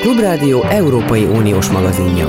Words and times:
Klubrádió 0.00 0.62
Európai 0.62 1.24
Uniós 1.24 1.68
magazinja. 1.70 2.28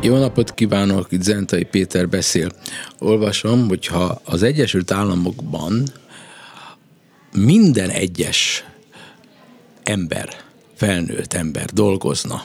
Jó 0.00 0.18
napot 0.18 0.54
kívánok, 0.54 1.12
itt 1.12 1.22
Zentai 1.22 1.64
Péter 1.64 2.08
beszél. 2.08 2.50
Olvasom, 2.98 3.68
hogyha 3.68 4.20
az 4.24 4.42
Egyesült 4.42 4.90
Államokban 4.90 5.82
minden 7.36 7.90
egyes 7.90 8.64
ember, 9.82 10.28
felnőtt 10.74 11.32
ember 11.32 11.64
dolgozna, 11.64 12.44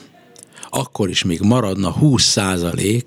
akkor 0.70 1.10
is 1.10 1.24
még 1.24 1.40
maradna 1.42 1.92
20 1.92 2.24
százalék 2.24 3.06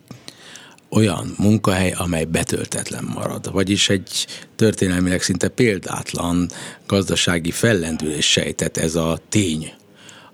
olyan 0.90 1.34
munkahely, 1.38 1.94
amely 1.96 2.24
betöltetlen 2.24 3.04
marad. 3.14 3.52
Vagyis 3.52 3.88
egy 3.88 4.26
történelmileg 4.56 5.22
szinte 5.22 5.48
példátlan 5.48 6.50
gazdasági 6.86 7.50
fellendülés 7.50 8.30
sejtett 8.30 8.76
ez 8.76 8.94
a 8.94 9.18
tény 9.28 9.72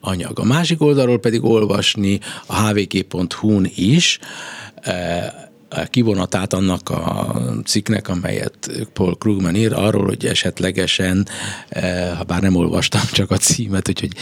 anyag. 0.01 0.39
A 0.39 0.45
másik 0.45 0.83
oldalról 0.83 1.19
pedig 1.19 1.45
olvasni 1.45 2.21
a 2.47 2.69
hvg.hu-n 2.69 3.71
is, 3.75 4.19
eh, 4.81 5.33
kivonatát 5.91 6.53
annak 6.53 6.91
a 6.91 7.35
cikknek, 7.65 8.09
amelyet 8.09 8.71
Paul 8.93 9.17
Krugman 9.17 9.55
ír, 9.55 9.73
arról, 9.73 10.05
hogy 10.05 10.27
esetlegesen, 10.27 11.29
eh, 11.69 12.17
ha 12.17 12.25
bár 12.25 12.43
nem 12.43 12.57
olvastam 12.57 13.03
csak 13.13 13.31
a 13.31 13.37
címet, 13.37 13.89
úgyhogy 13.89 14.13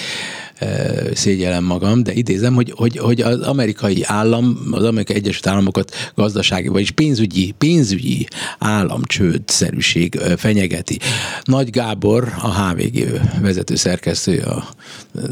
szégyellem 1.14 1.64
magam, 1.64 2.02
de 2.02 2.12
idézem, 2.12 2.54
hogy, 2.54 2.72
hogy, 2.76 2.96
hogy 2.98 3.20
az 3.20 3.40
amerikai 3.40 4.02
állam, 4.02 4.58
az 4.70 4.84
amerikai 4.84 5.16
Egyesült 5.16 5.46
Államokat 5.46 5.92
gazdasági, 6.14 6.68
vagyis 6.68 6.90
pénzügyi, 6.90 7.54
pénzügyi 7.58 8.26
államcsődszerűség 8.58 10.14
fenyegeti. 10.36 10.98
Nagy 11.42 11.70
Gábor, 11.70 12.32
a 12.40 12.62
HVG 12.62 13.20
vezető 13.40 13.74
szerkesztő 13.74 14.38
a 14.38 14.68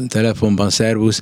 telefonban, 0.07 0.69
szervusz, 0.69 1.19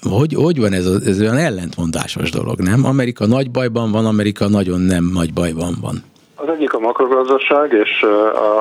hogy, 0.00 0.34
hogy 0.34 0.58
van 0.58 0.72
ez, 0.72 0.86
ez 0.86 1.20
olyan 1.20 1.36
ellentmondásos 1.36 2.30
dolog, 2.30 2.60
nem? 2.60 2.84
Amerika 2.84 3.26
nagy 3.26 3.50
bajban 3.50 3.90
van, 3.90 4.06
Amerika 4.06 4.48
nagyon 4.48 4.80
nem 4.80 5.10
nagy 5.12 5.32
bajban 5.32 5.76
van. 5.80 6.02
Az 6.36 6.48
egyik 6.48 6.72
a 6.72 6.78
makrogazdaság, 6.78 7.72
és 7.72 8.02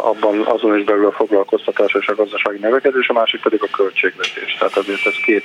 abban 0.01 0.41
azon 0.45 0.77
is 0.77 0.83
belül 0.83 1.05
a 1.05 1.11
foglalkoztatás 1.11 1.93
és 1.99 2.07
a 2.07 2.15
gazdasági 2.15 2.57
növekedés, 2.59 3.07
a 3.09 3.13
másik 3.13 3.41
pedig 3.41 3.63
a 3.63 3.75
költségvetés. 3.75 4.55
Tehát 4.59 4.77
azért 4.77 5.05
ez 5.05 5.15
két, 5.25 5.43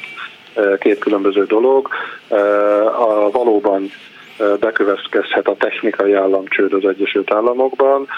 két 0.79 0.99
különböző 0.99 1.45
dolog. 1.45 1.89
A, 2.99 3.31
valóban 3.31 3.91
bekövetkezhet 4.61 5.49
a 5.49 5.57
technikai 5.57 6.13
államcsőd 6.13 6.73
az 6.73 6.85
Egyesült 6.85 7.33
Államokban, 7.33 8.09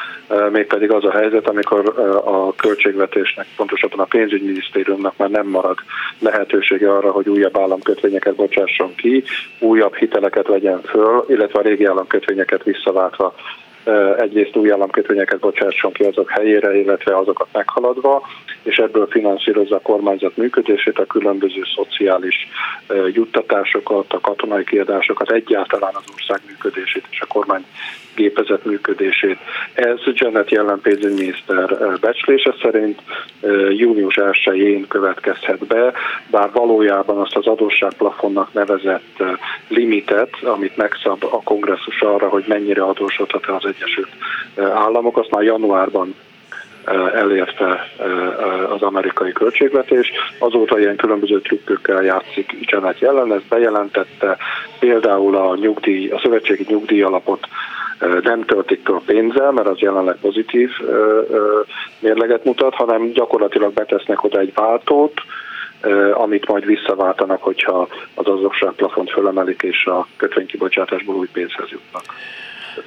mégpedig 0.50 0.91
az 0.91 1.05
a 1.05 1.11
helyzet, 1.11 1.48
amikor 1.48 1.98
a 2.25 2.55
költségvetésnek, 2.55 3.47
pontosabban 3.56 3.98
a 3.98 4.05
pénzügyminisztériumnak 4.05 5.16
már 5.16 5.31
nem 5.31 5.47
marad 5.47 5.78
lehetősége 6.19 6.91
arra, 6.92 7.11
hogy 7.11 7.28
újabb 7.28 7.58
államkötvényeket 7.58 8.34
bocsásson 8.34 8.94
ki, 8.94 9.25
újabb 9.58 9.94
hiteleket 9.94 10.47
vegyen 10.47 10.83
föl, 10.83 11.25
illetve 11.28 11.58
a 11.58 11.62
régi 11.62 11.84
államkötvényeket 11.84 12.62
visszaváltva 12.62 13.34
egyrészt 14.19 14.56
új 14.56 14.73
államkötvényeket 14.73 15.39
bocsásson 15.39 15.92
ki 15.92 16.05
azok 16.05 16.31
helyére, 16.31 16.77
illetve 16.77 17.17
azokat 17.17 17.48
meghaladva, 17.53 18.22
és 18.62 18.78
ebből 18.78 19.06
finanszírozza 19.06 19.77
a 19.77 19.81
kormányzat 19.81 20.37
működését, 20.37 20.98
a 20.98 21.06
különböző 21.06 21.62
szociális 21.75 22.48
juttatásokat, 23.12 24.12
a 24.12 24.20
katonai 24.20 24.64
kiadásokat, 24.64 25.33
egyáltalán 25.33 25.95
az 25.95 26.05
ország 26.12 26.41
működését 26.47 27.05
és 27.11 27.20
a 27.20 27.27
kormány 27.27 27.64
gépezet 28.14 28.64
működését. 28.64 29.39
Ez 29.72 29.98
Janet 30.05 30.50
jelen 30.50 30.81
pénzügyminiszter 30.81 31.77
becslése 32.00 32.55
szerint 32.62 33.00
június 33.70 34.19
1-én 34.20 34.87
következhet 34.88 35.66
be, 35.66 35.93
bár 36.31 36.50
valójában 36.53 37.19
azt 37.19 37.37
az 37.37 37.47
adósságplafonnak 37.47 38.53
nevezett 38.53 39.22
limitet, 39.69 40.37
amit 40.43 40.77
megszab 40.77 41.25
a 41.25 41.43
kongresszus 41.43 42.00
arra, 42.00 42.28
hogy 42.28 42.44
mennyire 42.47 42.83
adósodhat 42.83 43.47
az 43.47 43.65
Egyesült 43.75 44.08
Államok, 44.56 45.16
azt 45.19 45.31
már 45.31 45.42
januárban 45.42 46.14
elérte 47.14 47.91
az 48.70 48.82
amerikai 48.82 49.32
költségvetés. 49.32 50.12
Azóta 50.38 50.78
ilyen 50.78 50.97
különböző 50.97 51.41
trükkökkel 51.41 52.03
játszik 52.03 52.56
Janet 52.60 52.98
jelen, 52.98 53.32
ezt 53.32 53.48
bejelentette 53.48 54.36
például 54.78 55.36
a, 55.36 55.56
nyugdíj, 55.56 56.09
a 56.09 56.20
szövetségi 56.22 56.64
nyugdíjalapot 56.69 57.48
nem 58.22 58.44
töltik 58.44 58.88
a 58.88 59.03
pénzzel, 59.06 59.50
mert 59.50 59.66
az 59.66 59.78
jelenleg 59.78 60.16
pozitív 60.20 60.70
mérleget 61.98 62.44
mutat, 62.44 62.75
hanem 62.75 63.12
gyakorlatilag 63.12 63.72
betesznek 63.72 64.25
oda 64.25 64.38
egy 64.38 64.54
váltót, 64.54 65.20
amit 66.12 66.48
majd 66.48 66.64
visszaváltanak, 66.66 67.42
hogyha 67.42 67.88
az 68.14 68.26
azokságplafont 68.26 69.10
fölemelik 69.10 69.62
és 69.62 69.84
a 69.84 70.06
kötvénykibocsátásból 70.16 71.14
új 71.14 71.28
pénzhez 71.32 71.69
jutnak. 71.70 72.03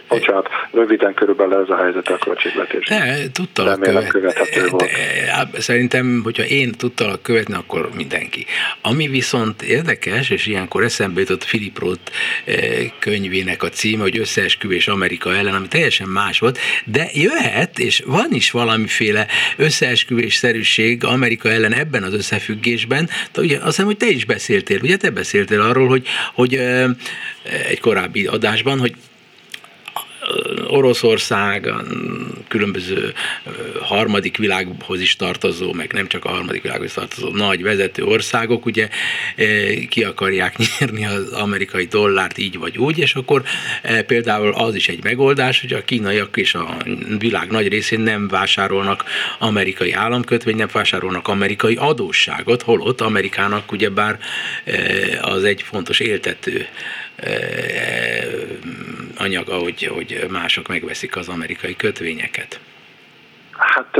Bocsánat, 0.07 0.47
röviden 0.71 1.13
körülbelül 1.13 1.61
ez 1.61 1.69
a 1.69 1.77
helyzet 1.77 2.07
a 2.07 2.17
költségvetés. 2.17 2.88
De, 2.88 3.17
tudtalak 3.31 3.85
Remélem 3.85 4.09
volt. 4.69 4.83
De, 4.83 5.61
szerintem, 5.61 6.21
hogyha 6.23 6.44
én 6.44 6.71
tudtalak 6.71 7.21
követni, 7.21 7.53
akkor 7.53 7.89
mindenki. 7.95 8.45
Ami 8.81 9.07
viszont 9.07 9.61
érdekes, 9.61 10.29
és 10.29 10.45
ilyenkor 10.45 10.83
eszembe 10.83 11.19
jutott 11.19 11.45
Philip 11.45 11.79
Roth 11.79 12.11
könyvének 12.99 13.63
a 13.63 13.69
címe, 13.69 14.01
hogy 14.01 14.17
összeesküvés 14.17 14.88
Amerika 14.88 15.35
ellen, 15.35 15.53
ami 15.53 15.67
teljesen 15.67 16.07
más 16.07 16.39
volt, 16.39 16.59
de 16.85 17.07
jöhet, 17.13 17.79
és 17.79 18.03
van 18.05 18.27
is 18.31 18.51
valamiféle 18.51 19.27
összeesküvés-szerűség 19.57 21.03
Amerika 21.03 21.49
ellen 21.49 21.73
ebben 21.73 22.03
az 22.03 22.13
összefüggésben, 22.13 23.09
de 23.33 23.41
ugye 23.41 23.55
azt 23.55 23.66
hiszem, 23.66 23.85
hogy 23.85 23.97
te 23.97 24.07
is 24.07 24.25
beszéltél, 24.25 24.79
ugye 24.81 24.97
te 24.97 25.09
beszéltél 25.09 25.61
arról, 25.61 25.88
hogy, 25.88 26.07
hogy 26.33 26.53
egy 27.69 27.79
korábbi 27.79 28.25
adásban, 28.25 28.79
hogy 28.79 28.93
Oroszország, 30.68 31.74
különböző 32.47 33.14
harmadik 33.81 34.38
világhoz 34.38 35.02
is 35.02 35.16
tartozó, 35.16 35.74
meg 35.74 35.94
nem 35.94 36.08
csak 36.08 36.25
a 36.25 36.30
harmadik 36.30 36.62
világhoz 36.62 36.94
tartozó 36.94 37.30
nagy 37.30 37.64
vezető 37.64 38.03
országok, 38.03 38.66
ugye 38.66 38.90
ki 39.90 40.03
akarják 40.03 40.58
nyerni 40.80 41.06
az 41.06 41.31
amerikai 41.31 41.86
dollárt 41.86 42.38
így 42.38 42.58
vagy 42.58 42.78
úgy, 42.78 43.00
és 43.00 43.16
akkor 43.16 43.44
például 44.08 44.53
az 44.53 44.75
is 44.75 44.90
egy 44.90 45.03
megoldás, 45.03 45.62
hogy 45.62 45.74
a 45.74 45.84
kínaiak 45.84 46.38
és 46.38 46.53
a 46.53 46.78
világ 47.20 47.50
nagy 47.50 47.68
részén 47.68 48.00
nem 48.00 48.28
vásárolnak 48.28 49.03
amerikai 49.40 49.91
államkötvényt, 49.91 50.58
nem 50.58 50.70
vásárolnak 50.72 51.28
amerikai 51.28 51.75
adósságot, 51.75 52.62
holott 52.62 53.02
Amerikának 53.02 53.72
ugyebár 53.72 54.20
az 55.22 55.44
egy 55.44 55.62
fontos 55.62 56.00
éltető 56.00 56.68
anyaga, 59.18 59.57
hogy, 59.57 59.84
hogy 59.84 60.25
mások 60.29 60.68
megveszik 60.68 61.16
az 61.16 61.28
amerikai 61.28 61.75
kötvényeket. 61.75 62.59
Hát 63.58 63.97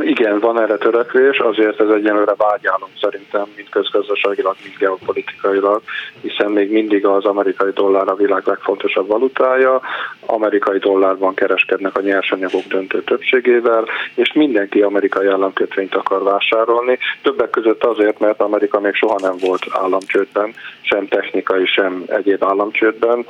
igen, 0.00 0.38
van 0.38 0.60
erre 0.60 0.76
törekvés, 0.76 1.38
azért 1.38 1.80
ez 1.80 1.88
egyenlőre 1.88 2.34
vágyálom 2.36 2.88
szerintem, 3.00 3.46
mint 3.56 3.68
közgazdaságilag, 3.68 4.56
mint 4.62 4.76
geopolitikailag, 4.76 5.82
hiszen 6.20 6.50
még 6.50 6.70
mindig 6.70 7.06
az 7.06 7.24
amerikai 7.24 7.70
dollár 7.74 8.08
a 8.08 8.14
világ 8.14 8.42
legfontosabb 8.46 9.06
valutája, 9.06 9.80
amerikai 10.26 10.78
dollárban 10.78 11.34
kereskednek 11.34 11.96
a 11.96 12.00
nyersanyagok 12.00 12.64
döntő 12.68 13.02
többségével, 13.02 13.84
és 14.14 14.32
mindenki 14.32 14.80
amerikai 14.80 15.26
államkötvényt 15.26 15.94
akar 15.94 16.22
vásárolni, 16.22 16.98
többek 17.22 17.50
között 17.50 17.84
azért, 17.84 18.18
mert 18.18 18.40
Amerika 18.40 18.80
még 18.80 18.94
soha 18.94 19.16
nem 19.20 19.34
volt 19.40 19.66
államcsődben, 19.70 20.54
sem 20.80 21.08
technikai, 21.08 21.66
sem 21.66 22.04
egyéb 22.06 22.44
államcsődben, 22.44 23.26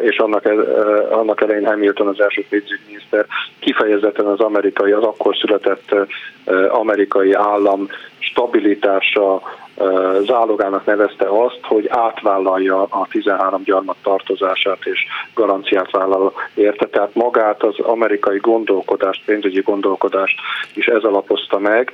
és 0.00 0.16
annak, 0.16 0.44
annak 1.10 1.40
elején 1.40 1.66
Hamilton 1.66 2.08
az 2.08 2.20
első 2.20 2.44
pénzügyminiszter 2.48 3.26
kifejezetten 3.58 4.26
az 4.26 4.40
amerikai, 4.40 4.72
az 4.78 5.02
akkor 5.02 5.36
született 5.36 5.94
amerikai 6.68 7.32
állam 7.32 7.88
stabilitása 8.18 9.42
zálogának 10.26 10.84
nevezte 10.84 11.26
azt, 11.28 11.58
hogy 11.62 11.88
átvállalja 11.88 12.82
a 12.82 13.06
13 13.10 13.62
gyarmat 13.62 13.96
tartozását 14.02 14.78
és 14.84 15.06
garanciát 15.34 15.90
vállal 15.90 16.32
érte. 16.54 16.86
Tehát 16.86 17.14
magát 17.14 17.62
az 17.62 17.78
amerikai 17.78 18.38
gondolkodást, 18.38 19.24
pénzügyi 19.24 19.60
gondolkodást 19.60 20.38
is 20.74 20.86
ez 20.86 21.02
alapozta 21.02 21.58
meg, 21.58 21.90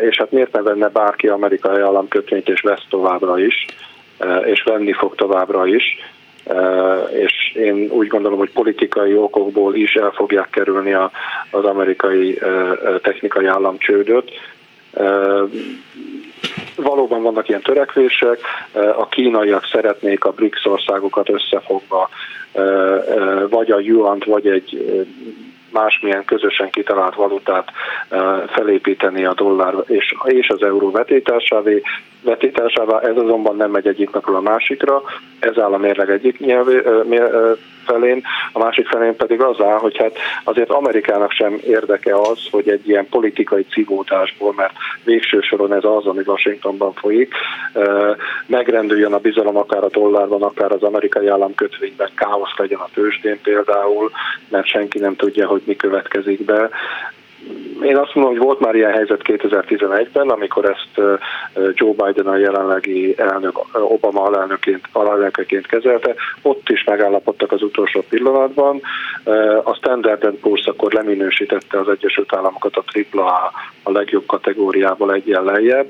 és 0.00 0.16
hát 0.16 0.30
miért 0.30 0.52
ne 0.52 0.62
venne 0.62 0.88
bárki 0.88 1.28
amerikai 1.28 1.80
államkötvényt 1.80 2.48
és 2.48 2.60
vesz 2.60 2.86
továbbra 2.88 3.38
is, 3.38 3.66
és 4.44 4.62
venni 4.62 4.92
fog 4.92 5.14
továbbra 5.14 5.66
is 5.66 5.84
úgy 7.96 8.06
gondolom, 8.06 8.38
hogy 8.38 8.50
politikai 8.50 9.16
okokból 9.16 9.74
is 9.74 9.94
el 9.94 10.10
fogják 10.10 10.50
kerülni 10.50 10.92
az 11.50 11.64
amerikai 11.64 12.38
technikai 13.02 13.46
államcsődöt. 13.46 14.30
Valóban 16.76 17.22
vannak 17.22 17.48
ilyen 17.48 17.60
törekvések, 17.60 18.38
a 18.96 19.08
kínaiak 19.08 19.66
szeretnék 19.72 20.24
a 20.24 20.30
BRICS 20.30 20.64
országokat 20.64 21.28
összefogva, 21.30 22.08
vagy 23.48 23.70
a 23.70 23.80
yuan 23.80 24.22
vagy 24.26 24.46
egy 24.46 25.04
másmilyen 25.72 26.24
közösen 26.24 26.70
kitalált 26.70 27.14
valutát 27.14 27.70
felépíteni 28.46 29.24
a 29.24 29.34
dollár 29.34 29.74
és, 29.86 30.14
és 30.24 30.48
az 30.48 30.62
euró 30.62 30.90
vetétásává, 32.26 33.00
ez 33.00 33.16
azonban 33.16 33.56
nem 33.56 33.70
megy 33.70 33.86
egyik 33.86 34.10
napról 34.10 34.36
a 34.36 34.40
másikra, 34.40 35.02
ez 35.38 35.58
áll 35.58 35.72
a 35.72 35.78
mérleg 35.78 36.10
egyik 36.10 36.38
nyelvé, 36.38 36.82
felén, 37.86 38.22
a 38.52 38.58
másik 38.58 38.88
felén 38.88 39.16
pedig 39.16 39.40
az 39.40 39.60
áll, 39.60 39.78
hogy 39.78 39.96
hát 39.96 40.16
azért 40.44 40.70
Amerikának 40.70 41.30
sem 41.30 41.60
érdeke 41.64 42.20
az, 42.20 42.38
hogy 42.50 42.68
egy 42.68 42.88
ilyen 42.88 43.08
politikai 43.08 43.64
civódásból, 43.64 44.52
mert 44.56 44.72
végső 45.04 45.40
soron 45.40 45.74
ez 45.74 45.84
az, 45.84 46.06
ami 46.06 46.22
Washingtonban 46.26 46.92
folyik, 46.92 47.34
megrendüljön 48.46 49.12
a 49.12 49.18
bizalom 49.18 49.56
akár 49.56 49.84
a 49.84 49.88
dollárban, 49.88 50.42
akár 50.42 50.72
az 50.72 50.82
amerikai 50.82 51.26
államkötvényben, 51.26 52.10
káosz 52.14 52.56
legyen 52.56 52.78
a 52.78 52.88
tőzsdén 52.94 53.40
például, 53.42 54.10
mert 54.48 54.66
senki 54.66 54.98
nem 54.98 55.16
tudja, 55.16 55.46
hogy 55.46 55.62
mi 55.64 55.76
következik 55.76 56.44
be 56.44 56.70
én 57.82 57.96
azt 57.96 58.14
mondom, 58.14 58.32
hogy 58.32 58.42
volt 58.42 58.60
már 58.60 58.74
ilyen 58.74 58.92
helyzet 58.92 59.20
2011-ben, 59.24 60.28
amikor 60.28 60.64
ezt 60.64 61.20
Joe 61.72 61.92
Biden 61.92 62.26
a 62.26 62.36
jelenlegi 62.36 63.14
elnök, 63.18 63.58
Obama 63.72 64.22
alelnöként, 64.22 64.88
alelnökeként 64.92 65.66
kezelte, 65.66 66.14
ott 66.42 66.68
is 66.68 66.84
megállapodtak 66.84 67.52
az 67.52 67.62
utolsó 67.62 68.04
pillanatban. 68.08 68.80
A 69.64 69.74
Standard 69.74 70.34
Poor's 70.42 70.68
akkor 70.68 70.92
leminősítette 70.92 71.78
az 71.78 71.88
Egyesült 71.88 72.34
Államokat 72.34 72.76
a 72.76 72.84
AAA 73.12 73.52
a 73.82 73.90
legjobb 73.90 74.26
kategóriából 74.26 75.12
egyen 75.12 75.44
lejjebb, 75.44 75.88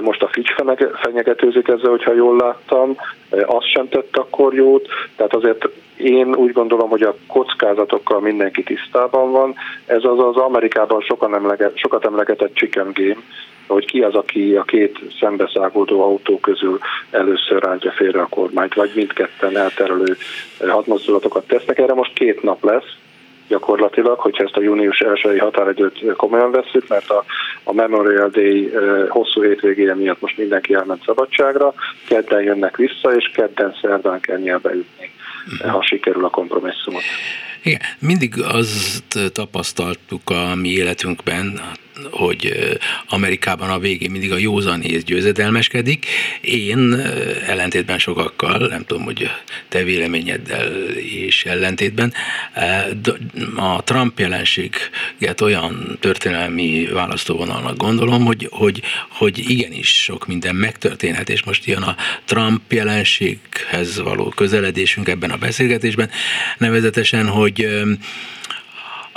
most 0.00 0.22
a 0.22 0.28
Fitch 0.32 0.54
fenyegetőzik 1.02 1.68
ezzel, 1.68 1.90
hogyha 1.90 2.14
jól 2.14 2.36
láttam, 2.36 2.96
az 3.30 3.64
sem 3.64 3.88
tett 3.88 4.16
akkor 4.16 4.54
jót, 4.54 4.88
tehát 5.16 5.34
azért 5.34 5.68
én 5.96 6.34
úgy 6.34 6.52
gondolom, 6.52 6.88
hogy 6.88 7.02
a 7.02 7.14
kockázatokkal 7.26 8.20
mindenki 8.20 8.62
tisztában 8.62 9.30
van. 9.30 9.54
Ez 9.86 10.04
az 10.04 10.18
az 10.18 10.36
Amerikában 10.36 11.00
sokan 11.00 11.34
emleget, 11.34 11.78
sokat 11.78 12.04
emlegetett 12.04 12.54
chicken 12.54 12.90
game, 12.94 13.20
hogy 13.66 13.86
ki 13.86 14.02
az, 14.02 14.14
aki 14.14 14.54
a 14.54 14.62
két 14.62 14.98
szembeszágódó 15.20 16.02
autó 16.02 16.38
közül 16.40 16.78
először 17.10 17.62
rántja 17.62 17.90
félre 17.90 18.20
a 18.20 18.26
kormányt, 18.26 18.74
vagy 18.74 18.90
mindketten 18.94 19.56
elterelő 19.56 20.16
hadmozdulatokat 20.68 21.46
tesznek. 21.46 21.78
Erre 21.78 21.94
most 21.94 22.12
két 22.12 22.42
nap 22.42 22.64
lesz, 22.64 22.96
gyakorlatilag, 23.50 24.18
hogyha 24.18 24.44
ezt 24.44 24.56
a 24.56 24.62
június 24.62 25.00
elsői 25.00 25.38
határidőt 25.38 26.16
komolyan 26.16 26.50
veszük, 26.50 26.88
mert 26.88 27.10
a, 27.10 27.24
a 27.64 27.72
Memorial 27.72 28.28
Day 28.28 28.70
hosszú 29.08 29.42
hétvégéje 29.42 29.94
miatt 29.94 30.20
most 30.20 30.36
mindenki 30.36 30.74
elment 30.74 31.04
szabadságra, 31.04 31.74
kedden 32.08 32.42
jönnek 32.42 32.76
vissza, 32.76 33.14
és 33.16 33.30
kedden 33.34 33.74
szerdán 33.80 34.20
kell 34.20 34.38
nyelbe 34.38 34.70
ütni, 34.70 35.10
ha 35.68 35.82
sikerül 35.82 36.24
a 36.24 36.30
kompromisszumot. 36.30 37.02
Igen, 37.62 37.80
mindig 37.98 38.34
azt 38.42 39.32
tapasztaltuk 39.32 40.30
a 40.30 40.54
mi 40.54 40.68
életünkben, 40.68 41.60
hogy 42.10 42.68
Amerikában 43.08 43.70
a 43.70 43.78
végén 43.78 44.10
mindig 44.10 44.32
a 44.32 44.38
józanész 44.38 45.02
győzedelmeskedik. 45.02 46.06
Én 46.40 46.94
ellentétben 47.46 47.98
sokakkal, 47.98 48.66
nem 48.66 48.84
tudom, 48.84 49.04
hogy 49.04 49.30
te 49.68 49.82
véleményeddel 49.82 50.96
is 50.96 51.44
ellentétben, 51.44 52.12
a 53.56 53.82
Trump 53.82 54.18
jelenséget 54.18 55.40
olyan 55.40 55.98
történelmi 56.00 56.88
választóvonalnak 56.92 57.76
gondolom, 57.76 58.24
hogy, 58.24 58.48
hogy, 58.50 58.82
hogy 59.08 59.50
igenis 59.50 60.02
sok 60.02 60.26
minden 60.26 60.54
megtörténhet, 60.54 61.28
és 61.28 61.42
most 61.42 61.64
jön 61.64 61.82
a 61.82 61.96
Trump 62.24 62.72
jelenséghez 62.72 64.00
való 64.00 64.28
közeledésünk 64.28 65.08
ebben 65.08 65.30
a 65.30 65.36
beszélgetésben, 65.36 66.10
nevezetesen, 66.58 67.28
hogy 67.28 67.68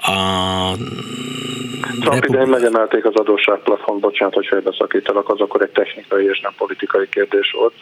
a 0.04 0.78
Trump 2.00 2.26
idején 2.26 2.48
megemelték 2.48 3.06
az 3.06 3.16
adósságplafon, 3.16 4.00
bocsánat, 4.00 4.34
hogy 4.34 4.46
félbeszakítalak, 4.46 5.30
az 5.30 5.40
akkor 5.40 5.62
egy 5.62 5.70
technikai 5.70 6.26
és 6.26 6.40
nem 6.40 6.54
politikai 6.58 7.10
kérdés 7.10 7.52
volt. 7.58 7.74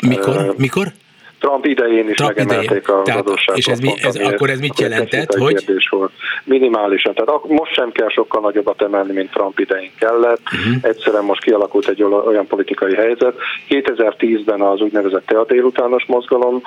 Mikor? 0.00 0.54
Mikor? 0.56 0.92
Trump 1.42 1.66
idején 1.66 2.08
is 2.08 2.16
Trump 2.16 2.36
megemelték 2.36 2.82
idején. 2.82 3.02
az 3.04 3.16
adósságot. 3.16 3.58
És 3.58 3.66
ez, 3.66 3.80
mi, 3.80 3.94
ez, 4.02 4.16
akkor 4.16 4.50
ez 4.50 4.58
mit 4.58 4.80
jelentett? 4.80 5.34
Hogy? 5.34 5.64
Volt. 5.88 6.12
Minimálisan. 6.44 7.14
Tehát 7.14 7.48
most 7.48 7.72
sem 7.72 7.92
kell 7.92 8.08
sokkal 8.08 8.40
nagyobbat 8.40 8.82
emelni, 8.82 9.12
mint 9.12 9.30
Trump 9.30 9.58
idején 9.58 9.90
kellett. 9.98 10.40
Uh-huh. 10.44 10.74
Egyszerűen 10.82 11.24
most 11.24 11.42
kialakult 11.42 11.88
egy 11.88 12.02
olyan 12.02 12.46
politikai 12.46 12.94
helyzet. 12.94 13.34
2010-ben 13.68 14.60
az 14.60 14.80
úgynevezett 14.80 15.26
tea 15.26 15.44
délutános 15.44 16.04
mozgalom 16.06 16.62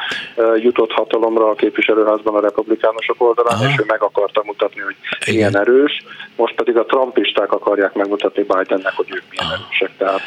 jutott 0.56 0.92
hatalomra 0.92 1.50
a 1.50 1.56
képviselőházban 1.56 2.36
a 2.36 2.40
republikánusok 2.40 3.22
oldalán, 3.22 3.56
uh-huh. 3.56 3.72
és 3.72 3.80
ő 3.80 3.84
meg 3.88 4.02
akarta 4.02 4.44
mutatni, 4.46 4.82
hogy 4.82 4.96
Igen. 5.26 5.36
milyen 5.36 5.58
erős. 5.58 6.04
Most 6.36 6.56
pedig 6.56 6.78
a 6.78 6.86
trumpisták 6.86 7.52
akarják 7.52 7.94
megmutatni 7.94 8.42
Bidennek, 8.44 8.94
hogy 8.96 9.08
ők 9.10 9.24
milyen 9.30 9.46
uh-huh. 9.46 9.66
erősek. 9.66 9.98
Tehát 9.98 10.22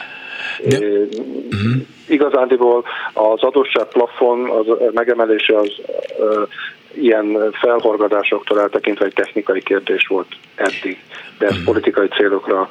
de... 0.65 0.79
Uh-huh. 0.79 1.87
Igazándiból 2.09 2.85
az 3.13 3.43
adósságplafon 3.43 4.51
az 4.51 4.67
megemelése 4.93 5.59
az 5.59 5.73
uh, 6.19 6.49
ilyen 6.95 7.53
felhorgadásoktól 7.53 8.61
eltekintve 8.61 9.05
egy 9.05 9.13
technikai 9.13 9.63
kérdés 9.63 10.07
volt 10.07 10.27
eddig, 10.55 10.99
de 11.39 11.45
ezt 11.45 11.53
uh-huh. 11.53 11.67
politikai 11.67 12.09
célokra 12.09 12.69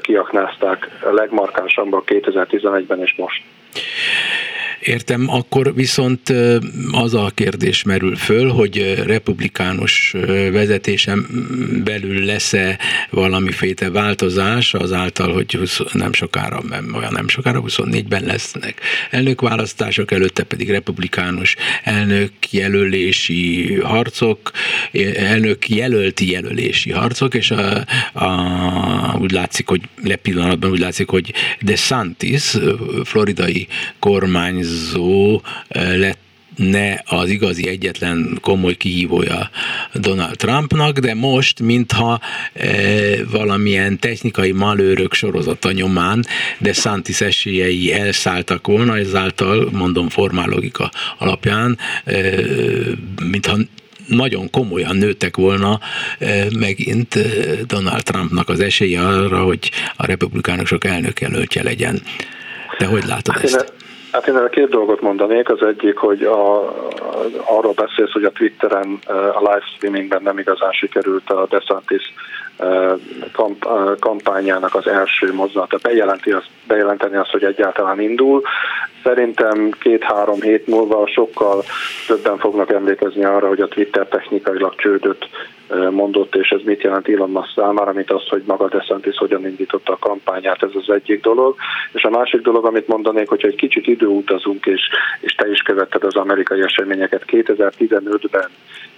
kiaknázták 0.00 0.88
legmarkánsabban 1.10 2.02
2011-ben 2.06 3.00
és 3.00 3.14
most. 3.16 3.42
Értem, 4.82 5.30
akkor 5.30 5.74
viszont 5.74 6.34
az 6.92 7.14
a 7.14 7.30
kérdés 7.34 7.82
merül 7.82 8.16
föl, 8.16 8.48
hogy 8.48 9.02
republikánus 9.06 10.14
vezetésem 10.52 11.26
belül 11.84 12.24
lesz-e 12.24 12.78
valamiféle 13.10 13.90
változás 13.90 14.74
azáltal, 14.74 15.32
hogy 15.32 15.58
nem 15.92 16.12
sokára, 16.12 16.62
olyan 16.94 17.12
nem 17.12 17.28
sokára, 17.28 17.62
24-ben 17.66 18.24
lesznek 18.24 18.80
elnökválasztások, 19.10 20.12
előtte 20.12 20.42
pedig 20.42 20.70
republikánus 20.70 21.56
elnök 21.82 22.32
jelölési 22.50 23.74
harcok, 23.74 24.50
elnök 25.16 25.68
jelölti 25.68 26.30
jelölési 26.30 26.90
harcok, 26.90 27.34
és 27.34 27.50
a, 27.50 27.84
a, 28.12 29.18
úgy 29.18 29.30
látszik, 29.30 29.68
hogy 29.68 29.80
le 30.02 30.16
pillanatban 30.16 30.70
úgy 30.70 30.78
látszik, 30.78 31.08
hogy 31.08 31.32
DeSantis, 31.60 32.56
floridai 33.04 33.66
kormányzó, 33.98 34.71
kormányzó 34.72 35.42
lett 35.68 36.20
ne 36.56 36.94
az 37.04 37.28
igazi 37.28 37.68
egyetlen 37.68 38.38
komoly 38.40 38.74
kihívója 38.74 39.50
Donald 39.94 40.36
Trumpnak, 40.36 40.98
de 40.98 41.14
most, 41.14 41.60
mintha 41.60 42.20
e, 42.52 42.68
valamilyen 43.30 43.98
technikai 43.98 44.52
malőrök 44.52 45.14
sorozata 45.14 45.72
nyomán, 45.72 46.24
de 46.58 46.72
Santis 46.72 47.20
esélyei 47.20 47.92
elszálltak 47.92 48.66
volna, 48.66 48.98
ezáltal, 48.98 49.68
mondom, 49.72 50.08
formál 50.08 50.48
logika 50.48 50.90
alapján, 51.18 51.78
e, 52.04 52.20
mintha 53.30 53.56
nagyon 54.06 54.50
komolyan 54.50 54.96
nőttek 54.96 55.36
volna 55.36 55.80
megint 56.58 57.18
Donald 57.66 58.02
Trumpnak 58.02 58.48
az 58.48 58.60
esélye 58.60 59.00
arra, 59.00 59.42
hogy 59.42 59.70
a 59.96 60.06
republikánusok 60.06 60.84
elnökjelöltje 60.84 61.62
legyen. 61.62 62.02
Te 62.78 62.86
hogy 62.86 63.04
látod 63.04 63.34
hát 63.34 63.44
ezt? 63.44 63.72
Hát 64.12 64.26
én 64.26 64.48
két 64.50 64.68
dolgot 64.68 65.00
mondanék. 65.00 65.48
Az 65.48 65.62
egyik, 65.62 65.96
hogy 65.96 66.22
a, 66.22 66.68
arról 67.44 67.72
beszélsz, 67.72 68.12
hogy 68.12 68.24
a 68.24 68.30
Twitteren 68.30 68.98
a 69.06 69.38
livestreamingben 69.38 70.22
nem 70.22 70.38
igazán 70.38 70.72
sikerült 70.72 71.30
a 71.30 71.46
DeSantis 71.50 72.14
kamp, 73.32 73.66
kampányának 73.98 74.74
az 74.74 74.86
első 74.86 75.32
mozdulata 75.32 75.78
bejelenti 75.82 76.30
azt, 76.30 76.48
bejelenteni 76.66 77.16
azt, 77.16 77.30
hogy 77.30 77.44
egyáltalán 77.44 78.00
indul. 78.00 78.42
Szerintem 79.02 79.70
két-három 79.70 80.40
hét 80.40 80.66
múlva 80.66 81.06
sokkal 81.06 81.62
többen 82.06 82.38
fognak 82.38 82.70
emlékezni 82.72 83.24
arra, 83.24 83.48
hogy 83.48 83.60
a 83.60 83.68
Twitter 83.68 84.06
technikailag 84.06 84.74
csődött 84.74 85.28
mondott, 85.90 86.34
és 86.34 86.48
ez 86.48 86.60
mit 86.64 86.82
jelent 86.82 87.08
Elon 87.08 87.30
Musk 87.30 87.52
számára, 87.54 87.92
mint 87.92 88.10
az, 88.10 88.28
hogy 88.28 88.42
maga 88.46 88.68
DeSantis 88.68 89.16
hogyan 89.16 89.46
indította 89.46 89.92
a 89.92 89.98
kampányát, 89.98 90.62
ez 90.62 90.70
az 90.74 90.90
egyik 90.94 91.22
dolog. 91.22 91.56
És 91.92 92.02
a 92.02 92.10
másik 92.10 92.40
dolog, 92.40 92.64
amit 92.64 92.88
mondanék, 92.88 93.28
hogyha 93.28 93.48
egy 93.48 93.54
kicsit 93.54 93.86
időutazunk, 93.86 94.66
és, 94.66 94.80
és 95.20 95.34
te 95.34 95.50
is 95.50 95.60
követted 95.62 96.04
az 96.04 96.16
amerikai 96.16 96.60
eseményeket, 96.60 97.24
2015-ben 97.26 98.48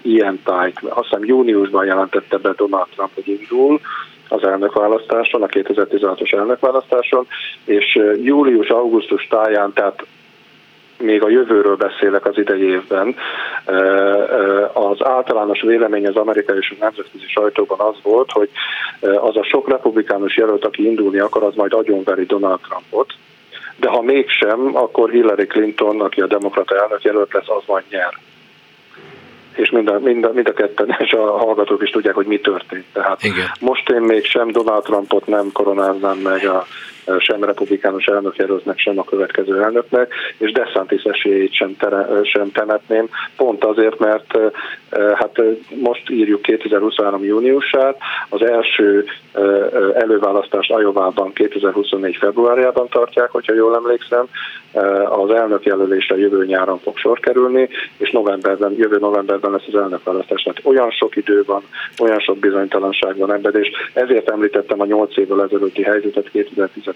ilyen 0.02 0.40
tájt, 0.45 0.81
azt 0.83 1.09
hiszem 1.09 1.25
júniusban 1.25 1.85
jelentette 1.85 2.37
be 2.37 2.52
Donald 2.57 2.88
Trump, 2.95 3.14
hogy 3.14 3.28
indul, 3.28 3.81
az 4.28 4.45
elnökválasztáson, 4.45 5.43
a 5.43 5.47
2016-os 5.47 6.33
elnökválasztáson, 6.33 7.26
és 7.64 7.99
július-augusztus 8.23 9.26
táján, 9.26 9.73
tehát 9.73 10.07
még 10.99 11.23
a 11.23 11.29
jövőről 11.29 11.77
beszélek 11.77 12.27
az 12.27 12.39
idei 12.39 12.63
évben, 12.63 13.17
az 14.73 15.05
általános 15.05 15.61
vélemény 15.61 16.07
az 16.07 16.17
amerikai 16.17 16.57
és 16.57 16.71
a 16.71 16.85
nemzetközi 16.85 17.27
sajtóban 17.27 17.81
az 17.81 17.97
volt, 18.03 18.31
hogy 18.31 18.51
az 19.01 19.37
a 19.37 19.45
sok 19.45 19.69
republikánus 19.69 20.37
jelölt, 20.37 20.65
aki 20.65 20.87
indulni 20.87 21.19
akar, 21.19 21.43
az 21.43 21.55
majd 21.55 21.73
agyonveri 21.73 22.25
Donald 22.25 22.61
Trumpot, 22.61 23.13
de 23.77 23.89
ha 23.89 24.03
mégsem, 24.03 24.77
akkor 24.77 25.11
Hillary 25.11 25.47
Clinton, 25.47 26.01
aki 26.01 26.21
a 26.21 26.27
demokrata 26.27 26.81
elnök 26.81 27.03
jelölt 27.03 27.33
lesz, 27.33 27.49
az 27.49 27.63
majd 27.67 27.85
nyer. 27.91 28.19
és 29.57 29.71
mind 29.71 29.89
a, 29.89 29.99
mind, 29.99 30.25
a, 30.25 30.33
mind 30.33 30.49
a 30.49 30.53
ketten, 30.53 30.97
és 31.05 31.13
a 31.13 31.37
hallgatók 31.37 31.83
is 31.83 31.91
tudják, 31.91 32.15
hogy 32.15 32.27
mi 32.27 32.41
történt. 32.41 32.85
Tehát 32.93 33.23
Igen. 33.23 33.47
most 33.61 33.91
én 33.91 34.01
még 34.01 34.25
sem 34.25 34.51
Donald 34.51 34.83
Trumpot 34.83 35.27
nem 35.27 35.53
koronáznám 35.53 36.19
meg 36.19 36.47
a 36.47 36.67
sem 37.19 37.45
republikánus 37.45 38.07
elnökjelöltnek, 38.07 38.79
sem 38.79 38.99
a 38.99 39.05
következő 39.05 39.63
elnöknek, 39.63 40.15
és 40.39 40.53
DeSantis 40.53 41.03
esélyét 41.03 41.55
sem, 41.55 41.77
tere, 41.77 42.07
sem 42.23 42.53
temetném, 42.53 43.09
pont 43.37 43.65
azért, 43.65 43.99
mert 43.99 44.39
hát 45.15 45.43
most 45.75 46.11
írjuk 46.11 46.43
2023. 46.43 47.25
júniusát, 47.25 47.97
az 48.29 48.43
első 48.43 49.05
előválasztást 49.95 50.71
Ajovában 50.71 51.33
2024. 51.33 52.17
februárjában 52.17 52.89
tartják, 52.89 53.31
hogyha 53.31 53.55
jól 53.55 53.75
emlékszem, 53.75 54.27
az 55.09 55.31
elnök 55.31 55.65
jelölésre 55.65 56.19
jövő 56.19 56.45
nyáron 56.45 56.79
fog 56.79 56.97
sor 56.97 57.21
kerülni, 57.21 57.69
és 57.97 58.11
novemberben, 58.11 58.75
jövő 58.77 58.99
novemberben 58.99 59.51
lesz 59.51 59.67
az 59.67 59.75
elnökválasztás. 59.75 60.43
Tehát 60.43 60.61
olyan 60.65 60.91
sok 60.91 61.17
idő 61.17 61.43
van, 61.47 61.63
olyan 61.99 62.19
sok 62.19 62.39
bizonytalanság 62.39 63.17
van 63.17 63.33
ebben, 63.33 63.55
és 63.57 63.69
ezért 63.93 64.31
említettem 64.31 64.81
a 64.81 64.85
8 64.85 65.17
évvel 65.17 65.43
ezelőtti 65.43 65.83
helyzetet 65.83 66.29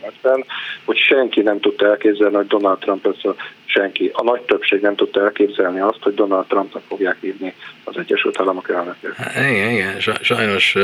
2015-ben, 0.03 0.45
hogy 0.85 0.97
senki 0.97 1.41
nem 1.41 1.61
tudta 1.61 1.87
elképzelni, 1.87 2.37
hogy 2.37 2.47
Donald 2.47 2.79
Trump 2.79 3.07
össze 3.07 3.35
senki. 3.65 4.11
A 4.13 4.23
nagy 4.23 4.41
többség 4.41 4.81
nem 4.81 4.95
tudta 4.95 5.21
elképzelni 5.21 5.81
azt, 5.81 5.99
hogy 6.01 6.15
Donald 6.15 6.47
Trumpnak 6.47 6.83
fogják 6.89 7.17
írni 7.21 7.55
az 7.85 7.97
Egyesült 7.97 8.41
Államok 8.41 8.71
elnökét. 8.71 9.15
Igen, 9.37 9.71
igen, 9.71 10.01
sajnos, 10.21 10.75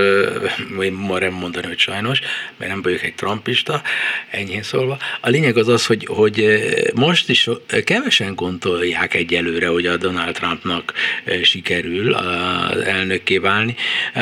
vagy 0.76 0.92
ma 0.92 1.18
nem 1.18 1.32
mondani, 1.32 1.66
hogy 1.66 1.78
sajnos, 1.78 2.20
mert 2.56 2.70
nem 2.70 2.82
vagyok 2.82 3.02
egy 3.02 3.14
trumpista, 3.14 3.80
enyhén 4.30 4.62
szólva. 4.62 4.96
A 5.20 5.28
lényeg 5.28 5.56
az 5.56 5.68
az, 5.68 5.86
hogy, 5.86 6.06
hogy 6.10 6.44
most 6.94 7.28
is 7.28 7.48
kevesen 7.84 8.34
gondolják 8.34 9.14
egyelőre, 9.14 9.68
hogy 9.68 9.86
a 9.86 9.96
Donald 9.96 10.34
Trumpnak 10.34 10.92
sikerül 11.42 12.12
az 12.14 12.76
elnökké 12.76 13.38
válni. 13.38 13.74
A, 14.14 14.20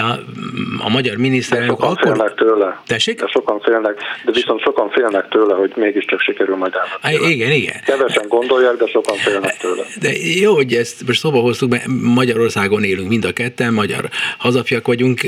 a 0.79 0.89
magyar 0.89 1.17
miniszterelnök 1.17 1.77
sokan 1.77 1.91
akkor... 1.91 2.17
Félnek 2.17 2.35
tőle. 2.35 2.83
Tessék? 2.87 3.21
De 3.21 3.27
sokan 3.27 3.61
félnek, 3.61 3.99
de 4.25 4.33
viszont 4.33 4.61
sokan 4.61 4.82
félnek 4.91 5.29
tőle, 5.29 5.55
hogy 5.55 5.73
mégiscsak 5.77 6.21
sikerül 6.21 6.57
majd 6.57 6.75
elnökké 7.01 7.33
Igen, 7.33 7.51
igen. 7.51 7.81
Kevesen 7.85 8.29
gondolják, 8.29 8.77
de 8.77 8.87
sokan 8.87 9.17
félnek 9.17 9.57
tőle. 9.57 9.83
De 10.01 10.12
jó, 10.41 10.55
hogy 10.55 10.75
ezt 10.75 11.07
most 11.07 11.21
szóba 11.21 11.41
hoztuk, 11.41 11.71
mert 11.71 11.87
Magyarországon 12.03 12.85
élünk 12.85 13.09
mind 13.09 13.25
a 13.25 13.33
ketten, 13.33 13.75
magyar 13.75 14.09
hazafiak 14.39 14.87
vagyunk. 14.87 15.21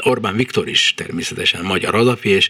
Orbán 0.00 0.36
Viktor 0.36 0.68
is 0.68 0.94
természetesen 0.96 1.64
magyar 1.64 1.94
hazafi 1.94 2.28
és 2.28 2.48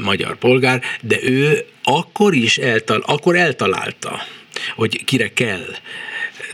magyar 0.00 0.36
polgár, 0.36 0.82
de 1.02 1.16
ő 1.22 1.64
akkor 1.82 2.34
is 2.34 2.58
eltal, 2.58 3.02
akkor 3.06 3.36
eltalálta, 3.36 4.20
hogy 4.76 5.04
kire 5.04 5.28
kell 5.28 5.66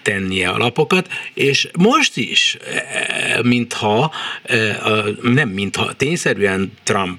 tennie 0.02 0.49
a 0.49 0.58
lapokat, 0.58 1.08
és 1.34 1.68
most 1.78 2.16
is, 2.16 2.56
mintha, 3.42 4.12
nem 5.22 5.49
mintha, 5.49 5.92
tényszerűen 5.92 6.72
Trump 6.84 7.18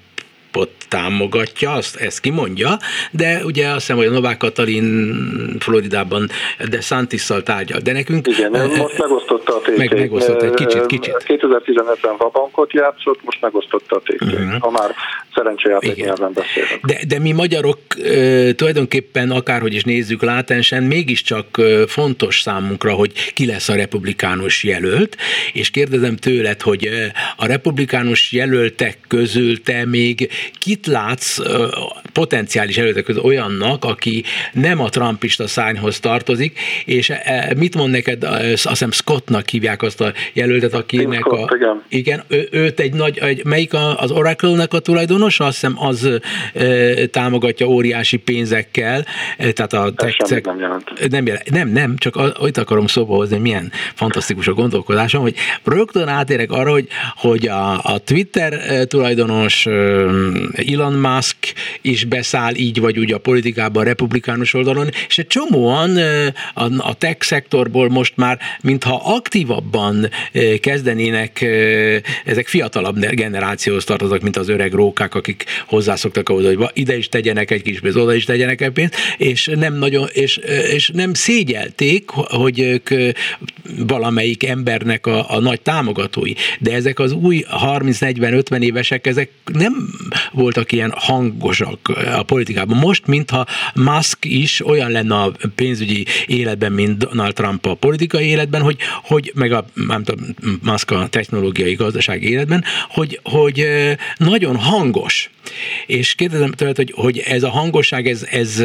Trumpot 0.52 0.70
támogatja, 0.90 1.72
azt 1.72 1.96
ezt 1.96 2.20
kimondja, 2.20 2.78
de 3.12 3.42
ugye 3.46 3.68
azt 3.68 3.80
hiszem, 3.80 3.96
hogy 3.96 4.06
a 4.06 4.12
Novák 4.12 4.38
Katalin 4.38 5.16
Floridában 5.60 6.30
de 6.70 6.82
Santisszal 6.82 7.44
tárgyal, 7.44 7.80
de 7.80 7.92
nekünk... 7.92 8.28
Igen, 8.28 8.52
uh, 8.52 8.78
most 8.78 8.98
megosztotta 8.98 9.56
a 9.56 9.62
tétét. 9.62 9.78
Meg, 9.78 10.00
megosztotta 10.00 10.46
egy 10.46 10.54
kicsit, 10.54 10.86
kicsit. 10.86 11.16
2015-ben 11.28 12.18
vabankot 12.18 12.74
játszott, 12.74 13.20
most 13.24 13.42
megosztotta 13.42 13.96
a 13.96 14.02
tétét. 14.06 14.40
Uh-huh. 14.40 14.60
Ha 14.60 14.70
már 14.70 14.96
szerencsejáték 15.36 15.96
nyelven 15.96 16.34
beszélünk. 16.34 16.86
De, 16.86 17.00
de 17.08 17.20
mi 17.20 17.32
magyarok 17.32 17.78
uh, 17.98 18.50
tulajdonképpen 18.50 19.32
akárhogy 19.32 19.74
is 19.74 19.84
nézzük 19.84 20.22
látensen, 20.22 20.84
mégiscsak 20.84 21.62
fontos 21.88 22.42
számunkra, 22.42 22.94
hogy 22.94 23.34
ki 23.34 23.46
lesz 23.46 23.70
a 23.70 23.76
republikánus 23.76 24.64
jelölt, 24.64 25.18
és 25.54 25.70
kérdezem 25.70 26.16
tőled, 26.16 26.62
hogy 26.62 26.90
a 27.36 27.46
republikánus 27.46 28.32
jelöltek 28.32 28.98
közül 29.08 29.62
te 29.62 29.86
még 29.86 30.30
kit 30.60 30.88
látsz 30.88 31.40
potenciális 32.14 32.78
előttek 32.78 33.04
között 33.04 33.24
olyannak, 33.24 33.86
aki 33.86 34.24
nem 34.54 34.80
a 34.82 34.90
trumpista 34.90 35.48
szányhoz 35.48 36.00
tartozik, 36.00 36.60
és 36.86 37.10
e, 37.10 37.54
mit 37.58 37.76
mond 37.76 37.92
neked, 37.92 38.24
azt 38.24 38.68
hiszem 38.68 38.92
Scottnak 38.92 39.50
hívják 39.50 39.82
azt 39.82 40.02
a 40.02 40.14
jelöltet, 40.34 40.74
akinek 40.74 41.20
Scott, 41.20 41.50
a... 41.50 41.56
Igen, 41.56 41.84
igen 41.88 42.24
ő, 42.28 42.48
őt 42.52 42.80
egy 42.80 42.94
nagy, 42.94 43.18
egy, 43.18 43.46
melyik 43.46 43.74
az 43.96 44.12
Oracle-nek 44.12 44.74
a 44.74 44.80
tulajdonos, 44.80 45.40
azt 45.40 45.52
hiszem 45.52 45.74
az 45.78 46.10
e, 46.54 47.06
támogatja 47.06 47.68
óriási 47.68 48.18
pénzekkel, 48.18 49.06
e, 49.38 49.52
tehát 49.52 49.74
a 49.74 49.92
tech, 49.96 50.46
nem 50.46 50.60
jelent. 50.60 51.10
Nem, 51.10 51.26
jelent, 51.26 51.50
nem, 51.50 51.70
nem, 51.70 51.98
csak 51.98 52.16
ott 52.16 52.58
akarom 52.58 52.88
szóba 52.88 53.16
hozni, 53.16 53.38
milyen 53.38 53.72
fantasztikus 53.94 54.48
a 54.48 54.54
gondolkodásom, 54.54 55.22
hogy 55.22 55.36
rögtön 55.64 56.08
átérek 56.08 56.52
arra, 56.52 56.72
hogy, 56.72 56.88
hogy 57.16 57.48
a, 57.48 57.84
a 57.84 57.98
Twitter 57.98 58.60
tulajdonos 58.88 59.68
Elon 60.58 61.00
Musk 61.00 61.54
is 61.82 62.06
beszáll 62.06 62.56
így 62.56 62.80
vagy 62.80 63.00
úgy 63.00 63.12
a 63.12 63.18
politikában, 63.18 63.84
a 63.84 63.86
republikánus 63.86 64.54
oldalon, 64.54 64.90
és 65.08 65.18
egy 65.18 65.28
csomóan 65.28 65.98
a, 66.78 66.94
tech 66.94 67.26
szektorból 67.26 67.90
most 67.90 68.14
már, 68.16 68.40
mintha 68.62 69.02
aktívabban 69.04 70.10
kezdenének, 70.60 71.46
ezek 72.26 72.48
fiatalabb 72.48 73.00
generációhoz 73.00 73.84
tartoznak, 73.84 74.22
mint 74.22 74.38
az 74.38 74.50
öreg 74.50 74.74
rókák, 74.74 75.16
akik 75.16 75.46
hozzászoktak 75.66 76.30
ahhoz, 76.30 76.46
hogy 76.46 76.70
ide 76.74 76.98
is 76.98 77.10
tegyenek 77.10 77.52
egy 77.52 77.62
kis 77.62 77.80
pénzt, 77.80 77.98
oda 77.98 78.14
is 78.14 78.26
tegyenek 78.26 78.62
egy 78.62 78.72
pénzt, 78.72 78.96
és 79.18 79.50
nem 79.56 79.74
nagyon, 79.74 80.08
és, 80.12 80.38
és 80.74 80.92
nem 80.94 81.14
szégyelték, 81.14 82.10
hogy 82.10 82.60
ők 82.60 82.90
valamelyik 83.88 84.46
embernek 84.46 85.06
a, 85.06 85.32
a 85.32 85.40
nagy 85.40 85.62
támogatói. 85.62 86.34
De 86.60 86.74
ezek 86.74 87.00
az 87.00 87.12
új 87.12 87.46
30-40-50 87.66 88.62
évesek, 88.62 89.08
ezek 89.08 89.30
nem 89.54 89.74
voltak 90.32 90.72
ilyen 90.72 90.94
hangosak 90.96 91.71
a 92.16 92.24
politikában. 92.24 92.78
Most, 92.78 93.08
mintha 93.08 93.46
Musk 93.74 94.26
is 94.26 94.66
olyan 94.66 94.92
lenne 94.92 95.16
a 95.16 95.32
pénzügyi 95.56 96.06
életben, 96.26 96.72
mint 96.72 96.98
Donald 96.98 97.34
Trump 97.34 97.66
a 97.66 97.74
politikai 97.74 98.26
életben, 98.26 98.62
hogy, 98.62 98.78
hogy 99.04 99.32
meg 99.36 99.52
a 99.52 99.66
nem 99.74 100.04
tudom, 100.04 100.26
Musk 100.64 100.92
a 100.92 101.08
technológiai 101.10 101.74
gazdasági 101.74 102.30
életben, 102.30 102.64
hogy, 102.90 103.20
hogy 103.24 103.68
nagyon 104.18 104.56
hangos. 104.56 105.30
És 105.86 106.14
kérdezem 106.14 106.52
tőled, 106.52 106.76
hogy, 106.76 106.92
hogy 106.96 107.20
ez 107.20 107.44
a 107.44 107.50
hangosság, 107.50 108.08
ez, 108.08 108.28
ez 108.32 108.64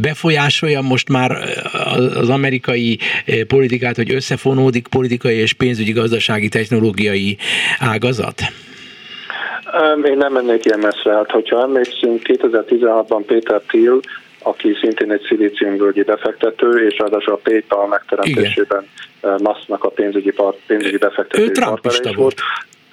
befolyásolja 0.00 0.80
most 0.80 1.08
már 1.08 1.30
az 2.14 2.28
amerikai 2.28 2.98
politikát, 3.46 3.96
hogy 3.96 4.14
összefonódik 4.14 4.88
politikai 4.88 5.36
és 5.36 5.52
pénzügyi 5.52 5.92
gazdasági 5.92 6.48
technológiai 6.48 7.36
ágazat? 7.78 8.52
Én 10.04 10.16
nem 10.16 10.32
mennék 10.32 10.64
ilyen 10.64 10.78
messze. 10.78 11.12
Hát, 11.12 11.30
hogyha 11.30 11.62
emlékszünk, 11.62 12.20
2016-ban 12.24 13.22
Péter 13.26 13.60
Thiel, 13.68 14.00
aki 14.42 14.76
szintén 14.80 15.12
egy 15.12 15.24
szilíciumvölgyi 15.28 16.02
befektető, 16.02 16.86
és 16.86 16.98
ráadásul 16.98 17.32
a 17.32 17.40
PayPal 17.42 17.86
megteremtésében 17.86 18.86
Musknak 19.20 19.84
a 19.84 19.88
pénzügyi, 19.88 20.30
part, 20.30 20.58
pénzügyi 20.66 20.96
befektető 20.96 21.52
partnere 21.60 22.16
volt 22.16 22.40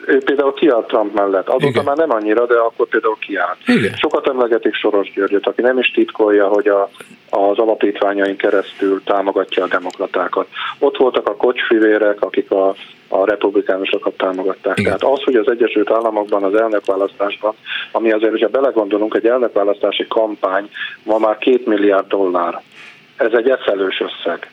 ő 0.07 0.17
például 0.17 0.53
kiállt 0.53 0.87
Trump 0.87 1.13
mellett. 1.13 1.47
Azóta 1.47 1.65
Igen. 1.65 1.83
már 1.83 1.97
nem 1.97 2.11
annyira, 2.11 2.45
de 2.45 2.57
akkor 2.57 2.87
például 2.87 3.17
kiállt. 3.19 3.57
Igen. 3.65 3.93
Sokat 3.95 4.27
emlegetik 4.27 4.73
Soros 4.73 5.11
Györgyöt, 5.11 5.47
aki 5.47 5.61
nem 5.61 5.77
is 5.77 5.91
titkolja, 5.91 6.47
hogy 6.47 6.67
a, 6.67 6.89
az 7.29 7.57
alapítványain 7.57 8.35
keresztül 8.35 9.01
támogatja 9.03 9.63
a 9.63 9.67
demokratákat. 9.67 10.47
Ott 10.79 10.97
voltak 10.97 11.27
a 11.27 11.35
kocsfivérek, 11.35 12.21
akik 12.21 12.51
a, 12.51 12.75
a 13.07 13.25
republikánusokat 13.25 14.17
támogatták. 14.17 14.79
Igen. 14.79 14.97
Tehát 14.97 15.15
az, 15.17 15.23
hogy 15.23 15.35
az 15.35 15.49
Egyesült 15.49 15.91
Államokban 15.91 16.43
az 16.43 16.55
elnökválasztásban, 16.55 17.53
ami 17.91 18.11
azért, 18.11 18.31
hogyha 18.31 18.47
belegondolunk, 18.47 19.15
egy 19.15 19.25
elnökválasztási 19.25 20.07
kampány 20.07 20.69
ma 21.03 21.17
már 21.17 21.37
két 21.37 21.65
milliárd 21.65 22.07
dollár. 22.07 22.61
Ez 23.17 23.31
egy 23.31 23.49
eszelős 23.49 24.01
összeg 24.01 24.51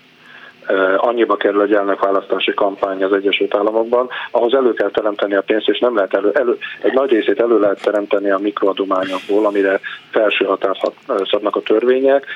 annyiba 0.97 1.37
kerül 1.37 1.63
egy 1.63 1.73
elnökválasztási 1.73 2.55
kampány 2.55 3.05
az 3.05 3.13
Egyesült 3.13 3.55
Államokban, 3.55 4.09
ahhoz 4.31 4.55
elő 4.55 4.73
kell 4.73 4.91
teremteni 4.91 5.35
a 5.35 5.43
pénzt, 5.43 5.69
és 5.69 5.79
nem 5.79 5.95
lehet 5.95 6.15
elő, 6.15 6.31
elő 6.33 6.59
egy 6.83 6.93
nagy 6.93 7.11
részét 7.11 7.41
elő 7.41 7.59
lehet 7.59 7.83
teremteni 7.83 8.31
a 8.31 8.39
mikroadományokból, 8.39 9.47
amire 9.47 9.81
felső 10.11 10.45
határt 10.45 10.93
szabnak 11.31 11.57
a 11.57 11.61
törvények, 11.61 12.27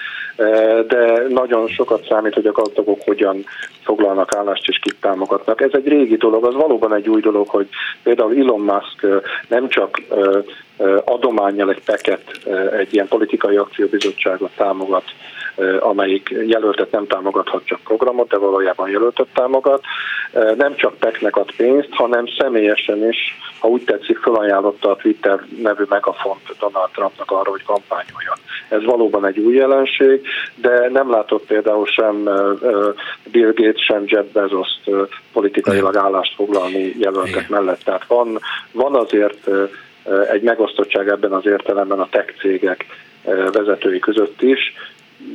de 0.87 1.23
nagyon 1.29 1.69
sokat 1.69 2.07
számít, 2.09 2.35
hogy 2.35 2.47
a 2.47 2.53
gazdagok 2.53 3.03
hogyan 3.05 3.45
foglalnak 3.83 4.35
állást 4.35 4.69
és 4.69 4.79
kit 4.79 4.97
támogatnak. 5.01 5.61
Ez 5.61 5.71
egy 5.73 5.89
régi 5.89 6.17
dolog, 6.17 6.45
az 6.45 6.55
valóban 6.55 6.95
egy 6.95 7.09
új 7.09 7.21
dolog, 7.21 7.49
hogy 7.49 7.69
például 8.03 8.37
Elon 8.37 8.61
Musk 8.61 9.25
nem 9.49 9.69
csak 9.69 10.01
adományjal 11.05 11.71
egy 11.71 11.83
peket, 11.85 12.23
egy 12.79 12.95
ilyen 12.95 13.09
politikai 13.09 13.57
akcióbizottságot 13.57 14.51
támogat 14.57 15.05
amelyik 15.81 16.35
jelöltet 16.47 16.91
nem 16.91 17.07
támogathat 17.07 17.65
csak 17.65 17.81
programot, 17.81 18.29
de 18.29 18.37
valójában 18.37 18.91
jelöltet 18.91 19.27
támogat. 19.35 19.83
Nem 20.57 20.77
csak 20.77 20.99
PEC-nek 20.99 21.37
ad 21.37 21.51
pénzt, 21.57 21.89
hanem 21.91 22.25
személyesen 22.39 23.09
is, 23.09 23.39
ha 23.61 23.69
úgy 23.69 23.85
tetszik, 23.85 24.19
felajánlotta 24.19 24.91
a 24.91 24.97
Twitter 24.97 25.41
nevű 25.63 25.85
megafont 25.89 26.57
Donald 26.59 26.91
Trumpnak 26.91 27.31
arra, 27.31 27.51
hogy 27.51 27.63
kampányoljon. 27.65 28.37
Ez 28.69 28.85
valóban 28.85 29.27
egy 29.27 29.39
új 29.39 29.55
jelenség, 29.55 30.27
de 30.55 30.89
nem 30.89 31.11
látott 31.11 31.47
például 31.47 31.87
sem 31.87 32.23
Bill 33.33 33.53
Gates, 33.55 33.85
sem 33.85 34.03
Jeff 34.07 34.27
Bezos 34.33 34.69
politikailag 35.33 35.97
állást 35.97 36.35
foglalni 36.35 36.95
jelöltek 36.99 37.49
mellett. 37.49 37.83
Tehát 37.85 38.07
van, 38.07 38.39
van 38.73 38.95
azért 38.95 39.49
egy 40.31 40.43
megosztottság 40.43 41.09
ebben 41.09 41.33
az 41.33 41.47
értelemben 41.47 42.01
a 42.01 42.09
tech 42.11 42.39
cégek 42.39 42.87
vezetői 43.53 43.99
között 43.99 44.43
is, 44.43 44.75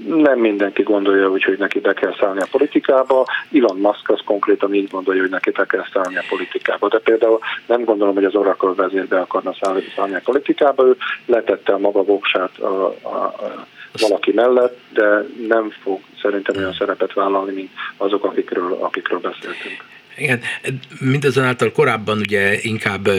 nem 0.08 0.40
mindenki 0.40 0.84
gondolja 0.84 1.30
úgy, 1.30 1.44
hogy 1.44 1.58
neki 1.58 1.80
be 1.80 1.94
kell 1.94 2.16
szállni 2.20 2.42
a 2.42 2.48
politikába. 2.52 3.26
Elon 3.54 3.78
Musk 3.78 4.10
az 4.10 4.20
konkrétan 4.26 4.74
így 4.74 4.90
gondolja, 4.90 5.22
hogy 5.22 5.30
neki 5.30 5.50
be 5.50 5.66
kell 5.66 5.86
szállni 5.94 6.18
a 6.18 6.24
politikába. 6.30 6.88
De 6.88 7.00
például 7.00 7.40
nem 7.66 7.84
gondolom, 7.84 8.14
hogy 8.14 8.26
az 8.26 8.36
Oracle 8.36 8.74
vezér 8.76 9.08
be 9.08 9.20
akarna 9.20 9.54
szállni, 9.62 9.84
szállni 9.96 10.16
a 10.16 10.22
politikába. 10.24 10.86
Ő 10.86 10.98
letette 11.26 11.74
a 11.74 11.78
maga 11.78 12.04
voksát 12.04 12.58
a, 12.58 12.96
a, 13.02 13.08
a 13.08 13.66
valaki 14.00 14.32
mellett, 14.32 14.80
de 14.94 15.26
nem 15.48 15.70
fog 15.70 16.00
szerintem 16.22 16.56
olyan 16.58 16.74
szerepet 16.74 17.14
vállalni, 17.14 17.54
mint 17.54 17.72
azok, 17.98 18.24
akikről, 18.24 18.78
akikről 18.80 19.20
beszéltünk. 19.20 19.84
Igen, 20.18 20.40
mindazonáltal 21.00 21.72
korábban 21.72 22.18
ugye 22.18 22.58
inkább 22.62 23.10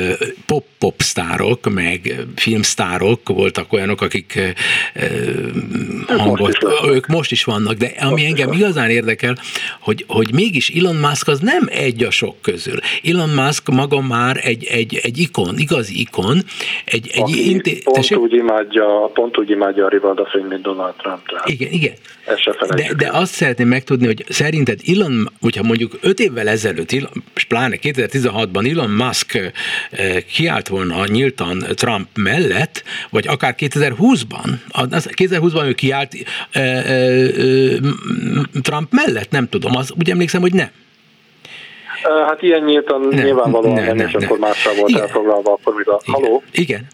pop-pop 0.47 0.95
sztárok, 1.01 1.73
meg 1.75 2.25
filmsztárok 2.37 3.29
voltak 3.29 3.73
olyanok, 3.73 4.01
akik 4.01 4.55
hangot, 6.07 6.39
most 6.39 6.67
ők 6.87 7.07
most 7.07 7.31
is 7.31 7.45
vannak, 7.45 7.73
de 7.73 7.93
ami 8.01 8.11
most 8.11 8.25
engem 8.25 8.53
igazán 8.53 8.91
érdekel, 8.91 9.37
hogy, 9.81 10.05
hogy 10.09 10.33
mégis 10.33 10.69
Elon 10.69 10.97
Musk 10.97 11.29
az 11.29 11.41
nem 11.41 11.63
egy 11.71 12.05
a 12.05 12.11
sok 12.11 12.43
közül. 12.43 12.79
Elon 13.03 13.29
Musk 13.29 13.69
maga 13.69 14.01
már 14.01 14.41
egy, 14.43 14.65
egy, 14.65 15.01
egy 15.03 15.19
ikon, 15.19 15.59
igazi 15.59 16.01
ikon, 16.01 16.39
egy, 16.85 17.11
egy 17.13 17.37
inté- 17.37 17.85
pont, 17.85 18.17
úgy 18.17 18.33
imádja, 18.33 19.11
pont 19.15 19.39
úgy 19.39 19.51
imádja 19.51 19.85
a 19.85 19.89
Rivalda 19.89 20.27
fény, 20.33 20.45
mint 20.45 20.63
Donald 20.63 20.95
Trump. 20.95 21.29
Tehát. 21.29 21.49
Igen, 21.49 21.73
igen. 21.73 21.93
De, 22.77 22.95
de 22.97 23.11
azt 23.13 23.33
szeretném 23.33 23.69
megtudni, 23.69 24.07
hogy 24.07 24.25
szerinted 24.29 24.81
Elon, 24.87 25.31
hogyha 25.41 25.63
mondjuk 25.63 25.99
öt 26.01 26.21
évvel 26.21 26.49
ezelőtt, 26.49 26.84
és 27.35 27.45
pláne 27.49 27.77
2016-ban 27.83 28.71
Elon 28.71 28.91
Musk 28.91 29.53
kiállt 30.35 30.69
volna 30.69 31.07
nyíltan 31.07 31.59
Trump 31.75 32.09
mellett, 32.15 32.83
vagy 33.11 33.29
akár 33.29 33.55
2020-ban, 33.59 34.49
2020-ban 34.73 35.67
ő 35.67 35.73
kiállt 35.73 36.13
Trump 38.63 38.93
mellett, 38.93 39.31
nem 39.31 39.49
tudom, 39.49 39.77
az 39.77 39.93
úgy 39.99 40.11
emlékszem, 40.11 40.41
hogy 40.41 40.55
nem. 40.55 40.69
Hát 42.27 42.43
ilyen 42.43 42.63
nyíltan 42.63 43.01
nem, 43.01 43.25
nyilvánvalóan 43.25 43.75
nem, 43.75 43.85
nem, 43.85 43.97
nem, 43.97 44.07
és 44.07 44.15
akkor 44.15 44.39
mással 44.39 44.75
volt 44.75 44.91
Igen. 44.91 45.03
elfoglalva, 45.03 45.53
akkor 45.53 45.75
még 45.75 45.89
a... 45.89 46.01
Igen. 46.05 46.21
Haló? 46.21 46.43
Igen. 46.53 46.87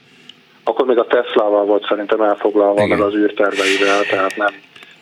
Akkor 0.64 0.86
még 0.86 0.98
a 0.98 1.06
Teslával 1.06 1.64
volt 1.64 1.86
szerintem 1.88 2.20
elfoglalva, 2.20 2.84
Igen. 2.84 2.88
meg 2.88 3.00
az 3.00 3.14
űrterveivel, 3.14 4.02
tehát 4.10 4.36
nem 4.36 4.54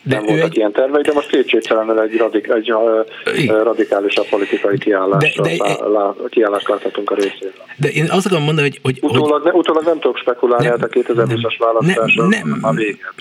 de 0.03 0.15
nem 0.15 0.25
voltak 0.25 0.49
egy... 0.49 0.57
ilyen 0.57 0.71
tervei, 0.71 1.01
de 1.01 1.13
most 1.13 1.27
kétségtelenül 1.27 1.99
egy, 1.99 2.17
radik, 2.17 2.47
egy 2.47 2.71
uh, 2.73 3.63
radikálisabb 3.63 4.27
politikai 4.29 4.77
kiállásra, 4.77 5.43
de, 5.43 5.55
de, 5.57 5.87
lá, 5.87 6.13
kiállást 6.29 6.67
láthatunk 6.67 7.11
a 7.11 7.15
részéről. 7.15 7.53
De 7.75 7.89
én 7.89 8.07
azt 8.09 8.25
akarom 8.25 8.43
mondani, 8.43 8.67
hogy... 8.67 8.79
hogy 8.83 8.97
utólag, 9.01 9.41
hogy... 9.41 9.51
Ne, 9.51 9.57
utólag 9.57 9.83
nem 9.83 9.99
tudok 9.99 10.17
spekulálni, 10.17 10.65
nem, 10.65 10.79
hát 10.79 10.89
a 10.95 10.99
2020-as 10.99 11.55
választáson 11.59 12.27
nem, 12.27 12.47
nem, 12.47 12.59
a 12.61 12.71
véget. 12.71 13.13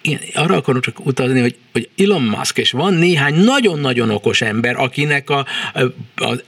Én 0.00 0.18
arra 0.34 0.56
akarom 0.56 0.80
csak 0.80 1.06
utazni, 1.06 1.40
hogy, 1.40 1.56
hogy 1.72 1.88
Elon 1.96 2.22
Musk, 2.22 2.58
és 2.58 2.70
van 2.70 2.94
néhány 2.94 3.34
nagyon-nagyon 3.34 4.10
okos 4.10 4.40
ember, 4.40 4.74
akinek 4.78 5.30
a, 5.30 5.46
a, 5.74 5.82
a 6.20 6.42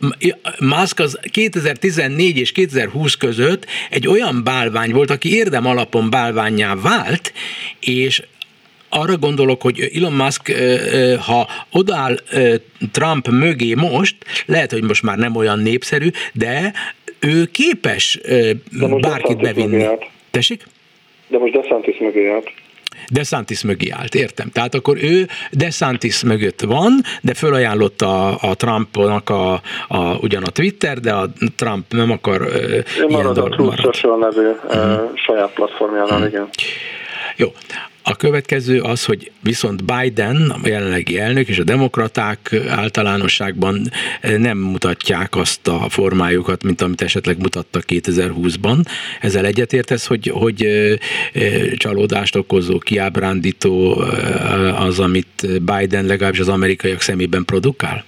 Musk 0.58 0.98
az 0.98 1.18
2014 1.30 2.36
és 2.36 2.52
2020 2.52 3.14
között 3.14 3.66
egy 3.90 4.08
olyan 4.08 4.44
bálvány 4.44 4.92
volt, 4.92 5.10
aki 5.10 5.34
érdem 5.36 5.66
alapon 5.66 6.10
bálványá 6.10 6.74
vált, 6.74 7.32
és 7.80 8.22
arra 8.94 9.16
gondolok, 9.16 9.62
hogy 9.62 9.90
Elon 9.94 10.12
Musk, 10.12 10.52
ha 11.26 11.48
odáll 11.72 12.16
Trump 12.92 13.28
mögé 13.28 13.74
most, 13.74 14.16
lehet, 14.46 14.70
hogy 14.70 14.82
most 14.82 15.02
már 15.02 15.18
nem 15.18 15.36
olyan 15.36 15.58
népszerű, 15.58 16.08
de 16.32 16.72
ő 17.20 17.44
képes 17.44 18.20
bárkit 19.00 19.40
bevinni. 19.40 19.86
Tessék? 20.30 20.66
De 21.28 21.38
most 21.38 21.52
DeSantis 21.52 21.98
mögé 21.98 22.30
állt. 22.30 22.50
DeSantis 23.10 23.62
mögé 23.62 23.90
állt, 23.90 24.14
értem. 24.14 24.50
Tehát 24.52 24.74
akkor 24.74 24.96
ő 25.02 25.28
DeSantis 25.50 26.22
mögött 26.22 26.60
van, 26.60 27.00
de 27.22 27.34
fölajánlotta 27.34 28.34
a 28.34 28.54
Trumpnak 28.54 29.30
a, 29.30 29.52
a, 29.88 30.16
ugyan 30.20 30.42
a 30.42 30.50
Twitter, 30.50 30.98
de 30.98 31.12
a 31.12 31.32
Trump 31.56 31.84
nem 31.88 32.10
akar 32.10 32.48
ilyen 32.96 33.10
marad 33.10 33.38
a 33.38 33.48
Truth 33.48 33.80
Social 33.80 34.18
nevű 34.18 34.48
uh-huh. 34.48 35.10
saját 35.14 35.52
platformjánál, 35.52 36.08
uh-huh. 36.08 36.28
igen. 36.28 36.48
Jó, 37.36 37.52
a 38.06 38.16
következő 38.16 38.80
az, 38.80 39.04
hogy 39.04 39.30
viszont 39.40 39.84
Biden, 39.84 40.50
a 40.50 40.68
jelenlegi 40.68 41.18
elnök 41.18 41.48
és 41.48 41.58
a 41.58 41.64
demokraták 41.64 42.56
általánosságban 42.68 43.90
nem 44.38 44.58
mutatják 44.58 45.36
azt 45.36 45.68
a 45.68 45.86
formájukat, 45.88 46.62
mint 46.62 46.80
amit 46.80 47.02
esetleg 47.02 47.38
mutattak 47.38 47.84
2020-ban. 47.86 48.84
Ezzel 49.20 49.46
egyetértesz, 49.46 50.06
hogy, 50.06 50.30
hogy 50.34 50.68
csalódást 51.76 52.36
okozó, 52.36 52.78
kiábrándító 52.78 54.02
az, 54.76 54.98
amit 54.98 55.62
Biden 55.62 56.04
legalábbis 56.04 56.40
az 56.40 56.48
amerikaiak 56.48 57.00
szemében 57.00 57.44
produkál? 57.44 58.04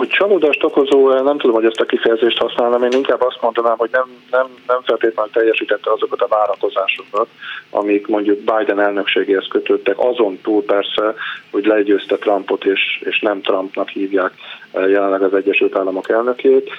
Hogy 0.00 0.08
csalódást 0.08 0.64
okozó, 0.64 1.12
nem 1.12 1.38
tudom, 1.38 1.56
hogy 1.56 1.64
ezt 1.64 1.80
a 1.80 1.84
kifejezést 1.84 2.38
használnám, 2.38 2.82
én 2.82 2.92
inkább 2.92 3.22
azt 3.22 3.38
mondanám, 3.40 3.76
hogy 3.76 3.90
nem, 3.92 4.04
nem, 4.30 4.46
nem 4.66 4.80
feltétlenül 4.82 5.32
teljesítette 5.32 5.92
azokat 5.92 6.20
a 6.20 6.28
várakozásokat, 6.28 7.28
amik 7.70 8.06
mondjuk 8.06 8.38
Biden 8.38 8.80
elnökségéhez 8.80 9.46
kötöttek, 9.48 9.98
azon 9.98 10.38
túl 10.42 10.64
persze, 10.64 11.14
hogy 11.50 11.64
legyőzte 11.64 12.16
Trumpot 12.16 12.64
és, 12.64 13.02
és 13.04 13.20
nem 13.20 13.40
Trumpnak 13.40 13.88
hívják 13.88 14.32
jelenleg 14.74 15.22
az 15.22 15.34
Egyesült 15.34 15.76
Államok 15.76 16.10
elnökét, 16.10 16.70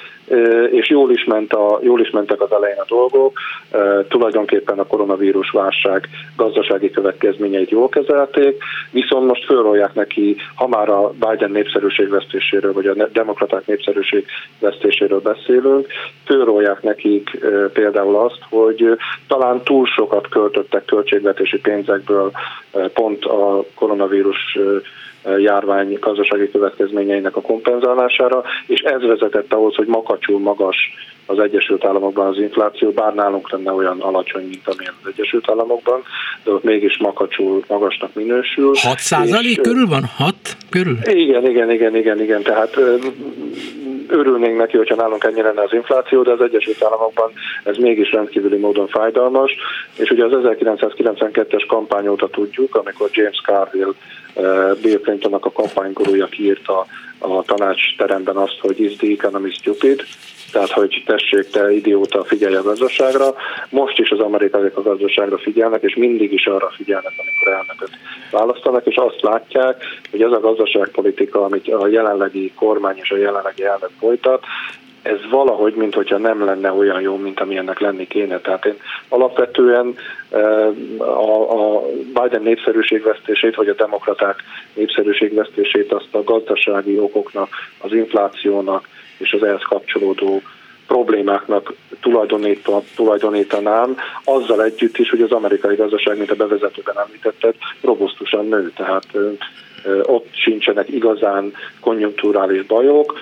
és 0.71 0.89
jól 0.89 1.12
is, 1.12 1.23
ment 1.23 1.54
a, 1.54 1.80
jól 1.82 2.01
is 2.01 2.10
mentek 2.10 2.41
az 2.41 2.51
elején 2.51 2.80
a 2.80 2.86
dolgok, 2.88 3.39
tulajdonképpen 4.08 4.80
a 4.80 4.86
koronavírus 4.86 5.49
válság 5.49 6.10
gazdasági 6.36 6.91
következményeit 6.91 7.69
jól 7.69 7.89
kezelték, 7.89 8.63
viszont 8.91 9.27
most 9.27 9.45
fölrolják 9.45 9.93
neki, 9.93 10.36
ha 10.56 10.67
már 10.67 10.89
a 10.89 11.10
Biden 11.10 11.51
népszerűségvesztéséről, 11.51 12.73
vagy 12.73 12.88
a 12.88 13.08
demokraták 13.13 13.65
népszerűségvesztéséről 13.65 15.21
beszélünk, 15.21 15.88
fölrolják 16.25 16.82
nekik 16.82 17.39
például 17.73 18.15
azt, 18.15 18.39
hogy 18.49 18.97
talán 19.27 19.62
túl 19.63 19.86
sokat 19.86 20.30
költöttek 20.30 20.86
költségvetési 20.86 21.60
pénzekből 21.60 22.32
pont 22.93 23.25
a 23.25 23.63
koronavírus 23.75 24.58
járvány 25.38 25.97
gazdasági 25.99 26.51
következményeinek 26.51 27.36
a 27.36 27.41
kompenzálására, 27.41 28.43
és 28.67 28.79
ez 28.79 29.01
vezetett 29.01 29.53
ahhoz, 29.53 29.75
hogy 29.75 29.88
makacsul 29.88 30.39
magas 30.39 30.77
az 31.31 31.39
Egyesült 31.39 31.85
Államokban 31.85 32.27
az 32.27 32.37
infláció, 32.37 32.89
bár 32.89 33.13
nálunk 33.13 33.51
lenne 33.51 33.71
olyan 33.71 33.99
alacsony, 33.99 34.47
mint 34.47 34.67
amilyen 34.67 34.93
az 35.03 35.11
Egyesült 35.13 35.49
Államokban, 35.49 36.01
de 36.43 36.51
ott 36.51 36.63
mégis 36.63 36.97
makacsul 36.97 37.63
magasnak 37.67 38.13
minősül. 38.13 38.71
6 38.73 38.99
százalék 38.99 39.61
körül 39.61 39.87
van? 39.87 40.03
6 40.17 40.35
körül? 40.69 40.97
Igen, 41.03 41.45
igen, 41.49 41.71
igen, 41.71 41.95
igen, 41.95 42.21
igen, 42.21 42.41
tehát 42.43 42.77
örülnénk 44.07 44.57
neki, 44.57 44.77
hogyha 44.77 44.95
nálunk 44.95 45.23
ennyi 45.23 45.41
lenne 45.41 45.61
az 45.61 45.73
infláció, 45.73 46.21
de 46.21 46.31
az 46.31 46.41
Egyesült 46.41 46.83
Államokban 46.83 47.31
ez 47.63 47.77
mégis 47.77 48.11
rendkívüli 48.11 48.57
módon 48.57 48.87
fájdalmas, 48.87 49.55
és 49.97 50.09
ugye 50.09 50.25
az 50.25 50.31
1992-es 50.33 51.63
kampány 51.67 52.07
óta 52.07 52.27
tudjuk, 52.27 52.75
amikor 52.75 53.09
James 53.11 53.41
Carville 53.45 53.93
Bill 54.81 54.99
Clintonnak 54.99 55.45
a 55.45 55.51
kampánygurúja 55.51 56.25
kiírta 56.25 56.85
a 57.21 57.43
tanácsteremben 57.43 58.36
azt, 58.36 58.60
hogy 58.60 58.79
is 58.79 58.95
the 58.95 59.07
economy 59.07 59.51
stupid, 59.51 60.03
tehát 60.51 60.71
hogy 60.71 61.03
tessék 61.05 61.49
te 61.49 61.73
idióta 61.73 62.23
figyelj 62.23 62.55
a 62.55 62.63
gazdaságra. 62.63 63.36
Most 63.69 63.99
is 63.99 64.10
az 64.10 64.19
amerikaiak 64.19 64.77
a 64.77 64.81
gazdaságra 64.81 65.38
figyelnek, 65.38 65.81
és 65.81 65.95
mindig 65.95 66.34
is 66.34 66.45
arra 66.45 66.69
figyelnek, 66.75 67.13
amikor 67.17 67.53
elnököt 67.53 67.97
választanak, 68.31 68.86
és 68.86 68.95
azt 68.95 69.21
látják, 69.21 69.84
hogy 70.12 70.21
ez 70.21 70.31
a 70.31 70.39
gazdaságpolitika, 70.39 71.43
amit 71.43 71.67
a 71.67 71.88
jelenlegi 71.88 72.51
kormány 72.55 72.97
és 72.97 73.10
a 73.12 73.17
jelenlegi 73.17 73.63
elnök 73.63 73.91
folytat, 73.99 74.43
ez 75.01 75.29
valahogy, 75.29 75.73
mint 75.73 75.93
hogyha 75.93 76.17
nem 76.17 76.45
lenne 76.45 76.71
olyan 76.71 77.01
jó, 77.01 77.17
mint 77.17 77.39
amilyennek 77.39 77.79
lenni 77.79 78.07
kéne. 78.07 78.39
Tehát 78.39 78.65
én 78.65 78.77
alapvetően 79.09 79.95
a, 80.97 81.51
a 81.53 81.81
Biden 82.21 82.41
népszerűségvesztését, 82.41 83.55
vagy 83.55 83.67
a 83.67 83.73
demokraták 83.73 84.35
népszerűségvesztését 84.73 85.91
azt 85.91 86.15
a 86.15 86.23
gazdasági 86.23 86.99
okoknak, 86.99 87.49
az 87.77 87.93
inflációnak 87.93 88.87
és 89.17 89.33
az 89.33 89.43
ehhez 89.43 89.61
kapcsolódó 89.61 90.41
problémáknak 90.87 91.73
tulajdonítanám, 92.95 93.97
azzal 94.23 94.63
együtt 94.63 94.97
is, 94.97 95.09
hogy 95.09 95.21
az 95.21 95.31
amerikai 95.31 95.75
gazdaság, 95.75 96.17
mint 96.17 96.31
a 96.31 96.35
bevezetőben 96.35 96.99
említetted, 96.99 97.55
robusztusan 97.81 98.47
nő. 98.47 98.71
Tehát 98.75 99.05
ott 100.03 100.27
sincsenek 100.31 100.89
igazán 100.89 101.53
konjunkturális 101.79 102.65
bajok, 102.65 103.19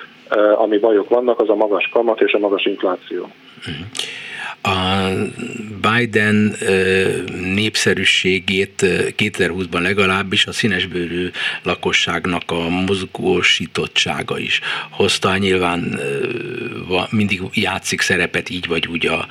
ami 0.54 0.78
bajok 0.78 1.08
vannak, 1.08 1.40
az 1.40 1.48
a 1.48 1.54
magas 1.54 1.88
kamat 1.92 2.20
és 2.20 2.32
a 2.32 2.38
magas 2.38 2.64
infláció. 2.64 3.28
A 4.62 5.08
Biden 5.80 6.56
népszerűségét 7.54 8.82
2020-ban 9.16 9.80
legalábbis 9.80 10.46
a 10.46 10.52
színesbőrű 10.52 11.30
lakosságnak 11.62 12.42
a 12.46 12.68
mozgósítottsága 12.68 14.38
is 14.38 14.60
hozta. 14.90 15.36
Nyilván 15.36 16.00
mindig 17.10 17.42
játszik 17.52 18.00
szerepet 18.00 18.50
így 18.50 18.66
vagy 18.66 18.86
úgy 18.86 19.06
a 19.06 19.26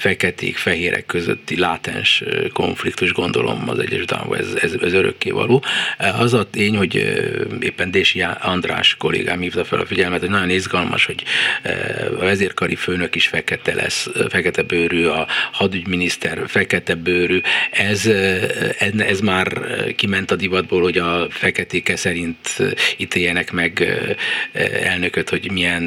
feketék, 0.00 0.56
fehérek 0.56 1.06
közötti 1.06 1.58
látens 1.58 2.22
konfliktus, 2.52 3.12
gondolom 3.12 3.68
az 3.68 3.78
Egyesült 3.78 4.12
Államokban 4.12 4.38
ez, 4.38 4.54
ez, 4.62 4.72
ez 4.82 4.92
örökké 4.92 5.30
való. 5.30 5.64
Az 6.18 6.34
a 6.34 6.50
tény, 6.50 6.76
hogy 6.76 6.94
éppen 7.60 7.90
Dési 7.90 8.22
András 8.40 8.94
kollégám 8.98 9.40
hívta 9.40 9.64
fel 9.64 9.80
a 9.80 9.86
figyelmet, 9.86 10.20
hogy 10.20 10.30
nagyon 10.30 10.50
izgalmas, 10.50 11.04
hogy 11.04 11.24
a 12.18 12.24
vezérkari 12.24 12.74
főnök 12.74 13.14
is 13.14 13.28
fekete 13.28 13.74
lesz, 13.74 14.08
fekete 14.28 14.59
bőrű, 14.62 15.06
a 15.06 15.26
hadügyminiszter 15.52 16.42
fekete 16.46 16.94
bőrű. 16.94 17.40
Ez, 17.70 18.06
ez 18.98 19.20
már 19.20 19.48
kiment 19.96 20.30
a 20.30 20.36
divatból, 20.36 20.82
hogy 20.82 20.98
a 20.98 21.26
feketéke 21.30 21.96
szerint 21.96 22.38
ítéljenek 22.96 23.52
meg 23.52 24.00
elnököt, 24.84 25.30
hogy 25.30 25.50
milyen 25.52 25.82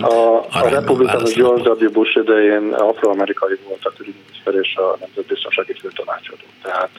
A, 0.00 0.36
a 0.50 0.68
republikánus 0.68 1.34
George 1.34 1.70
W. 1.70 1.90
Bush 1.90 2.16
idején 2.16 2.72
afroamerikai 2.72 3.58
volt 3.68 3.84
a 3.84 3.92
külügyminiszter 3.96 4.54
és 4.62 4.74
a 4.74 4.96
nemzetbiztonsági 5.00 5.74
főtanácsadó. 5.80 6.42
Tehát 6.62 6.90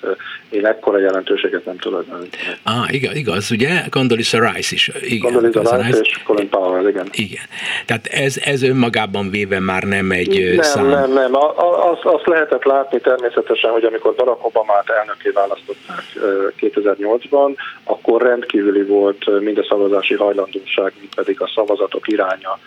én 0.49 0.65
ekkora 0.65 0.99
jelentőséget 0.99 1.65
nem 1.65 1.77
tulajdonítanék. 1.77 2.57
Ah, 2.63 2.93
igaz, 2.93 3.15
igaz, 3.15 3.51
ugye? 3.51 3.83
Condoleezza 3.89 4.51
Rice 4.51 4.75
is. 4.75 4.91
Igen, 5.01 5.31
Condoleezza 5.31 5.75
Rice, 5.75 5.87
Rice 5.87 5.99
és 5.99 6.19
Colin 6.23 6.49
Powell, 6.49 6.87
igen. 6.87 7.07
Igen. 7.11 7.43
Tehát 7.85 8.07
ez, 8.07 8.37
ez 8.37 8.63
önmagában 8.63 9.29
véve 9.29 9.59
már 9.59 9.83
nem 9.83 10.11
egy 10.11 10.53
nem, 10.55 10.63
szám. 10.63 10.87
Nem, 10.87 11.12
nem, 11.13 11.35
azt, 11.35 12.03
azt 12.03 12.27
lehetett 12.27 12.63
látni 12.63 12.99
természetesen, 12.99 13.71
hogy 13.71 13.83
amikor 13.83 14.15
Barack 14.15 14.45
Obamát 14.45 14.89
elnöké 14.89 15.29
választották 15.29 16.03
2008-ban, 16.59 17.55
akkor 17.83 18.21
rendkívüli 18.21 18.83
volt 18.83 19.39
mind 19.39 19.57
a 19.57 19.65
szavazási 19.69 20.13
hajlandóság, 20.13 20.93
mind 20.99 21.15
pedig 21.15 21.41
a 21.41 21.51
szavazatok 21.55 22.07
iránya 22.07 22.59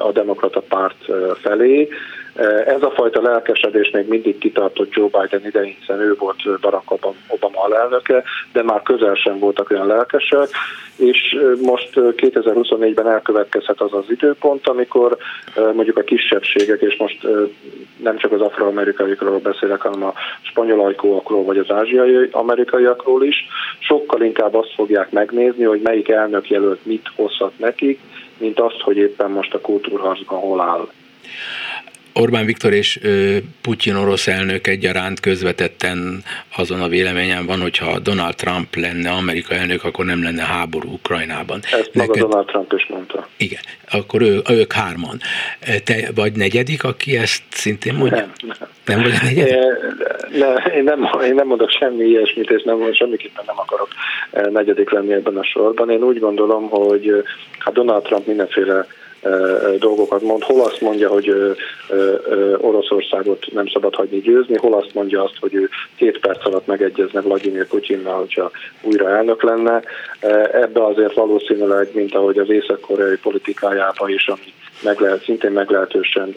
a 0.00 0.12
demokrata 0.12 0.60
párt 0.60 1.04
felé. 1.40 1.88
Ez 2.66 2.82
a 2.82 2.90
fajta 2.90 3.22
lelkesedés 3.22 3.90
még 3.90 4.08
mindig 4.08 4.38
kitartott 4.38 4.94
Joe 4.94 5.08
Biden 5.08 5.46
idején, 5.46 5.76
hiszen 5.80 6.00
ő 6.00 6.14
volt 6.18 6.60
Barack 6.60 6.90
Obama 7.28 7.62
alelnöke, 7.62 8.22
de 8.52 8.62
már 8.62 8.82
közel 8.82 9.14
sem 9.14 9.38
voltak 9.38 9.70
olyan 9.70 9.86
lelkesek, 9.86 10.48
és 10.96 11.38
most 11.62 11.90
2024-ben 11.94 13.08
elkövetkezhet 13.08 13.80
az 13.80 13.92
az 13.92 14.04
időpont, 14.08 14.68
amikor 14.68 15.16
mondjuk 15.74 15.96
a 15.96 16.02
kisebbségek, 16.02 16.80
és 16.80 16.96
most 16.96 17.26
nem 17.96 18.16
csak 18.16 18.32
az 18.32 18.40
afroamerikaiakról 18.40 19.38
beszélek, 19.38 19.80
hanem 19.80 20.04
a 20.04 20.14
spanyolajkóakról 20.42 21.44
vagy 21.44 21.58
az 21.58 21.70
ázsiai 21.70 22.28
amerikaiakról 22.32 23.24
is, 23.24 23.46
sokkal 23.78 24.22
inkább 24.22 24.54
azt 24.54 24.74
fogják 24.74 25.10
megnézni, 25.10 25.64
hogy 25.64 25.80
melyik 25.80 26.08
elnök 26.08 26.50
jelölt 26.50 26.86
mit 26.86 27.10
hozhat 27.16 27.58
nekik, 27.58 28.00
mint 28.44 28.60
azt, 28.60 28.80
hogy 28.80 28.96
éppen 28.96 29.30
most 29.30 29.54
a 29.54 29.60
kultúrharcban 29.60 30.38
hol 30.38 30.60
áll. 30.60 30.88
Orbán 32.14 32.44
Viktor 32.44 32.72
és 32.72 33.00
Putyin 33.62 33.94
orosz 33.94 34.26
elnök 34.26 34.66
egyaránt 34.66 35.20
közvetetten 35.20 36.22
azon 36.56 36.80
a 36.80 36.88
véleményen 36.88 37.46
van, 37.46 37.60
hogyha 37.60 37.98
Donald 37.98 38.34
Trump 38.34 38.74
lenne 38.74 39.10
Amerika 39.10 39.54
elnök, 39.54 39.84
akkor 39.84 40.04
nem 40.04 40.22
lenne 40.22 40.42
háború 40.42 40.92
Ukrajnában. 40.92 41.60
Ezt 41.62 41.90
maga 41.94 42.06
Neked... 42.06 42.22
Donald 42.22 42.46
Trump 42.46 42.72
is 42.72 42.86
mondta. 42.86 43.28
Igen, 43.36 43.60
akkor 43.90 44.22
ő, 44.22 44.42
ők 44.50 44.72
hárman. 44.72 45.20
Te 45.84 46.10
vagy 46.14 46.32
negyedik, 46.32 46.84
aki 46.84 47.16
ezt 47.16 47.42
szintén 47.50 47.94
mondja? 47.94 48.16
Nem, 48.16 48.32
nem. 48.58 48.68
Nem 48.84 49.02
vagy 49.02 49.12
negyedik? 49.22 49.54
Ne, 50.38 50.72
én, 50.76 50.84
nem, 50.84 51.08
én 51.24 51.34
nem 51.34 51.46
mondok 51.46 51.70
semmi 51.70 52.04
ilyesmit, 52.04 52.50
és 52.50 52.62
nem, 52.62 52.92
semmiképpen 52.92 53.44
nem 53.46 53.58
akarok 53.58 53.88
negyedik 54.50 54.90
lenni 54.90 55.12
ebben 55.12 55.36
a 55.36 55.44
sorban. 55.44 55.90
Én 55.90 56.02
úgy 56.02 56.18
gondolom, 56.18 56.68
hogy 56.68 57.24
hát 57.58 57.74
Donald 57.74 58.02
Trump 58.02 58.26
mindenféle 58.26 58.86
dolgokat 59.78 60.22
mond. 60.22 60.42
Hol 60.42 60.60
azt 60.60 60.80
mondja, 60.80 61.08
hogy 61.08 61.56
Oroszországot 62.58 63.46
nem 63.52 63.66
szabad 63.66 63.94
hagyni 63.94 64.20
győzni, 64.20 64.56
hol 64.56 64.74
azt 64.74 64.94
mondja 64.94 65.22
azt, 65.22 65.36
hogy 65.40 65.54
ő 65.54 65.68
két 65.96 66.18
perc 66.18 66.46
alatt 66.46 66.66
megegyezne 66.66 67.20
Vladimir 67.20 67.66
Putyinnal, 67.66 68.18
hogyha 68.18 68.50
újra 68.82 69.08
elnök 69.08 69.42
lenne. 69.42 69.82
Ebbe 70.52 70.84
azért 70.84 71.14
valószínűleg, 71.14 71.88
mint 71.92 72.14
ahogy 72.14 72.38
az 72.38 72.50
észak-koreai 72.50 73.16
politikájában 73.16 74.10
is, 74.10 74.28
ami 74.28 74.52
meg 74.84 75.00
lehet, 75.00 75.22
szintén 75.24 75.50
meglehetősen 75.50 76.34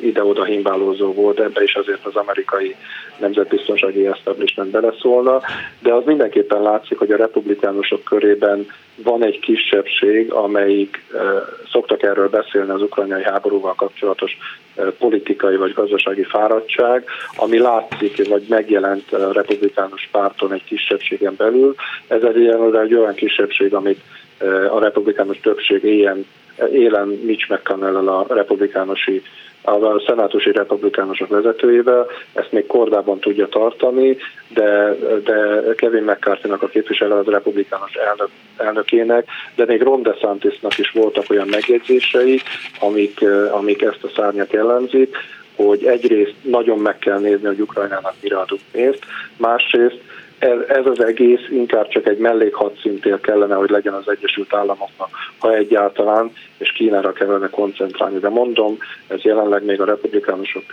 ide-oda 0.00 0.44
himbálózó 0.44 1.12
volt, 1.12 1.40
ebbe 1.40 1.62
is 1.62 1.74
azért 1.74 2.06
az 2.06 2.16
amerikai 2.16 2.76
nemzetbiztonsági 3.18 4.06
establishment 4.06 4.70
beleszólna, 4.70 5.40
de 5.82 5.92
az 5.92 6.04
mindenképpen 6.04 6.62
látszik, 6.62 6.98
hogy 6.98 7.10
a 7.10 7.16
republikánusok 7.16 8.04
körében 8.04 8.66
van 8.96 9.24
egy 9.24 9.38
kisebbség, 9.38 10.32
amelyik 10.32 11.02
szoktak 11.70 12.02
erről 12.02 12.28
beszélni 12.28 12.70
az 12.70 12.82
ukrajnai 12.82 13.22
háborúval 13.22 13.74
kapcsolatos 13.74 14.38
politikai 14.98 15.56
vagy 15.56 15.72
gazdasági 15.72 16.22
fáradtság, 16.22 17.04
ami 17.36 17.58
látszik, 17.58 18.28
vagy 18.28 18.44
megjelent 18.48 19.12
a 19.12 19.32
republikánus 19.32 20.08
párton 20.12 20.52
egy 20.52 20.64
kisebbségen 20.64 21.34
belül. 21.36 21.74
Ez 22.06 22.22
egy, 22.22 22.46
egy 22.82 22.94
olyan 22.94 23.14
kisebbség, 23.14 23.74
amit 23.74 24.00
a 24.70 24.78
republikánus 24.78 25.40
többség 25.40 25.84
ilyen 25.84 26.26
élen 26.72 27.08
Mitch 27.08 27.50
mcconnell 27.50 28.08
a 28.08 28.26
republikánusi 28.28 29.22
a 29.62 30.02
szenátusi 30.06 30.52
republikánusok 30.52 31.28
vezetőjével, 31.28 32.06
ezt 32.32 32.52
még 32.52 32.66
kordában 32.66 33.18
tudja 33.18 33.48
tartani, 33.48 34.16
de, 34.48 34.96
de 35.24 35.62
Kevin 35.76 36.02
mccarthy 36.02 36.48
a 36.48 36.68
képviselő 36.68 37.12
az 37.12 37.26
republikánus 37.26 37.94
elnök, 37.94 38.28
elnökének, 38.56 39.26
de 39.54 39.64
még 39.64 39.82
Ron 39.82 40.02
DeSantisnak 40.02 40.78
is 40.78 40.90
voltak 40.90 41.24
olyan 41.30 41.48
megjegyzései, 41.48 42.40
amik, 42.80 43.24
amik 43.50 43.82
ezt 43.82 44.04
a 44.04 44.08
szárnyat 44.14 44.52
jellemzik, 44.52 45.16
hogy 45.56 45.84
egyrészt 45.84 46.34
nagyon 46.42 46.78
meg 46.78 46.98
kell 46.98 47.18
nézni, 47.18 47.46
hogy 47.46 47.60
Ukrajnának 47.60 48.14
mire 48.20 48.38
adunk 48.38 48.60
pénzt, 48.72 49.04
másrészt 49.36 49.98
ez, 50.42 50.58
ez 50.68 50.86
az 50.86 51.04
egész 51.04 51.40
inkább 51.50 51.88
csak 51.88 52.06
egy 52.06 52.18
mellékhadszintér 52.18 53.20
kellene, 53.20 53.54
hogy 53.54 53.70
legyen 53.70 53.92
az 53.92 54.08
Egyesült 54.08 54.54
Államoknak, 54.54 55.08
ha 55.38 55.54
egyáltalán, 55.54 56.32
és 56.58 56.72
Kínára 56.72 57.12
kellene 57.12 57.48
koncentrálni. 57.48 58.18
De 58.18 58.28
mondom, 58.28 58.78
ez 59.06 59.22
jelenleg 59.22 59.64
még 59.64 59.80
a 59.80 59.84
republikánusok 59.84 60.64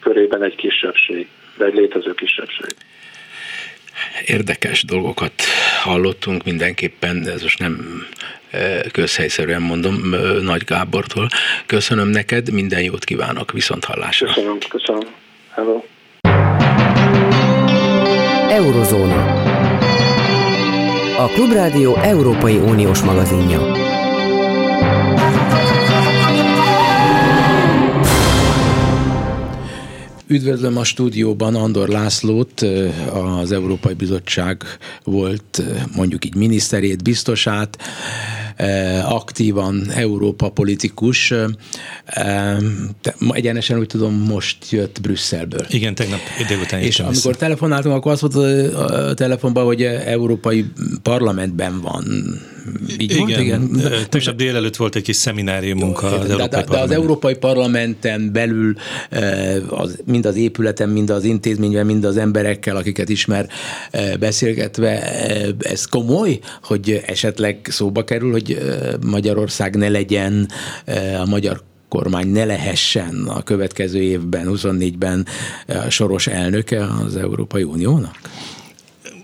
körében 0.00 0.42
egy 0.42 0.54
kisebbség, 0.54 1.28
de 1.56 1.64
egy 1.64 1.74
létező 1.74 2.14
kisebbség. 2.14 2.74
Érdekes 4.26 4.84
dolgokat 4.84 5.32
hallottunk 5.82 6.44
mindenképpen, 6.44 7.28
ez 7.28 7.42
most 7.42 7.58
nem 7.58 8.06
közhelyszerűen 8.92 9.62
mondom, 9.62 9.94
Nagy 10.42 10.64
Gábortól. 10.64 11.28
Köszönöm 11.66 12.08
neked, 12.08 12.52
minden 12.52 12.82
jót 12.82 13.04
kívánok, 13.04 13.52
viszont 13.52 13.84
hallásra. 13.84 14.26
Köszönöm, 14.26 14.58
köszönöm. 14.68 15.02
Hello. 15.50 15.82
Eurozóna. 18.54 19.42
A 21.18 21.26
Klubrádió 21.26 21.96
Európai 21.96 22.56
Uniós 22.56 23.02
magazinja. 23.02 23.60
Üdvözlöm 30.26 30.76
a 30.76 30.84
stúdióban 30.84 31.54
Andor 31.54 31.88
Lászlót, 31.88 32.66
az 33.40 33.52
Európai 33.52 33.94
Bizottság 33.94 34.62
volt 35.04 35.62
mondjuk 35.96 36.24
így 36.24 36.34
miniszterét, 36.34 37.02
biztosát, 37.02 37.78
aktívan 39.04 39.90
Európa 39.94 40.48
politikus. 40.50 41.32
Egyenesen 43.30 43.78
úgy 43.78 43.86
tudom, 43.86 44.14
most 44.14 44.70
jött 44.70 45.00
Brüsszelből. 45.00 45.66
Igen, 45.68 45.94
tegnap 45.94 46.20
délután 46.48 46.80
És 46.80 46.98
amikor 46.98 47.14
vissza. 47.14 47.30
telefonáltunk, 47.38 47.94
akkor 47.94 48.12
azt 48.12 48.22
mondta 48.22 48.40
a 48.78 49.14
telefonban, 49.14 49.64
hogy 49.64 49.82
Európai 49.82 50.66
Parlamentben 51.02 51.80
van. 51.80 52.04
Így 52.88 53.02
igen, 53.02 53.18
volt? 53.18 53.40
igen. 53.40 53.80
Tegnap 54.08 54.36
délelőtt 54.36 54.76
volt 54.76 54.94
egy 54.94 55.02
kis 55.02 55.16
szemináriumunk 55.16 56.02
az 56.02 56.10
de, 56.10 56.16
Európai 56.16 56.48
de, 56.48 56.64
de 56.70 56.78
az 56.78 56.90
Európai 56.90 57.34
Parlamenten 57.34 58.32
belül 58.32 58.74
az, 59.68 60.02
mind 60.04 60.26
az 60.26 60.36
épületen, 60.36 60.88
mind 60.88 61.10
az 61.10 61.24
intézményben, 61.24 61.86
mind 61.86 62.04
az 62.04 62.16
emberekkel, 62.16 62.76
akiket 62.76 63.08
ismer 63.08 63.48
beszélgetve, 64.20 65.02
ez 65.58 65.84
komoly, 65.84 66.38
hogy 66.62 67.02
esetleg 67.06 67.58
szóba 67.70 68.04
kerül, 68.04 68.30
hogy 68.30 68.58
Magyarország 69.06 69.76
ne 69.76 69.88
legyen 69.88 70.48
a 71.20 71.26
magyar 71.26 71.62
kormány 71.88 72.28
ne 72.28 72.44
lehessen 72.44 73.24
a 73.28 73.42
következő 73.42 74.00
évben, 74.00 74.46
24-ben 74.50 75.26
soros 75.88 76.26
elnöke 76.26 76.86
az 77.06 77.16
Európai 77.16 77.62
Uniónak? 77.62 78.18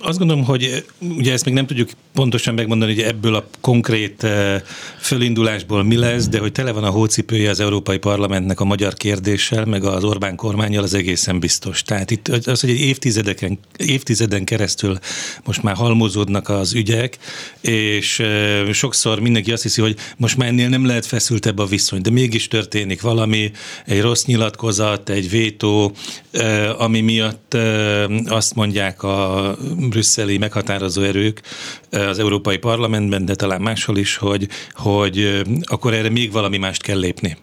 Azt 0.02 0.18
gondolom, 0.18 0.44
hogy 0.44 0.84
ugye 0.98 1.32
ezt 1.32 1.44
még 1.44 1.54
nem 1.54 1.66
tudjuk 1.66 1.90
pontosan 2.12 2.54
megmondani, 2.54 2.94
hogy 2.94 3.02
ebből 3.02 3.34
a 3.34 3.46
konkrét 3.60 4.24
eh, 4.24 4.62
fölindulásból 5.00 5.82
mi 5.82 5.96
lesz, 5.96 6.28
de 6.28 6.38
hogy 6.38 6.52
tele 6.52 6.72
van 6.72 6.84
a 6.84 6.90
hócipője 6.90 7.50
az 7.50 7.60
Európai 7.60 7.98
Parlamentnek 7.98 8.60
a 8.60 8.64
magyar 8.64 8.94
kérdéssel, 8.94 9.64
meg 9.64 9.84
az 9.84 10.04
Orbán 10.04 10.36
kormányjal, 10.36 10.82
az 10.82 10.94
egészen 10.94 11.38
biztos. 11.38 11.82
Tehát 11.82 12.10
itt 12.10 12.28
az, 12.28 12.60
hogy 12.60 12.70
egy 12.70 12.80
évtizedeken, 12.80 13.58
évtizeden 13.76 14.44
keresztül 14.44 14.98
most 15.44 15.62
már 15.62 15.74
halmozódnak 15.74 16.48
az 16.48 16.74
ügyek, 16.74 17.18
és 17.60 18.18
eh, 18.18 18.72
sokszor 18.72 19.20
mindenki 19.20 19.52
azt 19.52 19.62
hiszi, 19.62 19.80
hogy 19.80 19.96
most 20.16 20.36
már 20.36 20.48
ennél 20.48 20.68
nem 20.68 20.86
lehet 20.86 21.06
feszültebb 21.06 21.58
a 21.58 21.66
viszony, 21.66 22.00
de 22.00 22.10
mégis 22.10 22.48
történik 22.48 23.00
valami, 23.00 23.50
egy 23.86 24.00
rossz 24.00 24.24
nyilatkozat, 24.24 25.08
egy 25.08 25.30
vétó, 25.30 25.92
eh, 26.30 26.80
ami 26.80 27.00
miatt 27.00 27.56
azt 28.26 28.54
mondják 28.54 29.02
a 29.02 29.56
brüsszeli 29.90 30.38
meghatározó 30.38 31.03
erők 31.03 31.40
az 31.90 32.18
Európai 32.18 32.59
Parlamentben, 32.59 33.24
de 33.24 33.35
talán 33.35 33.61
máshol 33.61 33.96
is, 33.96 34.16
hogy, 34.16 34.48
hogy 34.72 35.42
akkor 35.64 35.94
erre 35.94 36.11
még 36.11 36.33
valami 36.33 36.57
mást 36.57 36.83
kell 36.83 36.98
lépni. 36.98 37.37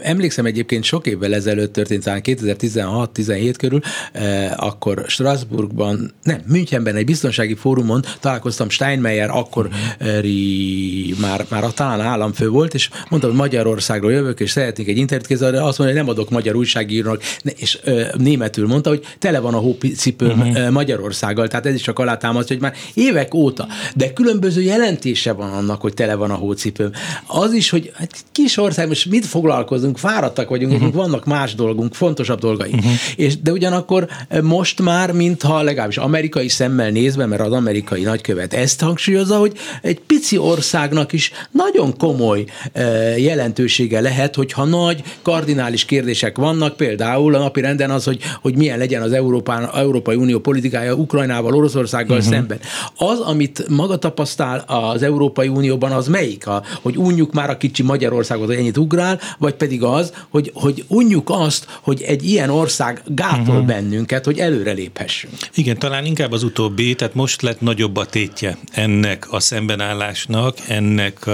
Emlékszem 0.00 0.46
egyébként 0.46 0.84
sok 0.84 1.06
évvel 1.06 1.34
ezelőtt 1.34 1.72
történt, 1.72 2.04
talán 2.04 2.20
2016-17 2.24 3.54
körül, 3.58 3.80
eh, 4.12 4.52
akkor 4.56 5.04
Strasbourgban, 5.06 6.12
nem, 6.22 6.42
Münchenben 6.46 6.96
egy 6.96 7.04
biztonsági 7.04 7.54
fórumon 7.54 8.04
találkoztam 8.20 8.68
Steinmeier, 8.68 9.30
akkor 9.30 9.66
uh-huh. 9.66 11.18
már, 11.20 11.46
már 11.48 11.64
a 11.64 11.70
talán 11.70 12.00
államfő 12.00 12.48
volt, 12.48 12.74
és 12.74 12.90
mondtam, 13.08 13.30
hogy 13.30 13.40
Magyarországról 13.40 14.12
jövök, 14.12 14.40
és 14.40 14.50
szeretnék 14.50 14.88
egy 14.88 14.96
interjút 14.96 15.26
kézzel, 15.26 15.48
azt 15.48 15.78
mondja, 15.78 15.96
hogy 15.96 16.04
nem 16.04 16.08
adok 16.08 16.30
magyar 16.30 16.54
újságírónak, 16.54 17.22
és 17.56 17.80
németül 18.18 18.66
mondta, 18.66 18.88
hogy 18.88 19.06
tele 19.18 19.38
van 19.38 19.54
a 19.54 19.58
hócipőm 19.58 20.40
uh-huh. 20.40 20.70
Magyarországgal, 20.70 21.48
tehát 21.48 21.66
ez 21.66 21.74
is 21.74 21.82
csak 21.82 21.98
alátámaszt, 21.98 22.48
hogy 22.48 22.60
már 22.60 22.74
évek 22.94 23.34
óta, 23.34 23.66
de 23.94 24.12
különböző 24.12 24.62
jelentése 24.62 25.32
van 25.32 25.52
annak, 25.52 25.80
hogy 25.80 25.94
tele 25.94 26.14
van 26.14 26.30
a 26.30 26.34
hócipőm. 26.34 26.90
Az 27.26 27.52
is, 27.52 27.70
hogy 27.70 27.92
hát 27.94 28.24
kis 28.32 28.56
ország, 28.56 28.88
most 28.88 29.10
mit 29.10 29.26
foglalkozunk, 29.34 29.98
fáradtak 29.98 30.48
vagyunk, 30.48 30.72
uh-huh. 30.72 30.92
vannak 30.92 31.24
más 31.24 31.54
dolgunk, 31.54 31.94
fontosabb 31.94 32.38
dolgaink. 32.38 32.74
Uh-huh. 32.74 32.92
És, 33.16 33.40
de 33.40 33.52
ugyanakkor 33.52 34.08
eh, 34.28 34.40
most 34.40 34.82
már, 34.82 35.12
mintha 35.12 35.62
legalábbis 35.62 35.96
amerikai 35.96 36.48
szemmel 36.48 36.90
nézve, 36.90 37.26
mert 37.26 37.40
az 37.40 37.52
amerikai 37.52 38.02
nagykövet 38.02 38.52
ezt 38.54 38.80
hangsúlyozza, 38.80 39.36
hogy 39.36 39.52
egy 39.82 40.00
pici 40.00 40.38
országnak 40.38 41.12
is 41.12 41.32
nagyon 41.50 41.96
komoly 41.96 42.44
eh, 42.72 43.22
jelentősége 43.22 44.00
lehet, 44.00 44.34
hogyha 44.34 44.64
nagy 44.64 45.02
kardinális 45.22 45.84
kérdések 45.84 46.36
vannak, 46.36 46.76
például 46.76 47.34
a 47.34 47.38
napi 47.38 47.60
renden 47.60 47.90
az, 47.90 48.04
hogy, 48.04 48.18
hogy 48.42 48.56
milyen 48.56 48.78
legyen 48.78 49.02
az 49.02 49.12
Európán, 49.12 49.70
Európai 49.74 50.16
Unió 50.16 50.38
politikája 50.38 50.94
Ukrajnával, 50.94 51.54
Oroszországgal 51.54 52.16
uh-huh. 52.16 52.32
szemben. 52.32 52.58
Az, 52.96 53.18
amit 53.20 53.68
maga 53.68 53.96
tapasztal 53.96 54.64
az 54.66 55.02
Európai 55.02 55.48
Unióban, 55.48 55.92
az 55.92 56.08
melyik? 56.08 56.46
A, 56.46 56.62
hogy 56.82 56.96
unjuk 56.96 57.32
már 57.32 57.50
a 57.50 57.56
kicsi 57.56 57.82
Magyarországot, 57.82 58.46
hogy 58.46 58.56
ennyit 58.56 58.76
ugrál, 58.76 59.13
vagy 59.38 59.54
pedig 59.54 59.82
az, 59.82 60.12
hogy, 60.28 60.50
hogy 60.54 60.84
unjuk 60.88 61.30
azt, 61.30 61.66
hogy 61.82 62.02
egy 62.02 62.24
ilyen 62.24 62.50
ország 62.50 63.02
gátol 63.06 63.54
uh-huh. 63.54 63.66
bennünket, 63.66 64.24
hogy 64.24 64.38
előre 64.38 64.72
léphessünk. 64.72 65.34
Igen, 65.54 65.78
talán 65.78 66.04
inkább 66.04 66.32
az 66.32 66.42
utóbbi, 66.42 66.94
tehát 66.94 67.14
most 67.14 67.42
lett 67.42 67.60
nagyobb 67.60 67.96
a 67.96 68.04
tétje 68.04 68.58
ennek 68.72 69.32
a 69.32 69.40
szembenállásnak, 69.40 70.56
ennek 70.68 71.24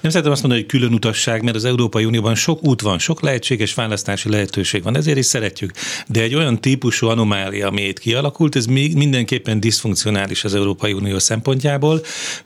nem 0.00 0.10
szeretem 0.10 0.32
azt 0.32 0.42
mondani, 0.42 0.62
hogy 0.62 0.70
külön 0.70 0.92
utasság, 0.92 1.42
mert 1.42 1.56
az 1.56 1.64
Európai 1.64 2.04
Unióban 2.04 2.34
sok 2.34 2.64
út 2.64 2.80
van, 2.80 2.98
sok 2.98 3.20
lehetséges 3.20 3.74
választási 3.74 4.28
lehetőség 4.28 4.82
van, 4.82 4.96
ezért 4.96 5.18
is 5.18 5.26
szeretjük. 5.26 5.72
De 6.06 6.22
egy 6.22 6.34
olyan 6.34 6.60
típusú 6.60 7.06
anomália, 7.06 7.66
ami 7.66 7.82
itt 7.82 7.98
kialakult, 7.98 8.56
ez 8.56 8.66
még 8.66 8.96
mindenképpen 8.96 9.60
diszfunkcionális 9.60 10.44
az 10.44 10.54
Európai 10.54 10.92
Unió 10.92 11.18
szempontjából. 11.18 12.00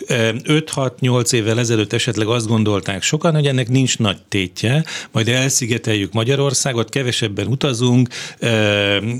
5-6-8 0.08 1.32
évvel 1.32 1.58
ezelőtt 1.58 1.92
esetleg 1.92 2.26
azt 2.26 2.46
gondolták 2.46 3.02
sokan, 3.02 3.34
hogy 3.34 3.46
ennek 3.46 3.68
nincs 3.68 3.98
nagy 3.98 4.18
tétje, 4.28 4.61
majd 5.10 5.28
elszigeteljük 5.28 6.12
Magyarországot, 6.12 6.88
kevesebben 6.88 7.46
utazunk, 7.46 8.08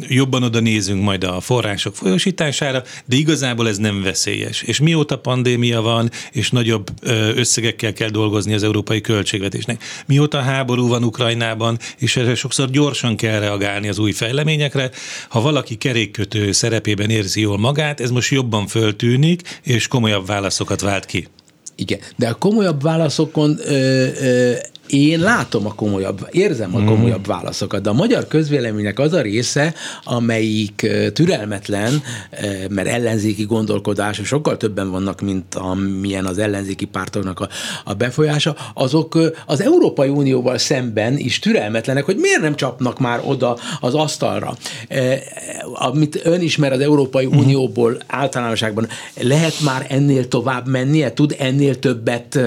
jobban 0.08 0.42
oda 0.42 0.60
nézünk 0.60 1.02
majd 1.02 1.24
a 1.24 1.40
források 1.40 1.96
folyosítására, 1.96 2.82
de 3.04 3.16
igazából 3.16 3.68
ez 3.68 3.76
nem 3.76 4.02
veszélyes. 4.02 4.62
És 4.62 4.80
mióta 4.80 5.18
pandémia 5.18 5.80
van, 5.80 6.10
és 6.32 6.50
nagyobb 6.50 6.86
összegekkel 7.34 7.92
kell 7.92 8.08
dolgozni 8.08 8.54
az 8.54 8.62
európai 8.62 9.00
költségvetésnek, 9.00 9.82
mióta 10.06 10.40
háború 10.40 10.88
van 10.88 11.04
Ukrajnában, 11.04 11.78
és 11.98 12.16
erre 12.16 12.34
sokszor 12.34 12.70
gyorsan 12.70 13.16
kell 13.16 13.40
reagálni 13.40 13.88
az 13.88 13.98
új 13.98 14.12
fejleményekre, 14.12 14.90
ha 15.28 15.40
valaki 15.40 15.76
kerékkötő 15.76 16.52
szerepében 16.52 17.10
érzi 17.10 17.40
jól 17.40 17.58
magát, 17.58 18.00
ez 18.00 18.10
most 18.10 18.30
jobban 18.30 18.66
föltűnik, 18.66 19.60
és 19.62 19.88
komolyabb 19.88 20.26
válaszokat 20.26 20.80
vált 20.80 21.06
ki. 21.06 21.28
Igen, 21.76 21.98
de 22.16 22.28
a 22.28 22.34
komolyabb 22.34 22.82
válaszokon 22.82 23.58
ö, 23.64 24.06
ö, 24.20 24.52
én 24.92 25.20
látom 25.20 25.66
a 25.66 25.74
komolyabb, 25.74 26.28
érzem 26.30 26.74
a 26.74 26.78
mhm. 26.78 26.88
komolyabb 26.88 27.26
válaszokat, 27.26 27.82
de 27.82 27.88
a 27.88 27.92
magyar 27.92 28.26
közvéleménynek 28.26 28.98
az 28.98 29.12
a 29.12 29.20
része, 29.20 29.74
amelyik 30.04 30.86
türelmetlen, 31.12 32.02
mert 32.68 32.88
ellenzéki 32.88 33.44
gondolkodás, 33.44 34.20
sokkal 34.24 34.56
többen 34.56 34.90
vannak, 34.90 35.20
mint 35.20 35.54
amilyen 35.54 36.26
az 36.26 36.38
ellenzéki 36.38 36.84
pártoknak 36.84 37.40
a, 37.40 37.48
a 37.84 37.94
befolyása, 37.94 38.56
azok 38.74 39.18
az 39.46 39.62
Európai 39.62 40.08
Unióval 40.08 40.58
szemben 40.58 41.16
is 41.16 41.38
türelmetlenek, 41.38 42.04
hogy 42.04 42.16
miért 42.16 42.40
nem 42.40 42.56
csapnak 42.56 42.98
már 42.98 43.20
oda 43.24 43.56
az 43.80 43.94
asztalra. 43.94 44.56
Amit 45.72 46.20
ön 46.24 46.40
ismer 46.40 46.72
az 46.72 46.80
Európai 46.80 47.26
uh-huh. 47.26 47.42
Unióból 47.42 47.98
általánosságban, 48.06 48.88
lehet 49.20 49.60
már 49.60 49.86
ennél 49.88 50.28
tovább 50.28 50.68
mennie, 50.68 51.12
tud 51.12 51.36
ennél 51.38 51.78
többet 51.78 52.38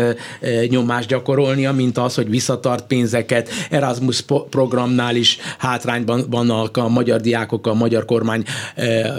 nyomást 0.70 1.08
gyakorolnia, 1.08 1.72
mint 1.72 1.98
az, 1.98 2.16
hogy 2.16 2.34
visszatart 2.36 2.88
pénzeket, 2.88 3.50
Erasmus 3.70 4.22
programnál 4.50 5.16
is 5.16 5.38
hátrányban 5.58 6.26
vannak 6.30 6.78
a 6.78 6.88
magyar 6.88 7.22
diákok 7.22 7.68
a 7.68 7.74
magyar 7.74 8.06
kormány 8.06 8.44
eh, 8.76 9.14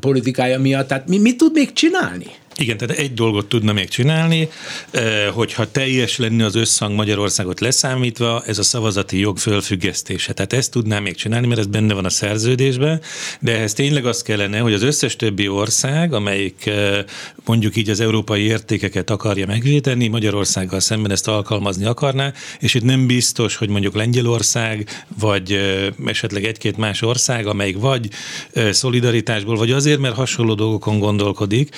politikája 0.00 0.60
miatt. 0.60 0.88
Tehát 0.88 1.08
mi 1.08 1.18
mit 1.18 1.36
tud 1.36 1.52
még 1.52 1.72
csinálni? 1.72 2.26
Igen, 2.56 2.76
tehát 2.76 2.96
egy 2.96 3.14
dolgot 3.14 3.46
tudna 3.46 3.72
még 3.72 3.88
csinálni, 3.88 4.48
eh, 4.90 5.26
hogyha 5.32 5.70
teljes 5.70 6.16
lenne 6.16 6.44
az 6.44 6.54
összhang 6.54 6.94
Magyarországot 6.94 7.60
leszámítva, 7.60 8.42
ez 8.46 8.58
a 8.58 8.62
szavazati 8.62 9.18
jog 9.18 9.38
fölfüggesztése. 9.38 10.32
Tehát 10.32 10.52
ezt 10.52 10.70
tudná 10.70 10.98
még 10.98 11.14
csinálni, 11.14 11.46
mert 11.46 11.60
ez 11.60 11.66
benne 11.66 11.94
van 11.94 12.04
a 12.04 12.10
szerződésben, 12.10 13.00
de 13.40 13.54
ehhez 13.56 13.72
tényleg 13.72 14.06
az 14.06 14.22
kellene, 14.22 14.58
hogy 14.58 14.72
az 14.72 14.82
összes 14.82 15.16
többi 15.16 15.48
ország, 15.48 16.12
amelyik 16.12 16.66
eh, 16.66 17.04
mondjuk 17.44 17.76
így 17.76 17.90
az 17.90 18.00
európai 18.00 18.42
értékeket 18.42 19.10
akarja 19.10 19.46
megvédeni, 19.46 20.08
Magyarországgal 20.08 20.80
szemben 20.80 21.10
ezt 21.10 21.28
alkalmazni 21.28 21.84
akarná, 21.84 22.32
és 22.60 22.74
itt 22.74 22.84
nem 22.84 23.06
biztos, 23.06 23.56
hogy 23.56 23.68
mondjuk 23.68 23.94
Lengyelország, 23.94 25.04
vagy 25.18 25.52
eh, 25.52 25.86
esetleg 26.04 26.44
egy-két 26.44 26.76
más 26.76 27.02
ország, 27.02 27.46
amelyik 27.46 27.78
vagy 27.78 28.08
szolidaritásból, 28.70 29.56
vagy 29.56 29.70
azért, 29.70 29.98
mert 29.98 30.14
hasonló 30.14 30.54
dolgokon 30.54 30.98
gondolkodik, 30.98 31.68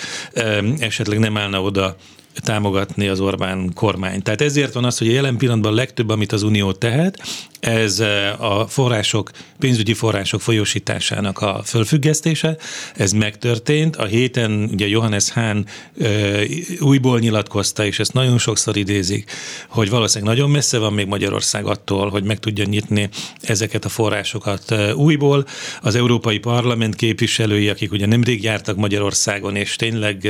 esetleg 0.79 1.18
nem 1.18 1.37
állna 1.37 1.62
oda 1.62 1.96
támogatni 2.42 3.09
az 3.09 3.20
Orbán 3.20 3.72
kormány. 3.75 4.22
Tehát 4.22 4.40
ezért 4.40 4.72
van 4.72 4.85
az, 4.85 4.99
hogy 4.99 5.09
a 5.09 5.12
jelen 5.12 5.37
pillanatban 5.37 5.72
a 5.72 5.75
legtöbb, 5.75 6.09
amit 6.09 6.33
az 6.33 6.42
Unió 6.42 6.72
tehet, 6.72 7.22
ez 7.61 8.01
eh, 8.01 8.42
a 8.42 8.66
források, 8.66 9.31
pénzügyi 9.59 9.94
források 9.94 10.40
folyósításának 10.40 11.38
a 11.38 11.62
fölfüggesztése. 11.64 12.57
Ez 12.94 13.12
megtörtént. 13.12 13.96
A 13.96 14.05
héten 14.05 14.68
ugye 14.72 14.88
Johannes 14.88 15.31
Hahn 15.31 15.64
e, 16.01 16.40
újból 16.81 17.18
nyilatkozta, 17.18 17.85
és 17.85 17.99
ezt 17.99 18.12
nagyon 18.12 18.38
sokszor 18.38 18.77
idézik, 18.77 19.31
hogy 19.68 19.90
valószínűleg 19.90 20.35
nagyon 20.35 20.51
messze 20.51 20.79
van 20.79 20.92
még 20.92 21.07
Magyarország 21.07 21.66
attól, 21.66 22.09
hogy 22.11 22.25
meg 22.25 22.38
tudja 22.38 22.64
nyitni 22.64 23.09
ezeket 23.40 23.85
a 23.85 23.88
forrásokat 23.88 24.70
e, 24.70 24.94
újból. 24.94 25.46
Az 25.81 25.94
Európai 25.94 26.38
Parlament 26.38 26.94
képviselői, 26.94 27.68
akik 27.68 27.92
ugye 27.92 28.07
nemrég 28.07 28.42
jártak 28.42 28.77
Magyarországon, 28.77 29.57
és 29.57 29.77
tényleg 29.77 30.29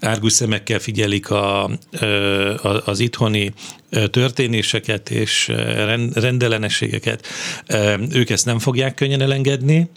árgus 0.00 0.32
szemekkel 0.32 0.78
figyelik 0.78 1.27
a, 1.30 1.70
az 2.84 3.00
itthoni 3.00 3.52
történéseket 4.10 5.10
és 5.10 5.52
rendellenességeket, 6.14 7.26
ők 8.12 8.30
ezt 8.30 8.44
nem 8.44 8.58
fogják 8.58 8.94
könnyen 8.94 9.20
elengedni, 9.20 9.90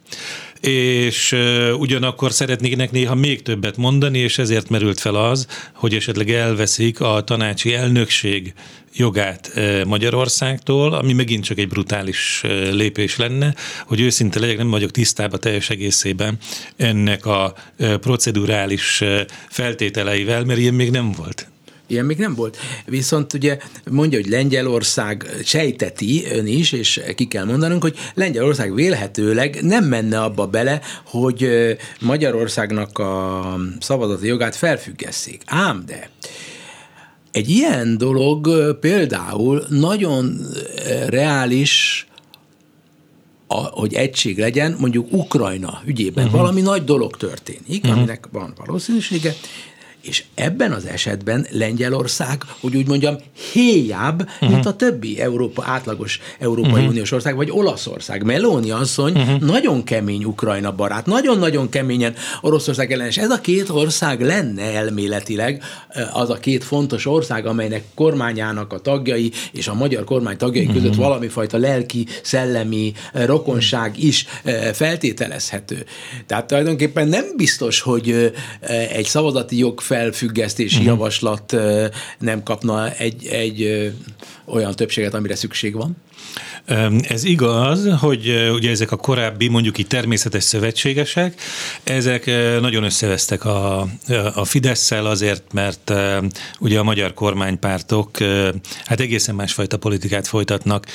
és 0.61 1.35
ugyanakkor 1.77 2.31
szeretnének 2.31 2.91
néha 2.91 3.15
még 3.15 3.41
többet 3.41 3.77
mondani, 3.77 4.17
és 4.17 4.37
ezért 4.37 4.69
merült 4.69 4.99
fel 4.99 5.15
az, 5.15 5.47
hogy 5.73 5.93
esetleg 5.93 6.31
elveszik 6.31 6.99
a 6.99 7.21
tanácsi 7.23 7.73
elnökség 7.73 8.53
jogát 8.93 9.51
Magyarországtól, 9.85 10.93
ami 10.93 11.13
megint 11.13 11.43
csak 11.43 11.57
egy 11.57 11.67
brutális 11.67 12.41
lépés 12.71 13.17
lenne, 13.17 13.55
hogy 13.85 14.01
őszinte 14.01 14.39
legyek, 14.39 14.57
nem 14.57 14.69
vagyok 14.69 14.91
tisztában 14.91 15.39
teljes 15.39 15.69
egészében 15.69 16.37
ennek 16.75 17.25
a 17.25 17.53
procedurális 17.77 19.03
feltételeivel, 19.49 20.43
mert 20.43 20.59
ilyen 20.59 20.73
még 20.73 20.91
nem 20.91 21.11
volt. 21.11 21.45
Ilyen 21.87 22.05
még 22.05 22.17
nem 22.17 22.35
volt. 22.35 22.57
Viszont 22.85 23.33
ugye 23.33 23.57
mondja, 23.89 24.19
hogy 24.19 24.29
Lengyelország 24.29 25.25
sejteti 25.43 26.25
ön 26.31 26.47
is, 26.47 26.71
és 26.71 27.01
ki 27.15 27.27
kell 27.27 27.45
mondanunk, 27.45 27.81
hogy 27.81 27.97
Lengyelország 28.13 28.73
vélhetőleg 28.73 29.57
nem 29.61 29.83
menne 29.83 30.21
abba 30.21 30.47
bele, 30.47 30.81
hogy 31.05 31.49
Magyarországnak 31.99 32.97
a 32.97 33.57
szavazati 33.79 34.27
jogát 34.27 34.55
felfüggesszék. 34.55 35.41
Ám 35.45 35.83
de 35.85 36.09
egy 37.31 37.49
ilyen 37.49 37.97
dolog 37.97 38.49
például 38.79 39.65
nagyon 39.69 40.47
reális 41.07 42.05
a, 43.47 43.57
hogy 43.57 43.93
egység 43.93 44.37
legyen, 44.37 44.75
mondjuk 44.79 45.13
Ukrajna 45.13 45.81
ügyében 45.85 46.25
uh-huh. 46.25 46.39
valami 46.39 46.61
nagy 46.61 46.83
dolog 46.83 47.17
történik, 47.17 47.83
uh-huh. 47.83 47.97
aminek 47.97 48.27
van 48.31 48.53
valószínűsége, 48.57 49.35
és 50.01 50.23
ebben 50.35 50.71
az 50.71 50.85
esetben 50.85 51.47
Lengyelország, 51.49 52.43
hogy 52.59 52.75
úgy 52.75 52.87
mondjam, 52.87 53.15
héjább, 53.53 54.21
uh-huh. 54.21 54.49
mint 54.49 54.65
a 54.65 54.75
többi 54.75 55.19
Európa, 55.19 55.63
átlagos 55.65 56.19
Európai 56.39 56.71
uh-huh. 56.71 56.87
Uniós 56.87 57.11
ország, 57.11 57.35
vagy 57.35 57.49
Olaszország. 57.51 58.23
Meloni 58.23 58.71
asszony 58.71 59.13
uh-huh. 59.13 59.39
nagyon 59.39 59.83
kemény 59.83 60.23
Ukrajna 60.23 60.71
barát, 60.71 61.05
nagyon-nagyon 61.05 61.69
keményen 61.69 62.13
Oroszország 62.41 62.91
ellenes. 62.91 63.17
Ez 63.17 63.29
a 63.29 63.41
két 63.41 63.69
ország 63.69 64.21
lenne 64.21 64.61
elméletileg 64.61 65.63
eh, 65.89 66.17
az 66.17 66.29
a 66.29 66.39
két 66.39 66.63
fontos 66.63 67.05
ország, 67.05 67.45
amelynek 67.45 67.83
kormányának 67.95 68.73
a 68.73 68.79
tagjai 68.79 69.31
és 69.51 69.67
a 69.67 69.73
magyar 69.73 70.03
kormány 70.03 70.37
tagjai 70.37 70.65
uh-huh. 70.65 70.81
között 70.81 70.95
valami 70.95 71.27
fajta 71.27 71.57
lelki, 71.57 72.07
szellemi 72.23 72.93
eh, 73.13 73.25
rokonság 73.25 74.03
is 74.03 74.25
eh, 74.43 74.73
feltételezhető. 74.73 75.85
Tehát 76.25 76.47
tulajdonképpen 76.47 77.07
nem 77.07 77.25
biztos, 77.35 77.81
hogy 77.81 78.33
egy 78.91 79.05
szavazati 79.05 79.57
jog 79.57 79.79
felfüggesztési 79.91 80.75
uh-huh. 80.75 80.91
javaslat 80.91 81.55
nem 82.19 82.43
kapna 82.43 82.91
egy, 82.91 83.25
egy 83.25 83.91
olyan 84.45 84.75
többséget, 84.75 85.13
amire 85.13 85.35
szükség 85.35 85.73
van? 85.73 85.97
Ez 87.01 87.23
igaz, 87.23 87.87
hogy 87.99 88.49
ugye 88.53 88.69
ezek 88.69 88.91
a 88.91 88.95
korábbi, 88.95 89.47
mondjuk 89.47 89.77
így 89.77 89.87
természetes 89.87 90.43
szövetségesek, 90.43 91.41
ezek 91.83 92.25
nagyon 92.61 92.83
összevesztek 92.83 93.45
a, 93.45 93.87
a 94.33 94.45
fidesz 94.45 94.91
azért, 94.91 95.53
mert 95.53 95.93
ugye 96.59 96.79
a 96.79 96.83
magyar 96.83 97.13
kormánypártok 97.13 98.17
hát 98.85 98.99
egészen 98.99 99.35
másfajta 99.35 99.77
politikát 99.77 100.27
folytatnak. 100.27 100.85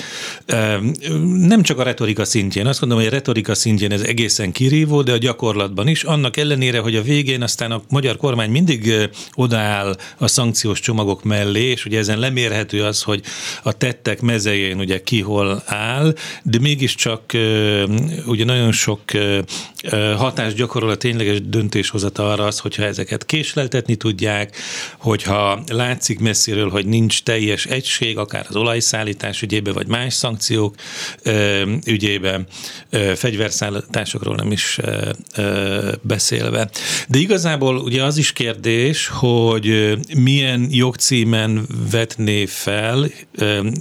Nem 1.36 1.62
csak 1.62 1.78
a 1.78 1.82
retorika 1.82 2.24
szintjén, 2.24 2.66
azt 2.66 2.80
mondom, 2.80 2.98
hogy 2.98 3.06
a 3.06 3.10
retorika 3.10 3.54
szintjén 3.54 3.92
ez 3.92 4.00
egészen 4.00 4.52
kirívó, 4.52 5.02
de 5.02 5.12
a 5.12 5.18
gyakorlatban 5.18 5.88
is, 5.88 6.02
annak 6.02 6.36
ellenére, 6.36 6.78
hogy 6.78 6.96
a 6.96 7.02
végén 7.02 7.42
aztán 7.42 7.70
a 7.70 7.82
magyar 7.88 8.16
kormány 8.16 8.50
mindig 8.50 8.92
odaáll 9.34 9.96
a 10.18 10.26
szankciós 10.26 10.80
csomagok 10.80 11.24
mellé, 11.24 11.62
és 11.62 11.84
ugye 11.84 11.98
ezen 11.98 12.18
lemérhető 12.18 12.84
az, 12.84 13.02
hogy 13.02 13.22
a 13.62 13.72
tettek 13.72 14.20
mezején 14.20 14.78
ugye 14.78 15.02
ki 15.02 15.15
hol 15.20 15.62
áll, 15.66 16.14
de 16.42 16.58
mégiscsak 16.58 17.22
ugye 18.26 18.44
nagyon 18.44 18.72
sok 18.72 19.00
hatás 20.16 20.54
gyakorol 20.54 20.90
a 20.90 20.96
tényleges 20.96 21.38
arra 22.14 22.44
az, 22.44 22.58
hogyha 22.58 22.82
ezeket 22.82 23.26
késleltetni 23.26 23.96
tudják, 23.96 24.56
hogyha 24.98 25.62
látszik 25.72 26.18
messziről, 26.18 26.70
hogy 26.70 26.86
nincs 26.86 27.22
teljes 27.22 27.66
egység, 27.66 28.18
akár 28.18 28.46
az 28.48 28.56
olajszállítás 28.56 29.42
ügyében, 29.42 29.74
vagy 29.74 29.86
más 29.86 30.14
szankciók 30.14 30.74
ügyében, 31.86 32.46
fegyverszállításokról 33.14 34.34
nem 34.34 34.52
is 34.52 34.78
beszélve. 36.02 36.70
De 37.08 37.18
igazából 37.18 37.76
ugye 37.76 38.04
az 38.04 38.16
is 38.16 38.32
kérdés, 38.32 39.06
hogy 39.08 39.96
milyen 40.16 40.68
jogcímen 40.70 41.66
vetné 41.90 42.46
fel 42.46 43.10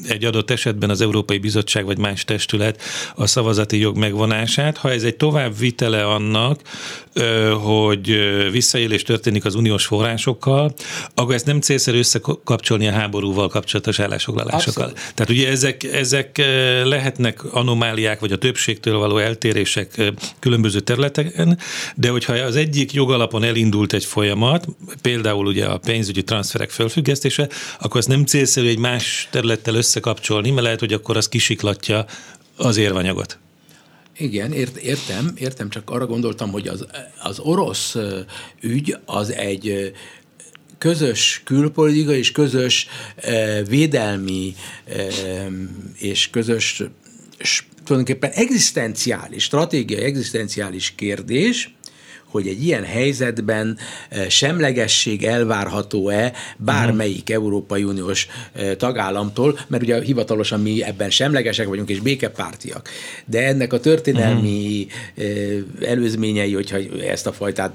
egy 0.08 0.26
adott 0.26 0.52
esetben 0.52 0.90
az 0.90 1.02
Európai 1.02 1.25
Bizottság 1.26 1.86
vagy 1.86 1.98
más 1.98 2.24
testület 2.24 2.82
a 3.16 3.28
szavazati 3.28 3.80
jog 3.80 3.98
megvonását. 3.98 4.78
Ha 4.78 4.92
ez 4.92 5.04
egy 5.04 5.16
tovább 5.16 5.58
vitele 5.58 6.06
annak, 6.06 6.62
hogy 7.62 8.20
visszaélés 8.52 9.04
történik 9.04 9.46
az 9.46 9.56
uniós 9.56 9.86
forrásokkal, 9.86 10.74
akkor 11.16 11.34
ezt 11.34 11.46
nem 11.46 11.62
célszerű 11.62 11.98
összekapcsolni 11.98 12.88
a 12.88 12.92
háborúval 12.92 13.48
kapcsolatos 13.48 14.00
állásfoglalásokkal. 14.00 14.84
Abszolút. 14.84 15.14
Tehát 15.14 15.32
ugye 15.32 15.50
ezek, 15.50 15.84
ezek 15.84 16.38
lehetnek 16.84 17.54
anomáliák, 17.54 18.20
vagy 18.20 18.32
a 18.32 18.38
többségtől 18.38 18.98
való 18.98 19.18
eltérések 19.18 20.12
különböző 20.40 20.80
területeken, 20.80 21.60
de 21.96 22.10
hogyha 22.10 22.34
az 22.34 22.56
egyik 22.56 22.94
jogalapon 22.94 23.44
elindult 23.44 23.94
egy 23.94 24.06
folyamat, 24.06 24.68
például 25.02 25.46
ugye 25.46 25.66
a 25.66 25.78
pénzügyi 25.78 26.24
transferek 26.24 26.70
fölfüggesztése, 26.70 27.50
akkor 27.80 28.00
ezt 28.00 28.08
nem 28.08 28.26
célszerű 28.26 28.68
egy 28.68 28.80
más 28.80 29.28
területtel 29.32 29.76
összekapcsolni, 29.76 30.50
mert 30.50 30.64
lehet, 30.64 30.80
hogy 30.80 30.94
akkor 30.94 31.15
az 31.16 31.28
kisiklatja 31.28 32.06
az 32.58 32.78
érvanyagot. 32.78 33.38
Igen, 34.18 34.52
ért, 34.52 34.78
értem, 34.78 35.34
értem, 35.38 35.70
csak 35.70 35.90
arra 35.90 36.06
gondoltam, 36.06 36.52
hogy 36.52 36.68
az, 36.68 36.86
az 37.22 37.40
orosz 37.40 37.96
ügy 38.62 38.98
az 39.06 39.32
egy 39.32 39.94
közös 40.78 41.42
külpolitika 41.44 42.14
és 42.14 42.32
közös 42.32 42.88
védelmi 43.68 44.56
és 45.98 46.30
közös 46.30 46.84
tulajdonképpen 47.84 48.32
egzisztenciális, 48.32 49.44
stratégiai 49.44 50.04
egzisztenciális 50.04 50.94
kérdés, 50.96 51.75
hogy 52.36 52.48
egy 52.48 52.64
ilyen 52.64 52.84
helyzetben 52.84 53.78
eh, 54.10 54.30
semlegesség 54.30 55.24
elvárható-e 55.24 56.34
bármelyik 56.58 57.22
uh-huh. 57.22 57.36
Európai 57.36 57.84
Uniós 57.84 58.28
eh, 58.54 58.76
tagállamtól, 58.76 59.60
mert 59.68 59.84
ugye 59.84 60.02
hivatalosan 60.02 60.62
mi 60.62 60.84
ebben 60.84 61.10
semlegesek 61.10 61.68
vagyunk 61.68 61.90
és 61.90 62.00
békepártiak. 62.00 62.90
De 63.26 63.48
ennek 63.48 63.74
a 63.74 63.80
történelmi 63.80 64.88
uh-huh. 65.18 65.90
előzményei, 65.90 66.54
hogyha 66.54 66.78
ezt 67.08 67.28
a 67.28 67.32
fajtát 67.32 67.74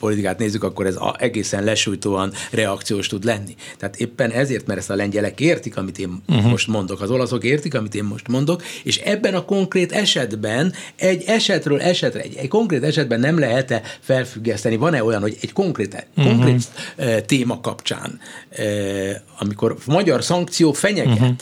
politikát 0.00 0.38
nézzük, 0.38 0.64
akkor 0.64 0.86
ez 0.86 0.96
egészen 1.18 1.64
lesújtóan 1.64 2.32
reakciós 2.50 3.06
tud 3.06 3.24
lenni. 3.24 3.54
Tehát 3.78 3.96
éppen 3.96 4.30
ezért, 4.30 4.66
mert 4.66 4.78
ezt 4.78 4.90
a 4.90 4.94
lengyelek 4.94 5.40
értik, 5.40 5.76
amit 5.76 5.98
én 5.98 6.22
uh-huh. 6.28 6.50
most 6.50 6.66
mondok, 6.66 7.00
az 7.00 7.10
olaszok 7.10 7.44
értik, 7.44 7.74
amit 7.74 7.94
én 7.94 8.04
most 8.04 8.28
mondok, 8.28 8.62
és 8.82 8.96
ebben 8.96 9.34
a 9.34 9.44
konkrét 9.44 9.92
esetben 9.92 10.72
egy 10.96 11.22
esetről 11.26 11.80
esetre, 11.80 12.20
egy, 12.20 12.36
egy 12.36 12.48
konkrét 12.48 12.82
esetben 12.82 13.20
nem 13.20 13.38
lehet-e 13.38 13.82
felfüggeszteni? 14.00 14.76
Van-e 14.76 15.04
olyan, 15.04 15.20
hogy 15.20 15.36
egy 15.40 15.52
konkrét, 15.52 16.06
uh-huh. 16.16 16.32
konkrét 16.32 16.62
uh, 16.98 17.18
téma 17.20 17.60
kapcsán, 17.60 18.20
uh, 18.58 19.10
amikor 19.38 19.76
magyar 19.86 20.24
szankció 20.24 20.72
fenyeget, 20.72 21.12
uh-huh 21.12 21.36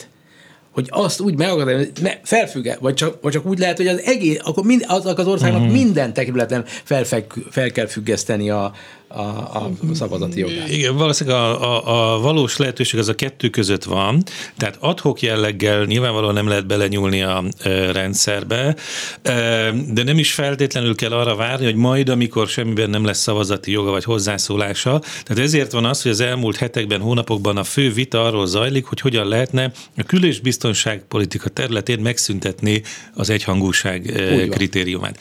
hogy 0.75 0.87
azt 0.89 1.19
úgy 1.19 1.37
megakadályozni, 1.37 1.91
hogy 1.93 2.03
ne, 2.03 2.13
felfügge, 2.23 2.77
vagy 2.79 2.93
csak, 2.93 3.21
vagy 3.21 3.31
csak 3.31 3.45
úgy 3.45 3.59
lehet, 3.59 3.77
hogy 3.77 3.87
az 3.87 4.01
egész, 4.01 4.39
akkor 4.43 4.63
mind, 4.63 4.85
azok 4.87 5.17
az 5.17 5.27
országnak 5.27 5.61
uh-huh. 5.61 5.75
minden 5.75 6.13
területen 6.13 6.65
fel, 6.83 7.03
fel 7.49 7.71
kell 7.71 7.85
függeszteni 7.85 8.49
a, 8.49 8.73
a, 9.15 9.57
a 9.57 9.71
szavazati 9.93 10.39
jogát. 10.39 10.69
Igen, 10.69 10.97
valószínűleg 10.97 11.39
a, 11.39 11.61
a, 11.61 12.13
a 12.15 12.19
valós 12.19 12.57
lehetőség 12.57 12.99
az 12.99 13.07
a 13.07 13.15
kettő 13.15 13.49
között 13.49 13.83
van, 13.83 14.23
tehát 14.57 14.77
adhok 14.79 15.21
jelleggel 15.21 15.83
nyilvánvalóan 15.83 16.33
nem 16.33 16.47
lehet 16.47 16.67
belenyúlni 16.67 17.21
a 17.21 17.43
e, 17.59 17.91
rendszerbe, 17.91 18.75
e, 19.21 19.71
de 19.71 20.03
nem 20.03 20.17
is 20.17 20.33
feltétlenül 20.33 20.95
kell 20.95 21.11
arra 21.11 21.35
várni, 21.35 21.65
hogy 21.65 21.75
majd, 21.75 22.09
amikor 22.09 22.47
semmiben 22.47 22.89
nem 22.89 23.05
lesz 23.05 23.21
szavazati 23.21 23.71
joga 23.71 23.91
vagy 23.91 24.03
hozzászólása. 24.03 24.99
Tehát 25.23 25.43
ezért 25.43 25.71
van 25.71 25.85
az, 25.85 26.01
hogy 26.01 26.11
az 26.11 26.19
elmúlt 26.19 26.55
hetekben, 26.55 27.01
hónapokban 27.01 27.57
a 27.57 27.63
fő 27.63 27.91
vita 27.91 28.25
arról 28.25 28.47
zajlik, 28.47 28.85
hogy 28.85 28.99
hogyan 28.99 29.27
lehetne 29.27 29.71
a 29.97 30.03
kül- 30.03 30.23
és 30.23 30.39
biztonságpolitika 30.39 31.49
területén 31.49 31.99
megszüntetni 31.99 32.81
az 33.13 33.29
egyhangúság 33.29 34.07
e, 34.07 34.47
kritériumát. 34.47 35.19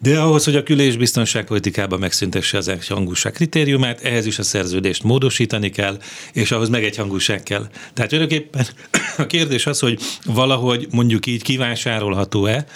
De 0.00 0.18
ahhoz, 0.20 0.44
hogy 0.44 0.56
a 0.56 0.62
kül- 0.62 0.80
és 0.80 0.96
biztonságpolitikában 0.96 1.98
megszüntesse 1.98 2.56
az 2.58 2.68
egyhangúság 2.68 3.32
kritériumát, 3.32 4.00
ehhez 4.00 4.26
is 4.26 4.38
a 4.38 4.42
szerződést 4.42 5.02
módosítani 5.02 5.70
kell, 5.70 5.98
és 6.32 6.50
ahhoz 6.50 6.68
meg 6.68 6.84
egyhangúság 6.84 7.42
kell. 7.42 7.66
Tehát 7.94 8.10
tulajdonképpen 8.10 8.66
a 9.16 9.26
kérdés 9.26 9.66
az, 9.66 9.78
hogy 9.78 10.00
valahogy 10.24 10.86
mondjuk 10.90 11.26
így 11.26 11.42
kivásárolható-e 11.42 12.66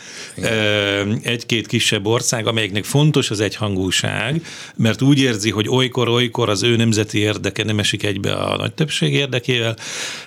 egy-két 1.22 1.66
kisebb 1.66 2.06
ország, 2.06 2.46
amelyeknek 2.46 2.84
fontos 2.84 3.30
az 3.30 3.40
egyhangúság, 3.40 4.44
mert 4.76 5.02
úgy 5.02 5.20
érzi, 5.20 5.50
hogy 5.50 5.68
olykor-olykor 5.68 6.48
az 6.48 6.62
ő 6.62 6.76
nemzeti 6.76 7.18
érdeke 7.18 7.64
nem 7.64 7.78
esik 7.78 8.02
egybe 8.02 8.32
a 8.32 8.56
nagy 8.56 8.72
többség 8.72 9.12
érdekével. 9.12 9.76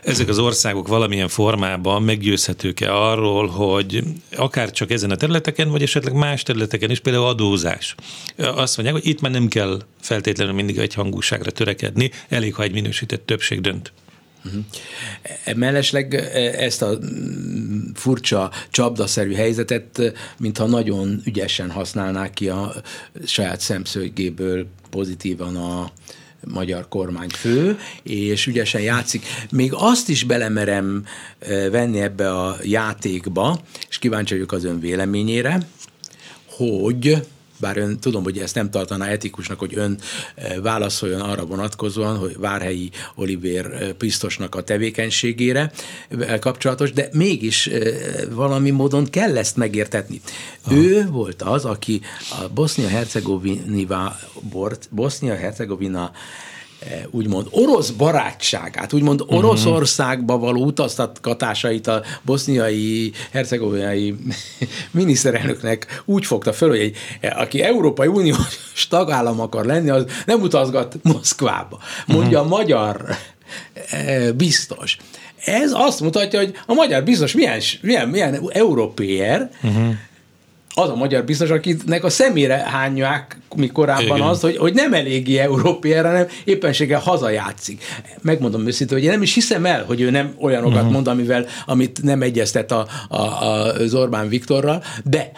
Ezek 0.04 0.30
az 0.30 0.40
országok 0.40 0.88
valamilyen 0.88 1.28
formában 1.28 2.04
meggyőzhetők-e 2.04 2.94
arról, 2.94 3.48
hogy 3.48 4.04
akár 4.36 4.72
csak 4.72 4.92
ezen 4.92 5.12
a 5.12 5.16
területeken, 5.16 5.70
vagy 5.70 5.82
esetleg 5.82 6.14
más 6.14 6.44
területeken 6.44 6.85
területeken 6.86 6.92
is, 6.92 7.00
például 7.00 7.26
adózás. 7.26 7.96
Azt 8.38 8.78
mondják, 8.78 9.02
hogy 9.02 9.08
itt 9.12 9.22
már 9.22 9.32
nem 9.32 9.48
kell 9.48 9.82
feltétlenül 10.02 10.54
mindig 10.54 10.78
egy 10.78 10.94
hangúságra 10.94 11.52
törekedni, 11.52 12.12
elég, 12.30 12.54
ha 12.54 12.64
egy 12.64 12.74
minősített 12.74 13.26
többség 13.26 13.62
dönt. 13.62 13.92
Uh-huh. 14.46 14.64
Mellesleg 15.56 16.14
ezt 16.60 16.82
a 16.82 16.98
mm, 16.98 17.92
furcsa 17.94 18.52
csapdaszerű 18.70 19.34
helyzetet, 19.34 20.14
mintha 20.38 20.66
nagyon 20.66 21.22
ügyesen 21.26 21.72
használnák 21.72 22.34
ki 22.34 22.50
a 22.50 22.74
saját 23.26 23.60
szemszögéből 23.60 24.68
pozitívan 24.90 25.56
a 25.56 25.92
magyar 26.54 26.88
kormányfő, 26.88 27.78
és 28.04 28.48
ügyesen 28.48 28.82
játszik. 28.82 29.26
Még 29.52 29.72
azt 29.74 30.10
is 30.10 30.24
belemerem 30.24 31.06
venni 31.72 32.02
ebbe 32.02 32.30
a 32.30 32.58
játékba, 32.64 33.60
és 33.90 33.98
kíváncsi 33.98 34.34
vagyok 34.34 34.52
az 34.52 34.64
ön 34.64 34.80
véleményére, 34.80 35.68
hogy 36.58 37.22
bár 37.60 37.78
ön 37.78 38.00
tudom, 38.00 38.24
hogy 38.24 38.38
ezt 38.38 38.56
nem 38.56 38.70
tartaná 38.70 39.08
etikusnak, 39.08 39.60
hogy 39.60 39.78
ön 39.78 39.98
eh, 40.36 40.56
válaszoljon 40.62 41.22
arra 41.22 41.46
vonatkozóan, 41.46 42.18
hogy 42.18 42.38
Várhelyi 42.38 42.90
Olivér 43.16 43.66
eh, 43.66 43.90
biztosnak 43.98 44.56
a 44.56 44.64
tevékenységére 44.64 45.72
eh, 46.10 46.40
kapcsolatos, 46.40 46.92
de 46.92 47.10
mégis 47.12 47.70
valami 48.30 48.70
módon 48.70 49.06
kell 49.06 49.38
ezt 49.38 49.58
megértetni. 49.58 50.22
Aha. 50.64 50.76
Ő 50.76 51.08
volt 51.10 51.42
az, 51.42 51.66
aki 51.66 52.02
a 52.30 52.48
Bosznia-Hercegovina 52.54 54.18
Bosznia-Hercegovina 54.90 56.02
Eh, 56.04 56.12
úgymond 57.12 57.48
orosz 57.52 57.90
barátságát, 57.90 58.94
úgymond 58.94 59.22
uh-huh. 59.22 59.38
Oroszországba 59.38 60.38
való 60.38 60.66
utaztatgatásait 60.66 61.88
a 61.88 62.02
boszniai, 62.22 63.12
hercegovinai 63.32 64.16
miniszterelnöknek 64.92 66.02
úgy 66.06 66.26
fogta 66.26 66.54
föl, 66.54 66.70
hogy 66.70 66.80
egy, 66.80 66.98
eh, 67.20 67.40
aki 67.42 67.62
Európai 67.62 68.08
Uniós 68.08 68.60
tagállam 68.90 69.40
akar 69.40 69.66
lenni, 69.66 69.90
az 69.90 70.06
nem 70.26 70.42
utazgat 70.42 70.98
Moszkvába. 71.04 71.80
Mondja 72.06 72.40
uh-huh. 72.40 72.54
a 72.54 72.58
magyar 72.58 73.06
eh, 73.90 74.32
biztos. 74.32 74.98
Ez 75.46 75.72
azt 75.74 76.00
mutatja, 76.00 76.40
hogy 76.40 76.54
a 76.66 76.74
magyar 76.74 77.04
biztos 77.04 77.34
milyen, 77.34 77.62
milyen, 77.82 78.10
milyen 78.10 78.50
európér, 78.50 79.50
uh-huh 79.64 79.94
az 80.76 80.90
a 80.90 80.96
magyar 80.96 81.24
biztos, 81.24 81.50
akinek 81.50 82.04
a 82.04 82.10
szemére 82.10 82.56
hányják 82.56 83.38
mi 83.56 83.68
korábban 83.68 84.18
Igen. 84.18 84.22
az, 84.22 84.42
hogy, 84.42 84.58
hogy 84.58 84.74
nem 84.74 84.94
eléggé 84.94 85.38
európai, 85.38 85.92
hanem 85.92 86.28
éppenséggel 86.44 87.00
hazajátszik. 87.00 87.84
Megmondom 88.22 88.68
őszintén, 88.68 88.98
hogy 88.98 89.06
én 89.06 89.12
nem 89.12 89.22
is 89.22 89.34
hiszem 89.34 89.66
el, 89.66 89.84
hogy 89.84 90.02
ő 90.02 90.10
nem 90.10 90.36
olyanokat 90.40 90.76
uh-huh. 90.76 90.92
mond, 90.92 91.08
amivel, 91.08 91.46
amit 91.66 92.04
nem 92.04 92.22
egyeztet 92.22 92.72
a, 92.72 92.88
a, 93.10 93.18
a, 93.18 93.74
az 93.74 93.94
Orbán 93.94 94.28
Viktorral, 94.30 94.84
de 95.04 95.32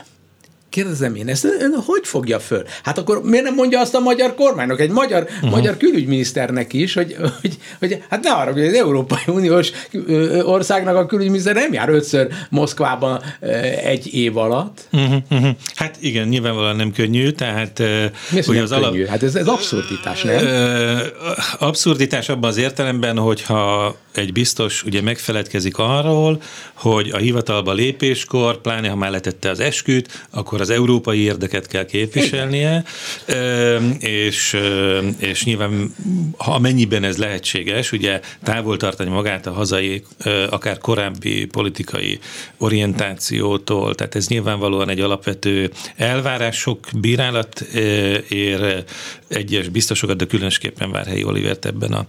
Kérdezem 0.70 1.16
én, 1.16 1.28
ezt 1.28 1.46
ön 1.46 1.84
hogy 1.86 2.02
fogja 2.04 2.40
föl? 2.40 2.64
Hát 2.84 2.98
akkor 2.98 3.22
miért 3.24 3.46
nem 3.46 3.54
mondja 3.54 3.80
azt 3.80 3.96
a 3.96 4.00
magyar 4.00 4.36
kormánynak, 4.36 4.80
egy 4.80 4.90
magyar, 4.90 5.24
uh-huh. 5.24 5.50
magyar 5.50 5.78
külügyminiszternek 5.78 6.74
is, 6.74 6.94
hogy, 6.94 7.16
hogy, 7.42 7.58
hogy 7.80 8.04
hát 8.10 8.24
ne 8.24 8.32
arra, 8.32 8.52
hogy 8.52 8.66
az 8.66 8.74
Európai 8.74 9.24
Uniós 9.28 9.72
országnak 10.44 10.96
a 10.96 11.06
külügyminiszter 11.06 11.54
nem 11.54 11.74
jár 11.74 11.90
ötször 11.90 12.28
Moszkvában 12.50 13.22
egy 13.84 14.14
év 14.14 14.38
alatt. 14.38 14.88
Uh-huh, 14.92 15.16
uh-huh. 15.32 15.50
Hát 15.76 15.96
igen, 16.00 16.28
nyilvánvalóan 16.28 16.76
nem 16.76 16.92
könnyű, 16.92 17.30
tehát... 17.30 17.80
Mi 18.32 18.42
hogy 18.46 18.58
az 18.58 18.70
könnyű? 18.70 19.02
Alap... 19.02 19.10
Hát 19.10 19.24
ez, 19.24 19.36
ez 19.36 19.48
abszurditás, 19.48 20.22
nem? 20.22 20.46
Abszurditás 21.60 22.30
abban 22.30 22.50
az 22.50 22.58
értelemben, 22.58 23.18
hogyha 23.18 23.96
egy 24.14 24.34
biztos 24.34 24.84
ugye 24.84 25.02
megfeledkezik 25.02 25.78
arról, 25.78 26.42
hogy 26.74 27.10
a 27.10 27.18
hivatalba 27.18 27.74
lépéskor, 27.74 28.62
pláne 28.62 28.88
ha 28.88 28.96
már 28.96 29.12
letette 29.12 29.50
az 29.50 29.60
esküt, 29.60 30.26
akkor 30.30 30.57
az 30.62 30.70
európai 30.70 31.20
érdeket 31.20 31.68
kell 31.68 31.86
képviselnie, 31.86 32.84
és, 34.00 34.58
és 35.18 35.44
nyilván, 35.44 35.96
ha 36.38 36.60
mennyiben 36.60 37.04
ez 37.04 37.18
lehetséges, 37.18 37.92
ugye 37.92 38.20
távol 38.44 38.78
tartani 38.78 39.10
magát 39.10 39.48
a 39.48 39.52
hazai, 39.52 40.04
akár 40.50 40.78
korábbi 40.78 41.46
politikai 41.46 42.20
orientációtól, 42.58 43.96
tehát 43.96 44.16
ez 44.16 44.28
nyilvánvalóan 44.28 44.90
egy 44.90 45.00
alapvető 45.00 45.72
elvárás, 45.96 46.58
sok 46.58 46.86
bírálat 47.00 47.60
ér 48.30 48.84
egyes 49.28 49.70
biztosokat, 49.70 50.18
de 50.18 50.26
különösképpen 50.26 50.92
Várhelyi 50.92 51.24
Olivert 51.24 51.66
ebben 51.66 51.94
a, 51.94 52.06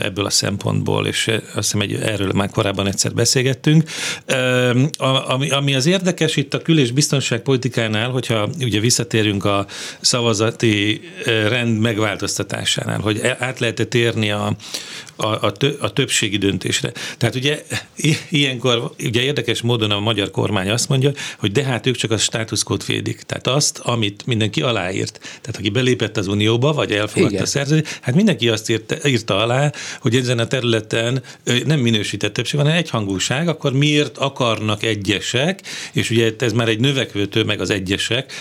ebből 0.00 0.24
a 0.24 0.30
szempontból, 0.30 1.06
és 1.06 1.26
azt 1.26 1.72
hiszem, 1.72 1.80
egy, 1.80 1.94
erről 1.94 2.32
már 2.34 2.50
korábban 2.50 2.86
egyszer 2.86 3.12
beszélgettünk. 3.12 3.90
Ami, 5.26 5.50
ami 5.50 5.74
az 5.74 5.86
érdekes 5.86 6.36
itt 6.36 6.54
a 6.54 6.62
kül- 6.62 6.78
és 6.78 6.92
biztonságpolitikánál, 7.50 8.10
hogyha 8.10 8.48
ugye 8.60 8.80
visszatérünk 8.80 9.44
a 9.44 9.66
szavazati 10.00 11.00
rend 11.24 11.78
megváltoztatásánál, 11.78 13.00
hogy 13.00 13.20
át 13.38 13.58
lehet 13.58 13.88
térni 13.88 14.30
a, 14.30 14.56
a, 15.20 15.46
a, 15.46 15.52
tö, 15.52 15.70
a 15.80 15.92
többségi 15.92 16.36
döntésre. 16.36 16.92
Tehát 17.18 17.34
ugye 17.34 17.62
ilyenkor 18.30 18.92
ugye 19.04 19.22
érdekes 19.22 19.60
módon 19.60 19.90
a 19.90 20.00
magyar 20.00 20.30
kormány 20.30 20.70
azt 20.70 20.88
mondja, 20.88 21.12
hogy 21.38 21.52
de 21.52 21.64
hát 21.64 21.86
ők 21.86 21.96
csak 21.96 22.10
a 22.10 22.18
státuszkót 22.18 22.86
védik. 22.86 23.22
Tehát 23.22 23.46
azt, 23.46 23.78
amit 23.78 24.26
mindenki 24.26 24.62
aláírt. 24.62 25.18
Tehát 25.20 25.56
aki 25.56 25.68
belépett 25.68 26.16
az 26.16 26.26
Unióba, 26.26 26.72
vagy 26.72 26.92
elfogadta 26.92 27.30
Igen. 27.30 27.42
a 27.42 27.46
szerződést, 27.46 27.98
hát 28.00 28.14
mindenki 28.14 28.48
azt 28.48 28.70
írta, 28.70 29.08
írta 29.08 29.36
alá, 29.36 29.72
hogy 30.00 30.16
ezen 30.16 30.38
a 30.38 30.46
területen 30.46 31.22
nem 31.64 31.80
minősített 31.80 32.32
többség, 32.32 32.60
hanem 32.60 32.76
egyhangúság, 32.76 33.48
akkor 33.48 33.72
miért 33.72 34.18
akarnak 34.18 34.82
egyesek, 34.82 35.60
és 35.92 36.10
ugye 36.10 36.32
ez 36.38 36.52
már 36.52 36.68
egy 36.68 36.80
növekvő 36.80 37.26
tömeg 37.26 37.60
az 37.60 37.70
egyesek, 37.70 38.32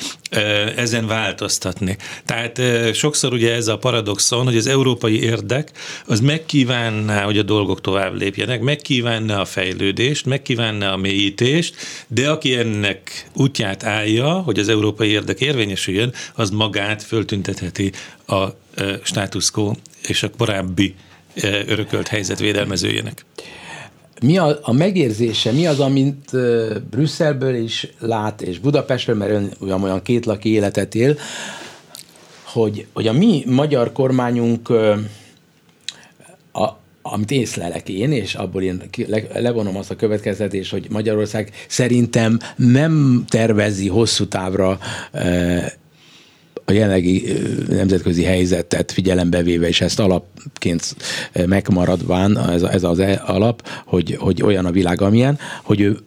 ezen 0.75 1.07
változtatni. 1.07 1.97
Tehát 2.25 2.61
sokszor 2.95 3.33
ugye 3.33 3.53
ez 3.53 3.67
a 3.67 3.77
paradoxon, 3.77 4.45
hogy 4.45 4.57
az 4.57 4.67
európai 4.67 5.21
érdek 5.21 5.71
az 6.05 6.19
megkívánná, 6.69 7.23
hogy 7.23 7.37
a 7.37 7.43
dolgok 7.43 7.81
tovább 7.81 8.13
lépjenek, 8.13 8.61
megkívánná 8.61 9.39
a 9.39 9.45
fejlődést, 9.45 10.25
megkívánná 10.25 10.91
a 10.91 10.97
mélyítést, 10.97 11.75
de 12.07 12.29
aki 12.29 12.55
ennek 12.55 13.29
útját 13.35 13.83
állja, 13.83 14.31
hogy 14.31 14.59
az 14.59 14.69
európai 14.69 15.09
érdek 15.09 15.41
érvényesüljön, 15.41 16.13
az 16.35 16.49
magát 16.49 17.03
föltüntetheti 17.03 17.91
a 18.27 18.45
status 19.03 19.51
quo 19.51 19.71
és 20.07 20.23
a 20.23 20.29
korábbi 20.37 20.95
örökölt 21.67 22.07
helyzet 22.07 22.39
védelmezőjének. 22.39 23.25
Mi 24.21 24.37
a, 24.37 24.59
a 24.61 24.73
megérzése, 24.73 25.51
mi 25.51 25.67
az, 25.67 25.79
amit 25.79 26.31
Brüsszelből 26.89 27.55
is 27.55 27.87
lát, 27.99 28.41
és 28.41 28.59
Budapestről, 28.59 29.15
mert 29.15 29.31
ön 29.31 29.51
olyan, 29.61 29.83
olyan 29.83 30.01
kétlaki 30.01 30.49
életet 30.49 30.95
él, 30.95 31.17
hogy, 32.43 32.85
hogy 32.93 33.07
a 33.07 33.13
mi 33.13 33.43
magyar 33.45 33.91
kormányunk 33.91 34.71
a, 36.51 36.67
amit 37.01 37.31
észlelek 37.31 37.89
én, 37.89 38.11
és 38.11 38.35
abból 38.35 38.61
én 38.61 38.81
levonom 39.33 39.77
azt 39.77 39.91
a 39.91 39.95
következtetést, 39.95 40.71
hogy 40.71 40.87
Magyarország 40.89 41.51
szerintem 41.67 42.39
nem 42.55 43.23
tervezi 43.27 43.87
hosszú 43.87 44.27
távra 44.27 44.79
a 46.69 46.71
jelenlegi 46.71 47.33
nemzetközi 47.67 48.23
helyzetet 48.23 48.91
figyelembe 48.91 49.43
véve, 49.43 49.67
és 49.67 49.81
ezt 49.81 49.99
alapként 49.99 50.95
megmaradván, 51.45 52.49
ez, 52.49 52.61
ez 52.61 52.83
az 52.83 52.99
e, 52.99 53.21
alap, 53.25 53.67
hogy, 53.85 54.15
hogy 54.19 54.41
olyan 54.43 54.65
a 54.65 54.71
világ, 54.71 55.01
amilyen, 55.01 55.39
hogy 55.63 55.81
ő 55.81 55.97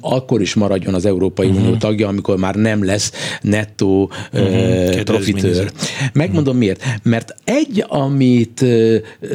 akkor 0.00 0.40
is 0.40 0.54
maradjon 0.54 0.94
az 0.94 1.06
Európai 1.06 1.46
uh-huh. 1.46 1.62
Unió 1.62 1.76
tagja, 1.76 2.08
amikor 2.08 2.36
már 2.36 2.54
nem 2.54 2.84
lesz 2.84 3.12
nettó 3.40 4.10
uh-huh. 4.32 5.00
profitőr. 5.02 5.72
Megmondom 6.12 6.56
uh-huh. 6.56 6.58
miért. 6.58 6.84
Mert 7.02 7.34
egy, 7.44 7.84
amit 7.88 8.64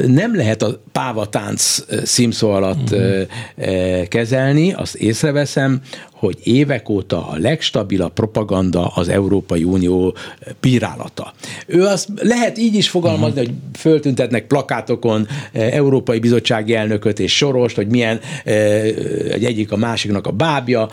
nem 0.07 0.35
lehet 0.35 0.61
a 0.61 0.81
pávatánc 0.91 1.77
szímszó 2.03 2.51
alatt 2.51 2.91
uh-huh. 2.91 4.07
kezelni, 4.07 4.73
azt 4.73 4.95
észreveszem, 4.95 5.81
hogy 6.23 6.37
évek 6.43 6.89
óta 6.89 7.27
a 7.27 7.37
legstabilabb 7.37 8.13
propaganda 8.13 8.85
az 8.85 9.09
Európai 9.09 9.63
Unió 9.63 10.15
bírálata. 10.59 11.33
Ő 11.67 11.85
azt 11.85 12.09
lehet 12.15 12.57
így 12.57 12.75
is 12.75 12.89
fogalmazni, 12.89 13.39
uh-huh. 13.41 13.45
hogy 13.45 13.79
föltüntetnek 13.79 14.47
plakátokon 14.47 15.27
Európai 15.51 16.19
Bizottsági 16.19 16.75
elnököt 16.75 17.19
és 17.19 17.37
Sorost, 17.37 17.75
hogy 17.75 17.87
milyen 17.87 18.19
egy 18.43 19.45
egyik 19.45 19.71
a 19.71 19.77
másiknak 19.77 20.27
a 20.27 20.31
bábja, 20.31 20.89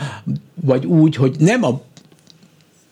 vagy 0.64 0.86
úgy, 0.86 1.16
hogy 1.16 1.34
nem 1.38 1.64
a 1.64 1.80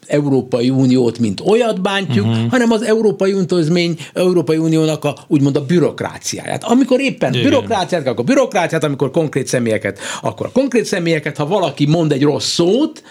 Európai 0.08 0.70
Uniót, 0.70 1.18
mint 1.18 1.40
olyat 1.40 1.80
bántjuk, 1.80 2.26
uh-huh. 2.26 2.50
hanem 2.50 2.70
az 2.72 2.82
Európai 2.82 3.30
Intézmény, 3.30 3.96
Európai 4.14 4.56
Uniónak 4.56 5.04
a 5.04 5.16
úgymond 5.26 5.56
a 5.56 5.64
bürokráciáját. 5.64 6.64
Amikor 6.64 7.00
éppen 7.00 7.32
Igen. 7.32 7.44
bürokráciát, 7.44 8.06
akkor 8.06 8.24
bürokráciát, 8.24 8.84
amikor 8.84 9.10
konkrét 9.10 9.46
személyeket, 9.46 9.98
akkor 10.22 10.46
a 10.46 10.50
konkrét 10.52 10.84
személyeket, 10.84 11.36
ha 11.36 11.46
valaki 11.46 11.86
mond 11.86 12.12
egy 12.12 12.22
rossz 12.22 12.48
szót, 12.48 13.02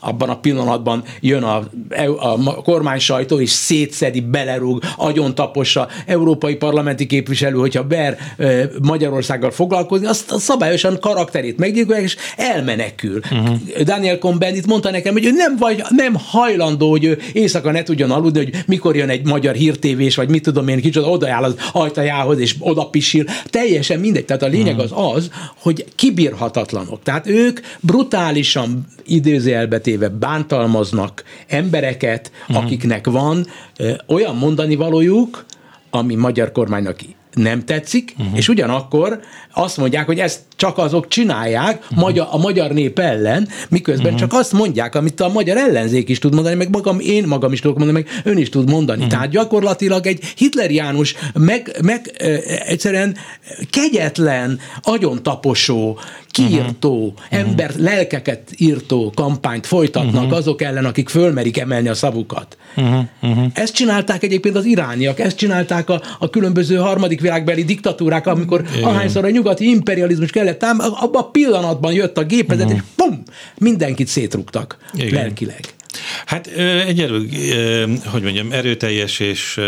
abban 0.00 0.28
a 0.28 0.38
pillanatban 0.38 1.02
jön 1.20 1.42
a, 1.42 1.62
a 2.18 2.62
kormány 2.62 2.98
sajtó, 2.98 3.40
és 3.40 3.50
szétszedi, 3.50 4.20
belerúg, 4.20 4.82
agyon 4.96 5.34
tapossa 5.34 5.88
európai 6.06 6.56
parlamenti 6.56 7.06
képviselő, 7.06 7.56
hogyha 7.56 7.82
ber 7.82 8.18
Magyarországgal 8.82 9.50
foglalkozni, 9.50 10.06
azt 10.06 10.38
szabályosan 10.38 10.98
karakterét 11.00 11.58
meggyilkolják, 11.58 12.04
és 12.04 12.16
elmenekül. 12.36 13.20
Uh-huh. 13.32 13.82
Daniel 13.82 14.18
Cohn-Bendit 14.18 14.66
mondta 14.66 14.90
nekem, 14.90 15.12
hogy 15.12 15.24
ő 15.24 15.30
nem, 15.30 15.56
vagy, 15.56 15.82
nem 15.88 16.14
hajlandó, 16.14 16.90
hogy 16.90 17.04
ő 17.04 17.18
éjszaka 17.32 17.70
ne 17.70 17.82
tudjon 17.82 18.10
aludni, 18.10 18.38
hogy 18.38 18.64
mikor 18.66 18.96
jön 18.96 19.08
egy 19.08 19.26
magyar 19.26 19.54
hírtévés, 19.54 20.14
vagy 20.14 20.28
mit 20.28 20.42
tudom 20.42 20.68
én, 20.68 20.80
kicsit 20.80 21.02
odaáll 21.02 21.44
az 21.44 21.54
ajtajához, 21.72 22.38
és 22.38 22.54
oda 22.58 22.84
pisil. 22.84 23.24
Teljesen 23.50 24.00
mindegy. 24.00 24.24
Tehát 24.24 24.42
a 24.42 24.46
lényeg 24.46 24.76
uh-huh. 24.78 25.06
az 25.06 25.16
az, 25.16 25.30
hogy 25.58 25.84
kibírhatatlanok. 25.94 27.02
Tehát 27.02 27.26
ők 27.26 27.60
brutálisan 27.80 28.86
idézőjelbe 29.06 29.80
téve 29.88 30.08
bántalmaznak 30.08 31.24
embereket, 31.46 32.32
uh-huh. 32.40 32.64
akiknek 32.64 33.06
van 33.06 33.46
ö, 33.76 33.92
olyan 34.06 34.36
mondani 34.36 34.74
valójuk, 34.74 35.44
ami 35.90 36.14
magyar 36.14 36.52
kormánynak 36.52 36.96
nem 37.38 37.64
tetszik, 37.64 38.14
uh-huh. 38.18 38.36
és 38.36 38.48
ugyanakkor 38.48 39.20
azt 39.54 39.76
mondják, 39.76 40.06
hogy 40.06 40.18
ezt 40.18 40.40
csak 40.56 40.78
azok 40.78 41.08
csinálják 41.08 41.80
uh-huh. 41.82 41.98
magyar, 41.98 42.28
a 42.30 42.38
magyar 42.38 42.70
nép 42.70 42.98
ellen, 42.98 43.48
miközben 43.68 44.12
uh-huh. 44.12 44.20
csak 44.20 44.32
azt 44.32 44.52
mondják, 44.52 44.94
amit 44.94 45.20
a 45.20 45.28
magyar 45.28 45.56
ellenzék 45.56 46.08
is 46.08 46.18
tud 46.18 46.34
mondani, 46.34 46.54
meg 46.54 46.70
magam, 46.70 47.00
én 47.00 47.26
magam 47.26 47.52
is 47.52 47.60
tudok 47.60 47.78
mondani, 47.78 48.04
meg 48.04 48.22
ön 48.24 48.38
is 48.38 48.48
tud 48.48 48.70
mondani. 48.70 48.98
Uh-huh. 48.98 49.12
Tehát 49.12 49.30
gyakorlatilag 49.30 50.06
egy 50.06 50.32
Hitler 50.36 50.70
János 50.70 51.14
meg, 51.34 51.76
meg 51.82 52.14
e, 52.18 52.40
egyszerűen 52.66 53.16
kegyetlen, 53.70 54.58
agyontaposó, 54.82 55.98
kiírtó, 56.30 57.06
uh-huh. 57.06 57.38
ember 57.38 57.70
lelkeket 57.76 58.50
írtó 58.56 59.12
kampányt 59.14 59.66
folytatnak 59.66 60.22
uh-huh. 60.22 60.36
azok 60.36 60.62
ellen, 60.62 60.84
akik 60.84 61.08
fölmerik 61.08 61.58
emelni 61.58 61.88
a 61.88 61.94
szavukat. 61.94 62.56
Uh-huh. 62.76 63.04
Uh-huh. 63.22 63.44
Ezt 63.54 63.74
csinálták 63.74 64.22
egyébként 64.22 64.56
az 64.56 64.64
irániak, 64.64 65.20
ezt 65.20 65.36
csinálták 65.36 65.88
a, 65.88 66.02
a 66.18 66.30
különböző 66.30 66.76
harmadik 66.76 67.20
világbeli 67.28 67.64
diktatúrák, 67.64 68.26
amikor 68.26 68.64
Igen. 68.72 68.84
ahányszor 68.84 69.24
a 69.24 69.30
nyugati 69.30 69.68
imperializmus 69.68 70.30
kellett 70.30 70.62
ám, 70.62 70.78
abban 70.80 71.22
a 71.22 71.30
pillanatban 71.30 71.92
jött 71.92 72.18
a 72.18 72.24
gépezet, 72.24 72.64
uh-huh. 72.64 72.80
és 72.80 72.84
pum, 72.96 73.22
mindenkit 73.58 74.06
szétrugtak 74.06 74.78
Igen. 74.94 75.12
lelkileg. 75.12 75.60
Hát 76.26 76.46
egyelőre, 76.86 77.86
hogy 78.04 78.22
mondjam, 78.22 78.52
erőteljes 78.52 79.18
és 79.18 79.60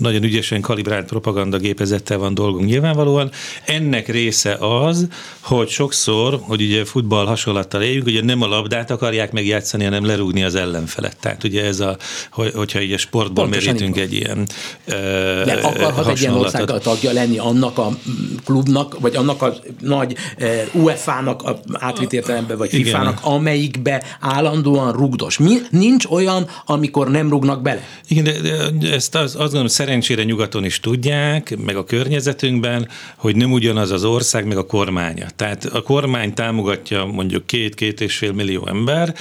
nagyon 0.00 0.22
ügyesen 0.22 0.60
kalibrált 0.60 1.06
propagandagépezettel 1.06 2.18
van 2.18 2.34
dolgunk 2.34 2.66
nyilvánvalóan. 2.66 3.30
Ennek 3.64 4.08
része 4.08 4.52
az, 4.54 5.08
hogy 5.40 5.68
sokszor, 5.68 6.38
hogy 6.42 6.62
ugye 6.62 6.84
futball 6.84 7.26
hasonlattal 7.26 7.82
éljünk, 7.82 8.06
ugye 8.06 8.24
nem 8.24 8.42
a 8.42 8.46
labdát 8.46 8.90
akarják 8.90 9.32
megjátszani, 9.32 9.84
hanem 9.84 10.06
lerúgni 10.06 10.42
az 10.42 10.54
ellenfelet. 10.54 11.16
Tehát 11.20 11.44
ugye 11.44 11.64
ez 11.64 11.80
a, 11.80 11.96
hogyha 12.30 12.80
így 12.80 12.92
a 12.92 12.98
sportból 12.98 13.44
Pontosan 13.44 13.74
merítünk 13.74 13.98
egy 13.98 14.12
ilyen 14.12 14.48
De 15.44 15.58
akarhat 15.62 16.08
egy 16.08 16.20
ilyen 16.20 16.34
ország 16.34 16.70
a 16.70 16.78
tagja 16.78 17.12
lenni 17.12 17.38
annak 17.38 17.78
a 17.78 17.96
klubnak, 18.44 19.00
vagy 19.00 19.16
annak 19.16 19.42
a 19.42 19.54
nagy 19.80 20.16
UEFA-nak 20.72 21.42
átvitt 21.72 22.12
értelemben, 22.12 22.58
vagy 22.58 22.70
FIFA-nak, 22.70 23.18
amelyikbe 23.22 24.02
állandóan 24.20 24.83
rugdos. 24.92 25.38
Mi, 25.38 25.56
nincs 25.70 26.04
olyan, 26.04 26.48
amikor 26.66 27.10
nem 27.10 27.28
rugnak 27.30 27.62
bele. 27.62 27.86
Igen, 28.08 28.24
de, 28.24 28.70
de 28.70 28.92
ezt 28.92 29.14
az, 29.14 29.22
azt 29.24 29.36
gondolom, 29.36 29.66
szerencsére 29.66 30.22
nyugaton 30.22 30.64
is 30.64 30.80
tudják, 30.80 31.56
meg 31.64 31.76
a 31.76 31.84
környezetünkben, 31.84 32.88
hogy 33.16 33.36
nem 33.36 33.52
ugyanaz 33.52 33.90
az 33.90 34.04
ország, 34.04 34.46
meg 34.46 34.56
a 34.56 34.66
kormánya. 34.66 35.26
Tehát 35.36 35.64
a 35.64 35.82
kormány 35.82 36.34
támogatja 36.34 37.04
mondjuk 37.04 37.46
két-két 37.46 38.00
és 38.00 38.16
fél 38.16 38.32
millió 38.32 38.66
ember, 38.66 39.14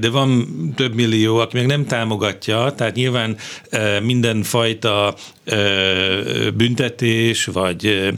de 0.00 0.10
van 0.10 0.46
több 0.76 0.94
millió, 0.94 1.36
aki 1.36 1.56
még 1.56 1.66
nem 1.66 1.86
támogatja, 1.86 2.72
tehát 2.76 2.94
nyilván 2.94 3.36
mindenfajta 4.02 5.14
büntetés, 6.54 7.44
vagy 7.44 8.12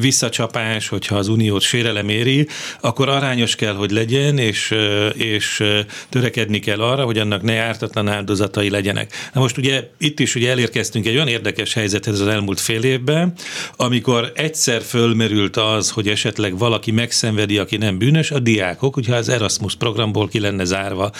visszacsapás, 0.00 0.88
hogyha 0.88 1.16
az 1.16 1.28
uniót 1.28 1.62
sérelem 1.62 2.08
éri, 2.08 2.48
akkor 2.80 3.08
arányos 3.08 3.54
kell, 3.54 3.74
hogy 3.74 3.90
legyen, 3.90 4.38
és, 4.38 4.74
és 5.14 5.62
törekedni 6.08 6.58
kell 6.58 6.80
arra, 6.80 7.04
hogy 7.04 7.18
annak 7.18 7.42
ne 7.42 7.58
ártatlan 7.58 8.08
áldozatai 8.08 8.70
legyenek. 8.70 9.12
Na 9.32 9.40
most 9.40 9.56
ugye 9.56 9.88
itt 9.98 10.20
is 10.20 10.34
ugye 10.34 10.50
elérkeztünk 10.50 11.06
egy 11.06 11.14
olyan 11.14 11.28
érdekes 11.28 11.72
helyzethez 11.74 12.20
az 12.20 12.26
elmúlt 12.26 12.60
fél 12.60 12.82
évben, 12.82 13.32
amikor 13.76 14.32
egyszer 14.34 14.82
fölmerült 14.82 15.56
az, 15.56 15.90
hogy 15.90 16.08
esetleg 16.08 16.58
valaki 16.58 16.90
megszenvedi, 16.90 17.58
aki 17.58 17.76
nem 17.76 17.98
bűnös, 17.98 18.30
a 18.30 18.38
diákok, 18.38 18.94
hogyha 18.94 19.14
az 19.14 19.28
Erasmus 19.28 19.74
programból 19.74 20.28
ki 20.28 20.40
lenne 20.40 20.64
zárva 20.64 21.10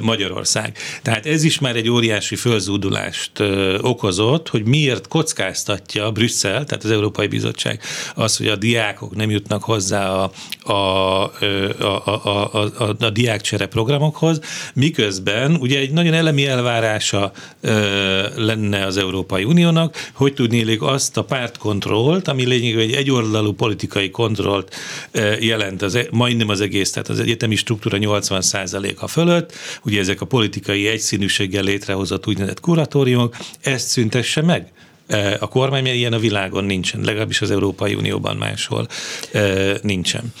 Magyarország. 0.00 0.76
Tehát 1.02 1.26
ez 1.26 1.44
is 1.44 1.58
már 1.58 1.76
egy 1.76 1.88
óriási 1.88 2.36
fölzúdulást 2.36 3.32
okozott, 3.80 4.48
hogy 4.48 4.64
miért 4.64 5.08
kockáztatja 5.08 6.10
Brüsszel, 6.10 6.64
tehát 6.64 6.84
az 6.84 6.90
Európai 6.90 7.26
Bizottság 7.26 7.80
az, 8.14 8.36
hogy 8.36 8.46
a 8.46 8.56
diákok 8.56 9.16
nem 9.16 9.30
jutnak 9.30 9.62
hozzá 9.62 10.10
a, 10.10 10.30
a, 10.62 10.72
a, 10.72 12.02
a, 12.04 12.20
a, 12.24 12.60
a, 12.78 12.96
a 12.98 13.10
diákcsere 13.10 13.57
programokhoz, 13.66 14.40
miközben 14.74 15.54
ugye 15.54 15.78
egy 15.78 15.90
nagyon 15.90 16.14
elemi 16.14 16.46
elvárása 16.46 17.32
ö, 17.60 18.26
lenne 18.36 18.84
az 18.84 18.96
Európai 18.96 19.44
Uniónak, 19.44 20.10
hogy 20.12 20.34
tudnélik 20.34 20.82
azt 20.82 21.16
a 21.16 21.24
pártkontrollt, 21.24 22.28
ami 22.28 22.44
lényegében 22.44 22.82
egy 22.82 22.92
egyoldalú 22.92 23.52
politikai 23.52 24.10
kontrollt 24.10 24.74
ö, 25.10 25.32
jelent, 25.40 25.82
az, 25.82 25.94
e, 25.94 26.06
majdnem 26.10 26.48
az 26.48 26.60
egész, 26.60 26.90
tehát 26.90 27.08
az 27.08 27.20
egyetemi 27.20 27.56
struktúra 27.56 27.98
80%-a 28.00 29.06
fölött, 29.06 29.52
ugye 29.84 30.00
ezek 30.00 30.20
a 30.20 30.26
politikai 30.26 30.86
egyszínűséggel 30.86 31.62
létrehozott 31.62 32.26
úgynevezett 32.26 32.60
kuratóriumok, 32.60 33.36
ezt 33.60 33.88
szüntesse 33.88 34.42
meg? 34.42 34.72
A 35.40 35.48
kormány, 35.48 35.82
mert 35.82 35.94
ilyen 35.94 36.12
a 36.12 36.18
világon 36.18 36.64
nincsen, 36.64 37.00
legalábbis 37.00 37.40
az 37.40 37.50
Európai 37.50 37.94
Unióban 37.94 38.36
máshol 38.36 38.88
nincsen. 39.82 40.32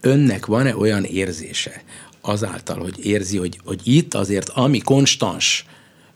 Önnek 0.00 0.46
van-e 0.46 0.76
olyan 0.76 1.04
érzése 1.04 1.82
azáltal, 2.20 2.78
hogy 2.78 3.04
érzi, 3.04 3.36
hogy, 3.36 3.60
hogy 3.64 3.80
itt 3.84 4.14
azért 4.14 4.48
ami 4.48 4.78
konstans 4.78 5.64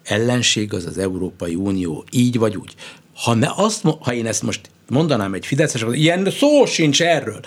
ellenség 0.03 0.75
az 0.75 0.87
az 0.87 0.99
Európai 0.99 1.55
Unió, 1.55 2.05
így 2.11 2.39
vagy 2.39 2.57
úgy. 2.57 2.75
Ha, 3.15 3.35
ne 3.35 3.49
azt, 3.57 3.83
ha 4.01 4.15
én 4.15 4.27
ezt 4.27 4.43
most 4.43 4.61
mondanám 4.89 5.35
egy 5.35 5.47
Fideszes, 5.47 5.85
ilyen 5.93 6.31
szó 6.31 6.67
sincs 6.67 7.03
erről, 7.03 7.41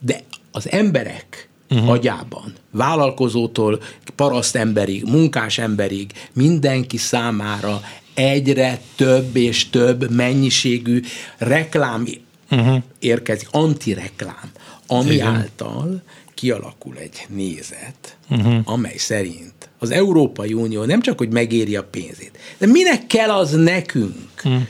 de 0.00 0.20
az 0.52 0.70
emberek 0.70 1.48
uh-huh. 1.70 1.90
agyában, 1.90 2.52
vállalkozótól 2.70 3.82
parasztemberig, 4.16 5.04
munkás 5.04 5.58
emberig, 5.58 6.12
mindenki 6.32 6.96
számára 6.96 7.80
egyre 8.14 8.80
több 8.96 9.36
és 9.36 9.70
több 9.70 10.10
mennyiségű 10.10 11.00
reklám 11.38 12.06
uh-huh. 12.50 12.82
érkezik, 12.98 13.48
antireklám, 13.50 14.50
ami 14.90 15.14
Igen. 15.14 15.26
által 15.26 16.02
kialakul 16.34 16.96
egy 16.96 17.26
nézet, 17.28 18.16
uh-huh. 18.30 18.60
amely 18.64 18.96
szerint 18.96 19.68
az 19.78 19.90
Európai 19.90 20.52
Unió 20.52 20.84
nem 20.84 21.00
csak, 21.00 21.18
hogy 21.18 21.32
megéri 21.32 21.76
a 21.76 21.84
pénzét, 21.84 22.38
de 22.58 22.66
minek 22.66 23.06
kell 23.06 23.30
az 23.30 23.50
nekünk? 23.50 24.42
Uh-huh 24.44 24.62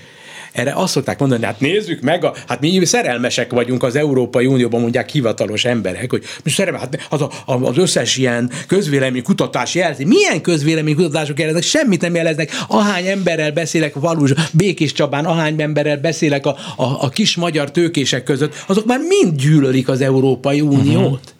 erre 0.53 0.73
azt 0.73 0.93
szokták 0.93 1.19
mondani, 1.19 1.45
hát 1.45 1.61
nézzük 1.61 2.01
meg, 2.01 2.25
a, 2.25 2.35
hát 2.49 2.61
mi 2.61 2.85
szerelmesek 2.85 3.53
vagyunk 3.53 3.83
az 3.83 3.97
Európai 3.97 4.47
Unióban, 4.47 4.81
mondják 4.81 5.11
hivatalos 5.11 5.65
emberek, 5.65 6.11
hogy 6.11 6.23
mi 6.45 6.51
szerelme, 6.51 6.79
hát 6.79 7.07
az, 7.11 7.23
a, 7.23 7.31
az 7.47 7.79
összes 7.79 8.17
ilyen 8.17 8.51
közvélemény 8.67 9.23
kutatás 9.23 9.75
jelzi. 9.75 10.05
Milyen 10.05 10.41
közvélemény 10.41 10.95
kutatások 10.95 11.39
jeleznek? 11.39 11.63
Semmit 11.63 12.01
nem 12.01 12.15
jeleznek. 12.15 12.51
Ahány 12.69 13.07
emberrel 13.07 13.53
beszélek 13.53 13.95
valós 13.95 14.33
Békés 14.53 14.93
Csabán, 14.93 15.25
ahány 15.25 15.63
emberrel 15.63 15.97
beszélek 15.97 16.47
a, 16.47 16.57
a, 16.77 16.85
a 16.85 17.09
kis 17.09 17.37
magyar 17.37 17.71
tőkések 17.71 18.23
között, 18.23 18.65
azok 18.67 18.87
már 18.87 18.99
mind 18.99 19.41
gyűlölik 19.41 19.89
az 19.89 20.01
Európai 20.01 20.61
Uniót. 20.61 21.05
Uh-huh. 21.05 21.39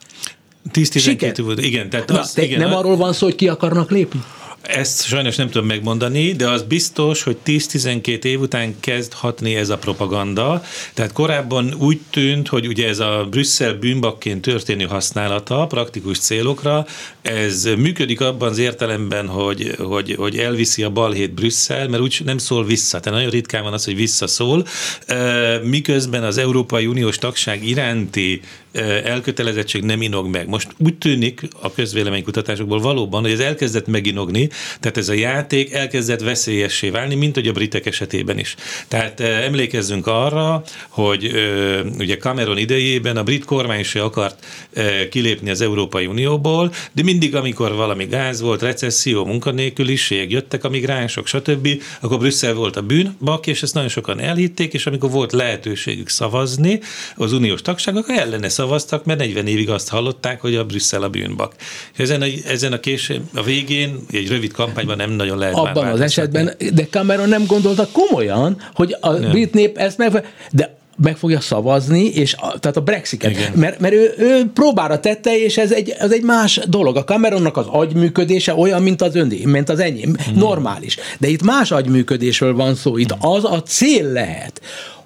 10-12 0.73 1.41
volt, 1.45 1.65
igen. 1.65 1.91
Tehát 1.91 2.11
az, 2.11 2.35
Na, 2.35 2.43
igen, 2.43 2.59
nem 2.59 2.73
arról 2.73 2.97
van 2.97 3.13
szó, 3.13 3.27
hogy 3.27 3.35
ki 3.35 3.49
akarnak 3.49 3.91
lépni? 3.91 4.21
Ezt 4.63 5.07
sajnos 5.07 5.37
nem 5.37 5.51
tudom 5.51 5.67
megmondani, 5.67 6.33
de 6.33 6.49
az 6.49 6.63
biztos, 6.63 7.23
hogy 7.23 7.37
10-12 7.47 8.25
év 8.25 8.41
után 8.41 8.81
kezd 8.81 9.13
hatni 9.13 9.55
ez 9.55 9.69
a 9.69 9.79
propaganda. 9.79 10.63
Tehát 10.95 11.13
korábban 11.13 11.75
úgy 11.79 12.01
tűnt, 12.11 12.49
hogy 12.49 12.67
ugye 12.67 12.89
ez 12.89 12.99
a 12.99 13.27
Brüsszel 13.31 13.75
bűnbakként 13.75 14.41
történő 14.41 14.85
használata 14.85 15.67
praktikus 15.67 16.19
célokra, 16.19 16.87
ez 17.23 17.65
működik 17.65 18.21
abban 18.21 18.49
az 18.49 18.59
értelemben, 18.59 19.27
hogy, 19.27 19.75
hogy, 19.79 20.15
hogy 20.15 20.39
elviszi 20.39 20.83
a 20.83 20.91
balhét 20.91 21.33
Brüsszel, 21.33 21.89
mert 21.89 22.03
úgy 22.03 22.21
nem 22.25 22.39
szól 22.39 22.65
vissza. 22.65 23.01
Tehát 23.01 23.19
nagyon 23.19 23.35
ritkán 23.35 23.63
van 23.63 23.73
az, 23.73 23.85
hogy 23.85 23.97
visszaszól, 23.97 24.67
miközben 25.63 26.25
az 26.25 26.39
Európai 26.39 26.87
Uniós 26.87 27.19
tagság 27.19 27.65
iránti 27.65 28.41
elkötelezettség 29.05 29.83
nem 29.83 30.03
inog 30.03 30.27
meg. 30.27 30.49
Most 30.49 30.69
úgy 30.79 30.99
tűnik 30.99 31.43
a 31.61 31.73
közvéleménykutatásokból 31.73 32.81
valóban, 32.81 33.23
hogy 33.23 33.31
ez 33.31 33.41
elkezdett 33.41 33.87
meginogni, 33.87 34.49
tehát 34.81 34.97
ez 34.97 35.09
a 35.09 35.13
játék 35.13 35.73
elkezdett 35.73 36.21
veszélyessé 36.21 36.91
válni, 36.91 37.15
mint 37.15 37.35
hogy 37.35 37.49
a 37.49 37.53
britek 37.53 37.87
esetében 37.87 38.39
is. 38.39 38.55
Tehát 38.89 39.21
emlékezzünk 39.21 40.07
arra, 40.07 40.63
hogy 40.89 41.33
ugye 41.99 42.17
Cameron 42.17 42.59
idejében 42.59 43.17
a 43.17 43.23
brit 43.23 43.45
kormány 43.45 43.83
se 43.83 44.03
akart 44.03 44.47
kilépni 45.11 45.51
az 45.51 45.61
Európai 45.61 46.07
Unióból, 46.07 46.73
de 46.93 47.03
mindig, 47.03 47.35
amikor 47.35 47.75
valami 47.75 48.05
gáz 48.05 48.41
volt, 48.41 48.63
recesszió, 48.63 49.25
munkanélküliség, 49.25 50.31
jöttek 50.31 50.65
a 50.65 50.69
migránsok, 50.69 51.27
stb., 51.27 51.69
akkor 52.01 52.19
Brüsszel 52.19 52.55
volt 52.55 52.77
a 52.77 52.83
bűnbak, 52.83 53.47
és 53.47 53.63
ezt 53.63 53.75
nagyon 53.75 53.89
sokan 53.89 54.21
elhitték, 54.21 54.73
és 54.73 54.87
amikor 54.87 55.11
volt 55.11 55.33
lehetőségük 55.33 56.09
szavazni 56.09 56.81
az 57.17 57.33
uniós 57.33 57.63
tagságok, 57.63 58.09
ellene 58.09 58.49
szavaztak, 58.61 59.05
mert 59.05 59.19
40 59.19 59.47
évig 59.47 59.71
azt 59.71 59.89
hallották, 59.89 60.41
hogy 60.41 60.55
a 60.55 60.65
Brüsszel 60.65 61.03
a 61.03 61.09
bűnbak. 61.09 61.55
Ezen 61.97 62.23
a, 62.23 62.27
ezen 62.47 62.73
a 62.73 62.81
késő, 62.81 63.21
a 63.35 63.43
végén, 63.43 63.99
egy 64.11 64.29
rövid 64.29 64.53
kampányban 64.53 64.97
nem 64.97 65.11
nagyon 65.11 65.39
lehet 65.39 65.55
Abban 65.55 65.85
már 65.85 65.93
az 65.93 66.01
esetben, 66.01 66.55
de 66.73 66.87
Cameron 66.91 67.29
nem 67.29 67.47
gondolta 67.47 67.89
komolyan, 67.93 68.57
hogy 68.75 68.97
a 69.01 69.13
nem. 69.13 69.31
brit 69.31 69.55
nép 69.55 69.77
ezt 69.77 69.99
meg... 69.99 70.35
De 70.51 70.79
meg 71.03 71.17
fogja 71.17 71.41
szavazni, 71.41 72.05
és 72.05 72.35
a, 72.35 72.59
tehát 72.59 72.77
a 72.77 72.81
Brexitet. 72.81 73.55
Mert, 73.55 73.81
mert 73.81 73.95
ő, 73.95 74.15
ő 74.19 74.51
próbára 74.55 75.01
tette, 75.01 75.39
és 75.39 75.59
ez 75.59 75.73
egy, 75.73 75.95
ez 75.99 76.13
egy 76.13 76.23
más 76.23 76.61
dolog. 76.69 76.97
A 76.97 77.05
Cameronnak 77.05 77.57
az 77.57 77.67
agyműködése 77.67 78.55
olyan, 78.55 78.83
mint 78.83 79.03
az 79.03 79.15
öndé, 79.15 79.45
mint 79.45 79.69
az 79.69 79.79
enyém. 79.79 80.17
Hmm. 80.25 80.39
Normális. 80.39 80.97
De 81.19 81.29
itt 81.29 81.43
más 81.43 81.71
agyműködésről 81.71 82.55
van 82.55 82.75
szó. 82.75 82.97
Itt 82.97 83.15
az 83.21 83.45
a 83.45 83.63
cél 83.63 84.13
lehet, 84.13 84.61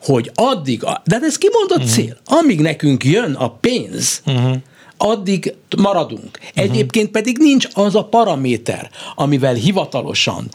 hogy 0.05 0.31
addig, 0.35 0.85
de 1.05 1.19
ez 1.23 1.39
kimondott 1.39 1.79
uh-huh. 1.79 1.93
cél, 1.93 2.17
amíg 2.25 2.61
nekünk 2.61 3.05
jön 3.05 3.35
a 3.35 3.51
pénz, 3.51 4.23
uh-huh 4.27 4.57
addig 4.97 5.55
maradunk. 5.77 6.39
Egyébként 6.55 7.11
pedig 7.11 7.39
nincs 7.39 7.69
az 7.73 7.95
a 7.95 8.05
paraméter, 8.05 8.91
amivel 9.15 9.55
hivatalosan 9.55 10.49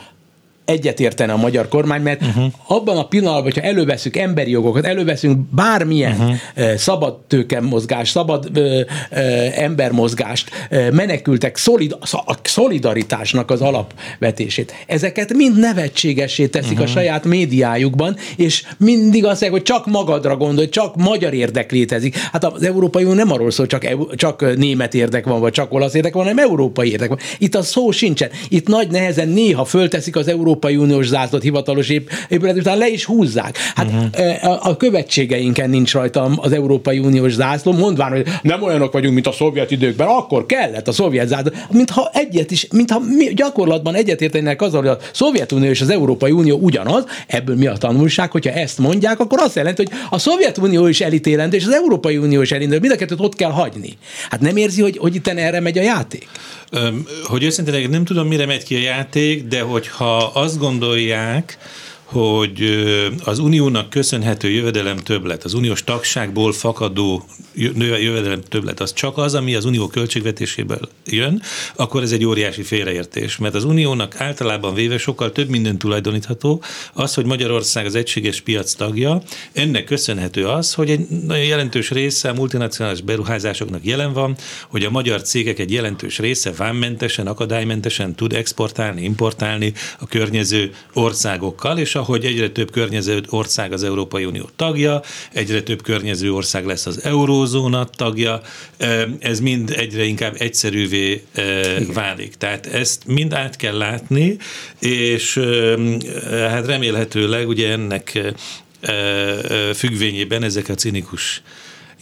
egyetértene 0.70 1.34
a 1.34 1.38
magyar 1.38 1.67
kormány, 1.67 2.01
mert 2.01 2.22
uh-huh. 2.22 2.45
abban 2.67 2.97
a 2.97 3.07
pillanatban, 3.07 3.43
hogyha 3.43 3.61
előveszünk 3.61 4.17
emberi 4.17 4.51
jogokat, 4.51 4.86
előveszünk 4.86 5.38
bármilyen 5.38 6.11
uh-huh. 6.11 6.76
szabad 6.76 7.17
tőkemozgást, 7.28 8.11
szabad 8.11 8.49
ö, 8.53 8.82
ö, 9.09 9.17
embermozgást, 9.55 10.49
menekültek 10.91 11.57
szolid, 11.57 11.97
a 12.26 12.38
szolidaritásnak 12.43 13.51
az 13.51 13.61
alapvetését. 13.61 14.74
Ezeket 14.88 15.34
mind 15.34 15.59
nevetségessé 15.59 16.47
teszik 16.47 16.72
uh-huh. 16.72 16.88
a 16.88 16.91
saját 16.91 17.26
médiájukban, 17.26 18.15
és 18.36 18.63
mindig 18.78 19.26
azt 19.26 19.41
mondják, 19.41 19.51
hogy 19.51 19.63
csak 19.63 19.86
magadra 19.86 20.38
gondolj, 20.38 20.70
csak 20.70 20.95
magyar 20.95 21.34
érdek 21.34 21.72
létezik. 21.72 22.17
Hát 22.17 22.43
az 22.43 22.63
Európai 22.63 23.03
Unió 23.03 23.15
nem 23.15 23.32
arról 23.32 23.51
szól, 23.51 23.67
csak, 23.67 23.88
csak 24.15 24.57
német 24.57 24.93
érdek 24.93 25.26
van, 25.26 25.39
vagy 25.39 25.51
csak 25.51 25.74
olasz 25.74 25.93
érdek 25.93 26.13
van, 26.13 26.24
hanem 26.24 26.38
európai 26.38 26.91
érdek 26.91 27.09
van. 27.09 27.20
Itt 27.38 27.55
a 27.55 27.61
szó 27.61 27.91
sincsen. 27.91 28.30
Itt 28.49 28.67
nagy 28.67 28.91
nehezen 28.91 29.28
néha 29.28 29.65
fölteszik 29.65 30.15
az 30.15 30.28
Európai 30.28 30.57
Európai 30.60 30.78
Uniós 30.78 31.07
zászlót 31.07 31.41
hivatalos 31.41 31.89
épület 32.28 32.57
után 32.57 32.78
le 32.78 32.88
is 32.88 33.05
húzzák. 33.05 33.57
Hát 33.76 33.86
uh-huh. 33.86 34.51
a, 34.51 34.70
a 34.70 34.78
követségeinken 34.78 35.70
nincs 35.70 35.93
rajta 35.93 36.32
az 36.36 36.51
Európai 36.51 36.99
Uniós 36.99 37.34
zászló, 37.34 37.72
mondván, 37.72 38.12
hogy 38.12 38.28
nem 38.41 38.64
olyanok 38.64 38.93
vagyunk, 38.93 39.14
mint 39.14 39.28
a 39.28 39.32
szovjet 39.32 39.72
időkben, 39.72 40.07
akkor 40.07 40.45
kellett 40.45 40.88
a 40.88 40.91
szovjet 40.91 41.28
zászló, 41.28 41.51
mintha 41.72 42.10
egyet 42.14 42.51
is, 42.51 42.68
mintha 42.72 42.99
mi 42.99 43.34
gyakorlatban 43.34 43.95
egyetértenek 43.95 44.62
azzal, 44.62 44.80
hogy 44.80 44.89
a 44.89 44.97
Szovjetunió 45.14 45.70
és 45.70 45.82
az 45.82 45.89
Európai 45.89 46.32
Unió 46.32 46.57
ugyanaz, 46.57 47.03
ebből 47.28 47.55
mi 47.55 47.68
a 47.68 47.78
tanulság, 47.78 48.32
hogyha 48.32 48.51
ezt 48.51 48.78
mondják, 48.78 49.20
akkor 49.20 49.39
azt 49.41 49.55
jelenti, 49.55 49.84
hogy 49.84 49.99
a 50.10 50.18
Szovjetunió 50.18 50.88
is 50.88 51.01
elítélendő, 51.01 51.57
és 51.57 51.66
az 51.66 51.74
Európai 51.74 52.18
Unió 52.18 52.41
is 52.41 52.51
elítélendő, 52.51 52.88
mind 52.88 52.93
a 52.93 52.97
kettőt 52.97 53.20
ott 53.20 53.36
kell 53.36 53.51
hagyni. 53.51 53.97
Hát 54.30 54.39
nem 54.39 54.57
érzi, 54.57 54.82
hogy, 54.82 54.97
hogy 54.97 55.16
itt 55.16 55.28
erre 55.28 55.60
megy 55.60 55.78
a 55.78 55.82
játék? 55.82 56.28
Hogy 57.24 57.43
őszintén 57.43 57.89
nem 57.89 58.05
tudom, 58.05 58.28
mire 58.28 58.45
megy 58.45 58.63
ki 58.63 58.76
a 58.76 58.80
játék, 58.80 59.47
de 59.47 59.61
hogyha 59.61 60.17
azt 60.17 60.57
gondolják, 60.57 61.57
hogy 62.12 62.86
az 63.24 63.39
uniónak 63.39 63.89
köszönhető 63.89 64.49
jövedelem 64.49 64.97
többlet, 64.97 65.43
az 65.43 65.53
uniós 65.53 65.84
tagságból 65.84 66.53
fakadó 66.53 67.26
jövedelem 67.78 68.41
többlet, 68.41 68.80
az 68.80 68.93
csak 68.93 69.18
az, 69.18 69.36
ami 69.36 69.55
az 69.55 69.66
unió 69.66 69.88
költségvetéséből 69.88 70.89
jön, 71.05 71.41
akkor 71.76 72.01
ez 72.01 72.12
egy 72.12 72.26
óriási 72.26 72.64
félreértés, 72.64 73.38
mert 73.38 73.55
az 73.55 73.64
uniónak 73.64 74.22
általában 74.22 74.74
véve 74.74 74.97
sokkal 74.97 75.32
több 75.32 75.49
minden 75.49 75.78
tulajdonítható. 75.78 76.64
Az, 76.93 77.14
hogy 77.14 77.26
Magyarország 77.26 77.86
az 77.86 77.95
egységes 77.95 78.41
piac 78.41 78.74
tagja, 78.74 79.22
ennek 79.51 79.84
köszönhető 79.84 80.47
az, 80.47 80.74
hogy 80.74 80.89
egy 80.89 81.07
nagyon 81.10 81.45
jelentős 81.45 81.89
része 81.89 82.30
a 82.30 82.34
multinacionális 82.34 83.01
beruházásoknak 83.01 83.86
jelen 83.86 84.14
van, 84.14 84.36
hogy 84.68 84.84
a 84.84 84.89
magyar 84.89 85.22
cégek 85.22 85.60
egy 85.60 85.72
jelentős 85.72 86.20
része 86.20 86.51
vámmentesen, 86.51 87.28
akadálymentesen 87.28 88.16
tud 88.16 88.34
exportálni, 88.34 89.03
importálni 89.03 89.74
a 89.99 90.07
környező 90.07 90.72
országokkal, 90.93 91.78
és 91.78 91.95
ahogy 92.00 92.26
egyre 92.26 92.50
több 92.50 92.72
környező 92.72 93.22
ország 93.30 93.74
az 93.74 93.84
Európai 93.84 94.26
Unió 94.26 94.50
tagja, 94.56 95.02
egyre 95.34 95.62
több 95.62 95.82
környező 95.82 96.34
ország 96.34 96.66
lesz 96.66 96.86
az 96.86 97.04
eurózóna 97.04 97.86
tagja, 97.86 98.41
ez 99.20 99.39
mind 99.39 99.70
egyre 99.78 100.04
inkább 100.04 100.36
egyszerűvé 100.38 101.24
válik. 101.93 102.36
Tehát 102.36 102.66
ezt 102.66 103.06
mind 103.08 103.34
át 103.34 103.56
kell 103.56 103.78
látni, 103.78 104.38
és 104.80 105.39
hát 106.32 106.66
remélhetőleg 106.66 107.47
ugye 107.47 107.72
ennek 107.72 108.34
függvényében 109.74 110.43
ezek 110.43 110.70
a 110.70 110.74
cinikus 110.76 111.41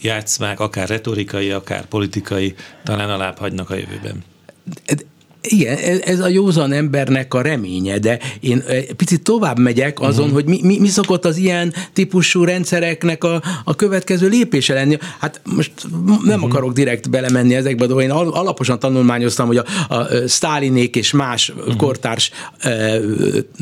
játszmák, 0.02 0.60
akár 0.60 0.88
retorikai, 0.88 1.50
akár 1.50 1.86
politikai, 1.86 2.54
talán 2.84 3.10
alább 3.10 3.38
hagynak 3.38 3.70
a 3.70 3.74
jövőben. 3.74 4.24
Igen, 5.50 5.98
ez 6.00 6.20
a 6.20 6.28
józan 6.28 6.72
embernek 6.72 7.34
a 7.34 7.40
reménye, 7.42 7.98
de 7.98 8.18
én 8.40 8.64
picit 8.96 9.22
tovább 9.22 9.58
megyek 9.58 10.00
azon, 10.00 10.24
uh-huh. 10.24 10.34
hogy 10.34 10.44
mi, 10.44 10.60
mi, 10.62 10.78
mi 10.78 10.88
szokott 10.88 11.24
az 11.24 11.36
ilyen 11.36 11.74
típusú 11.92 12.44
rendszereknek 12.44 13.24
a, 13.24 13.42
a 13.64 13.74
következő 13.74 14.28
lépése 14.28 14.74
lenni. 14.74 14.98
Hát 15.18 15.40
most 15.44 15.72
nem 16.06 16.18
uh-huh. 16.20 16.44
akarok 16.44 16.72
direkt 16.72 17.10
belemenni 17.10 17.54
ezekbe, 17.54 17.86
de 17.86 17.94
én 17.94 18.10
alaposan 18.10 18.78
tanulmányoztam, 18.78 19.46
hogy 19.46 19.56
a, 19.56 19.94
a 19.94 20.06
Stálinék 20.26 20.96
és 20.96 21.12
más 21.12 21.48
uh-huh. 21.48 21.76
kortárs 21.76 22.30
e, 22.58 23.00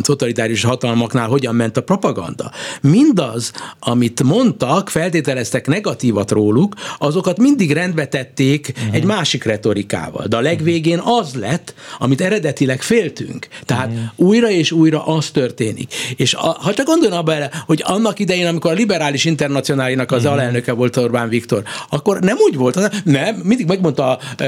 totalitárius 0.03 0.65
hatalmaknál 0.65 1.29
hogyan 1.29 1.55
ment 1.55 1.77
a 1.77 1.83
propaganda. 1.83 2.51
Mindaz, 2.81 3.53
amit 3.79 4.23
mondtak, 4.23 4.91
feltételeztek 4.91 5.67
negatívat 5.67 6.31
róluk, 6.31 6.75
azokat 6.99 7.39
mindig 7.39 7.73
rendbe 7.73 8.07
tették 8.07 8.73
uh-huh. 8.77 8.95
egy 8.95 9.05
másik 9.05 9.45
retorikával. 9.45 10.27
De 10.27 10.37
a 10.37 10.41
legvégén 10.41 10.99
az 10.99 11.35
lett, 11.35 11.75
amit 11.99 12.21
eredetileg 12.21 12.83
féltünk. 12.83 13.47
Tehát 13.65 13.91
mm. 13.91 14.05
újra 14.17 14.51
és 14.51 14.73
újra 14.73 15.07
az 15.07 15.31
történik. 15.31 15.95
És 16.17 16.35
a, 16.35 16.57
ha 16.61 16.75
csak 16.75 16.87
gondolna 16.87 17.23
bele, 17.23 17.51
hogy 17.67 17.83
annak 17.85 18.19
idején, 18.19 18.47
amikor 18.47 18.71
a 18.71 18.75
liberális 18.75 19.25
internacionálinak 19.25 20.13
az 20.13 20.23
mm. 20.23 20.27
alelnöke 20.27 20.73
volt 20.73 20.97
Orbán 20.97 21.29
Viktor, 21.29 21.63
akkor 21.91 22.21
nem 22.21 22.37
úgy 22.39 22.57
volt, 22.57 23.05
nem, 23.05 23.35
mindig 23.45 23.67
megmondta 23.67 24.17
a, 24.17 24.43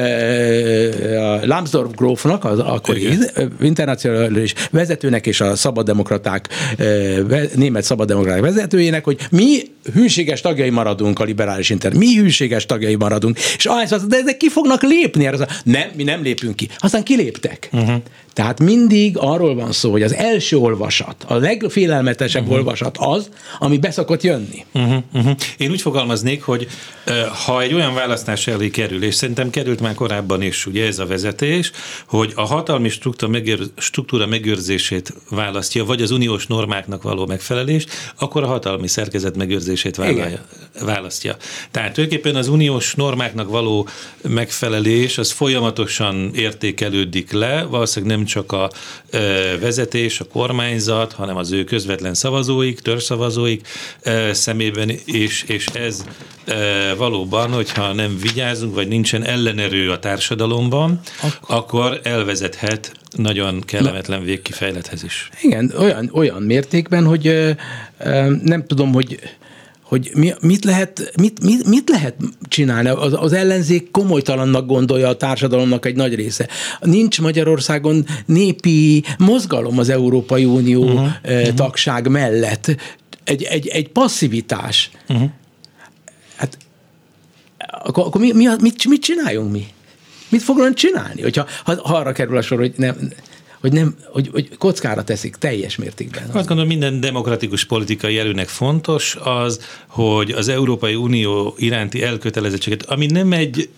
a 1.17 1.47
Lambsdorff 1.47 1.91
grófnak, 1.95 2.45
az 2.45 2.59
akkori 2.59 3.09
internacionális 3.61 4.55
vezetőnek 4.71 5.27
és 5.27 5.41
a 5.41 5.57
szabaddemokraták, 5.57 6.49
német 7.55 7.85
szabaddemokraták 7.85 8.41
vezetőjének, 8.41 9.05
hogy 9.05 9.19
mi 9.31 9.61
hűséges 9.93 10.41
tagjai 10.41 10.71
maradunk 10.71 11.19
a 11.19 11.25
liberális 11.25 11.71
inter, 11.71 11.93
mi 11.93 12.17
hűséges 12.17 12.67
tagjai 12.67 12.95
maradunk, 12.95 13.39
és 13.57 13.67
azt 13.67 14.09
de 14.09 14.17
ezek 14.17 14.37
ki 14.37 14.49
fognak 14.49 14.83
lépni? 14.83 15.31
Nem, 15.65 15.89
mi 15.97 16.03
nem 16.03 16.23
lépünk 16.23 16.57
ki. 16.57 16.69
Aztán 16.79 17.03
kiléptek. 17.03 17.69
Uh-huh. 17.73 18.03
Tehát 18.33 18.61
mindig 18.61 19.17
arról 19.17 19.55
van 19.55 19.73
szó, 19.73 19.91
hogy 19.91 20.03
az 20.03 20.15
első 20.15 20.57
olvasat, 20.57 21.25
a 21.29 21.35
legfélelmetesebb 21.35 22.43
uh-huh. 22.43 22.57
olvasat 22.57 22.97
az, 22.99 23.29
ami 23.59 23.79
beszokott 23.79 24.23
jönni. 24.23 24.65
Uh-huh. 24.75 25.03
Uh-huh. 25.13 25.37
Én 25.57 25.71
úgy 25.71 25.81
fogalmaznék, 25.81 26.43
hogy 26.43 26.69
ha 27.45 27.63
egy 27.63 27.75
olyan 27.75 27.95
választás 27.95 28.47
elé 28.47 28.71
kerül, 28.71 29.03
és 29.03 29.15
szerintem 29.15 29.51
került 29.51 29.81
már 29.81 29.95
korábban 29.95 30.43
is 30.43 30.67
ugye 30.67 30.87
ez 30.87 30.99
a 30.99 31.07
vezetés, 31.07 31.71
hogy 32.07 32.33
a 32.35 32.43
hatalmi 32.43 32.89
struktúra, 32.89 33.33
megőr, 33.33 33.61
struktúra 33.77 34.27
megőrzését 34.27 35.15
választja, 35.31 35.85
vagy 35.85 36.03
az 36.03 36.11
uniós 36.11 36.47
normáknak 36.47 37.03
való 37.03 37.27
megfelelés, 37.27 37.87
akkor 38.19 38.43
a 38.43 38.47
hatalmi 38.47 38.89
szerkezet 38.89 39.37
megőrzését 39.37 39.77
vállalja, 39.97 40.45
választja. 40.85 41.37
Tehát 41.71 41.93
tulajdonképpen 41.93 42.37
az 42.37 42.49
uniós 42.49 42.95
normáknak 42.95 43.51
való 43.51 43.89
megfelelés 44.23 45.19
az 45.19 45.31
folyamatosan 45.31 46.31
értékelődik 46.35 47.33
le, 47.33 47.63
valószínűleg 47.63 48.17
nem 48.17 48.27
csak 48.27 48.53
a 48.53 48.71
vezetés, 49.61 50.21
a 50.21 50.25
kormányzat, 50.25 51.13
hanem 51.13 51.37
az 51.37 51.53
ő 51.53 51.65
közvetlen 51.65 52.15
szavazóik, 52.15 52.81
törzszavazóik 52.81 53.69
szemében 54.33 54.91
is, 55.05 55.45
és 55.47 55.67
ez 55.67 56.05
valóban, 56.97 57.51
hogyha 57.51 57.93
nem 57.93 58.19
vigyázunk, 58.21 58.75
vagy 58.75 58.89
nincsen 58.89 59.25
ellenerő 59.25 59.91
a 59.91 59.99
társadalomban, 59.99 61.01
akkor, 61.21 61.57
akkor 61.57 62.01
elvezethet 62.03 62.93
nagyon 63.17 63.61
kellemetlen 63.61 64.25
végkifejlethez 64.25 65.05
is. 65.05 65.31
Igen, 65.43 65.73
olyan, 65.79 66.11
olyan 66.13 66.43
mértékben, 66.43 67.05
hogy 67.05 67.55
nem 68.43 68.67
tudom, 68.67 68.93
hogy 68.93 69.19
hogy 69.89 70.11
mi, 70.15 70.35
mit, 70.41 70.65
lehet, 70.65 71.13
mit, 71.21 71.43
mit, 71.43 71.67
mit 71.67 71.89
lehet 71.89 72.15
csinálni. 72.49 72.89
Az, 72.89 73.13
az 73.17 73.33
ellenzék 73.33 73.91
komolytalannak 73.91 74.67
gondolja 74.67 75.09
a 75.09 75.17
társadalomnak 75.17 75.87
egy 75.87 75.97
nagy 75.97 76.15
része. 76.15 76.49
Nincs 76.81 77.21
Magyarországon 77.21 78.07
népi 78.27 79.05
mozgalom 79.19 79.79
az 79.79 79.89
Európai 79.89 80.45
Unió 80.45 80.83
uh-huh, 80.83 81.09
uh-huh. 81.25 81.55
tagság 81.55 82.09
mellett. 82.09 82.77
Egy, 83.25 83.43
egy, 83.43 83.67
egy 83.69 83.89
passzivitás. 83.89 84.91
Uh-huh. 85.09 85.31
Hát 86.37 86.59
akkor, 87.59 88.07
akkor 88.07 88.21
mi, 88.21 88.33
mi, 88.33 88.45
mit, 88.61 88.85
mit 88.85 89.03
csináljunk 89.03 89.53
mi? 89.53 89.67
Mit 90.29 90.43
fognak 90.43 90.75
csinálni, 90.75 91.23
hogyha 91.23 91.47
ha, 91.65 91.75
ha 91.83 91.97
arra 91.97 92.13
kerül 92.13 92.37
a 92.37 92.43
sor, 92.43 92.59
hogy 92.59 92.73
nem, 92.77 93.13
hogy, 93.61 93.73
nem, 93.73 93.95
hogy, 94.05 94.29
hogy 94.33 94.57
kockára 94.59 95.05
teszik 95.05 95.37
teljes 95.37 95.77
mértékben. 95.77 96.23
Azt 96.23 96.47
gondolom, 96.47 96.67
minden 96.67 97.01
demokratikus 97.01 97.65
politikai 97.65 98.19
erőnek 98.19 98.49
fontos 98.49 99.17
az, 99.23 99.61
hogy 99.87 100.31
az 100.31 100.49
Európai 100.49 100.95
Unió 100.95 101.55
iránti 101.59 102.03
elkötelezettséget, 102.03 102.83
ami 102.83 103.07
nem 103.07 103.33
egy 103.33 103.69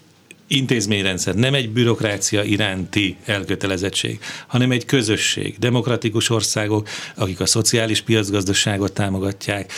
intézményrendszer, 0.52 1.34
nem 1.34 1.54
egy 1.54 1.70
bürokrácia 1.70 2.42
iránti 2.42 3.16
elkötelezettség, 3.24 4.18
hanem 4.46 4.70
egy 4.70 4.84
közösség, 4.84 5.58
demokratikus 5.58 6.30
országok, 6.30 6.88
akik 7.14 7.40
a 7.40 7.46
szociális 7.46 8.00
piacgazdaságot 8.00 8.92
támogatják, 8.92 9.72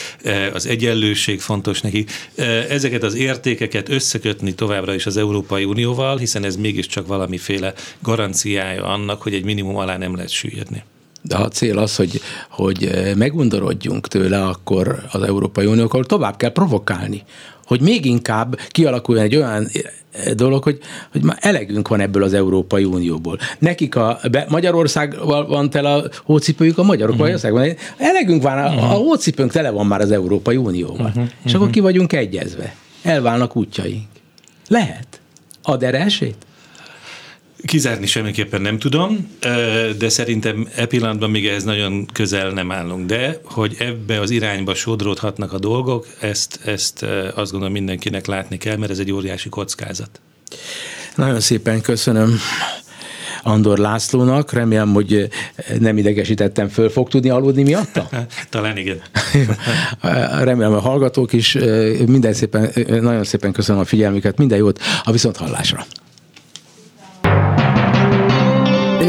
az 0.53 0.67
egyenlőség 0.67 1.41
fontos 1.41 1.81
neki. 1.81 2.07
Ezeket 2.69 3.03
az 3.03 3.15
értékeket 3.15 3.89
összekötni 3.89 4.55
továbbra 4.55 4.95
is 4.95 5.07
az 5.07 5.17
Európai 5.17 5.65
Unióval, 5.65 6.17
hiszen 6.17 6.45
ez 6.45 6.57
mégiscsak 6.57 7.07
valamiféle 7.07 7.75
garanciája 8.03 8.85
annak, 8.85 9.23
hogy 9.23 9.35
egy 9.35 9.45
minimum 9.45 9.77
alá 9.77 9.97
nem 9.97 10.15
lehet 10.15 10.31
süllyedni. 10.31 10.83
De 11.23 11.37
ha 11.37 11.43
a 11.43 11.49
cél 11.49 11.79
az, 11.79 11.97
hogy, 11.97 12.21
hogy 12.51 12.91
megundorodjunk 13.17 14.09
tőle, 14.09 14.45
akkor 14.45 15.05
az 15.11 15.23
Európai 15.23 15.67
Uniókkal 15.67 16.05
tovább 16.05 16.37
kell 16.37 16.53
provokálni, 16.53 17.23
hogy 17.65 17.81
még 17.81 18.05
inkább 18.05 18.59
kialakuljon 18.69 19.25
egy 19.25 19.37
olyan 19.37 19.69
dolog, 20.35 20.63
hogy, 20.63 20.79
hogy 21.13 21.23
már 21.23 21.39
elegünk 21.41 21.89
van 21.89 22.01
ebből 22.01 22.23
az 22.23 22.33
Európai 22.33 22.85
Unióból. 22.85 23.39
Nekik 23.59 23.97
a 23.97 24.21
be, 24.31 24.47
Magyarország 24.49 25.17
van 25.49 25.71
tele 25.71 25.93
a 25.93 26.05
hócipőjük, 26.25 26.79
a 26.79 26.83
magyarok 26.83 27.15
uh-huh. 27.15 27.31
Magyarországban. 27.31 27.77
Elegünk 28.09 28.43
van, 28.43 28.59
uh-huh. 28.59 28.91
a, 28.91 28.95
hócipőnk 28.95 29.53
tele 29.53 29.71
van 29.71 29.87
már 29.87 30.01
az 30.01 30.11
Európai 30.11 30.57
Unióval. 30.57 31.07
Uh-huh. 31.07 31.29
És 31.45 31.55
akkor 31.55 31.71
ki 31.71 31.81
vagyunk 31.81 32.13
egyezve. 32.13 32.75
Elválnak 33.03 33.57
útjaink. 33.57 34.05
Lehet. 34.69 35.07
Ad 35.63 35.83
erre 35.83 35.99
esélyt? 35.99 36.37
Kizárni 37.65 38.07
semmiképpen 38.07 38.63
nem 38.63 38.79
tudom, 38.79 39.31
de 39.99 40.09
szerintem 40.09 40.69
e 40.75 40.87
pillanatban 40.87 41.31
még 41.31 41.47
ehhez 41.47 41.65
nagyon 41.65 42.07
közel 42.13 42.51
nem 42.51 42.73
állunk. 42.73 43.07
De 43.07 43.41
hogy 43.45 43.77
ebbe 43.79 44.21
az 44.21 44.31
irányba 44.31 44.75
sodródhatnak 44.75 45.53
a 45.53 45.59
dolgok, 45.59 46.07
ezt, 46.21 46.61
ezt 46.65 47.03
azt 47.35 47.51
gondolom 47.51 47.73
mindenkinek 47.73 48.27
látni 48.27 48.59
kell, 48.59 48.77
mert 48.77 48.91
ez 48.91 48.99
egy 48.99 49.13
óriási 49.13 49.49
kockázat. 49.49 50.21
Nagyon 51.17 51.41
szépen 51.41 51.81
köszönöm 51.81 52.39
Andor 53.43 53.79
Lászlónak. 53.79 54.53
Remélem, 54.53 54.93
hogy 54.93 55.29
nem 55.79 55.99
idegesítettem 55.99 56.69
föl. 56.69 56.89
Fog 56.91 57.09
tudni 57.09 57.31
aludni 57.31 57.63
miatta? 57.63 58.09
Talán 58.51 58.77
igen. 58.77 59.01
Remélem 60.43 60.73
a 60.73 60.81
hallgatók 60.81 61.33
is. 61.33 61.59
Minden 62.07 62.33
szépen, 62.33 62.73
nagyon 62.87 63.25
szépen 63.25 63.53
köszönöm 63.53 63.81
a 63.81 63.85
figyelmüket. 63.85 64.39
Minden 64.39 64.59
jót 64.59 64.81
a 65.03 65.13
viszont 65.13 65.37
hallásra. 65.37 65.87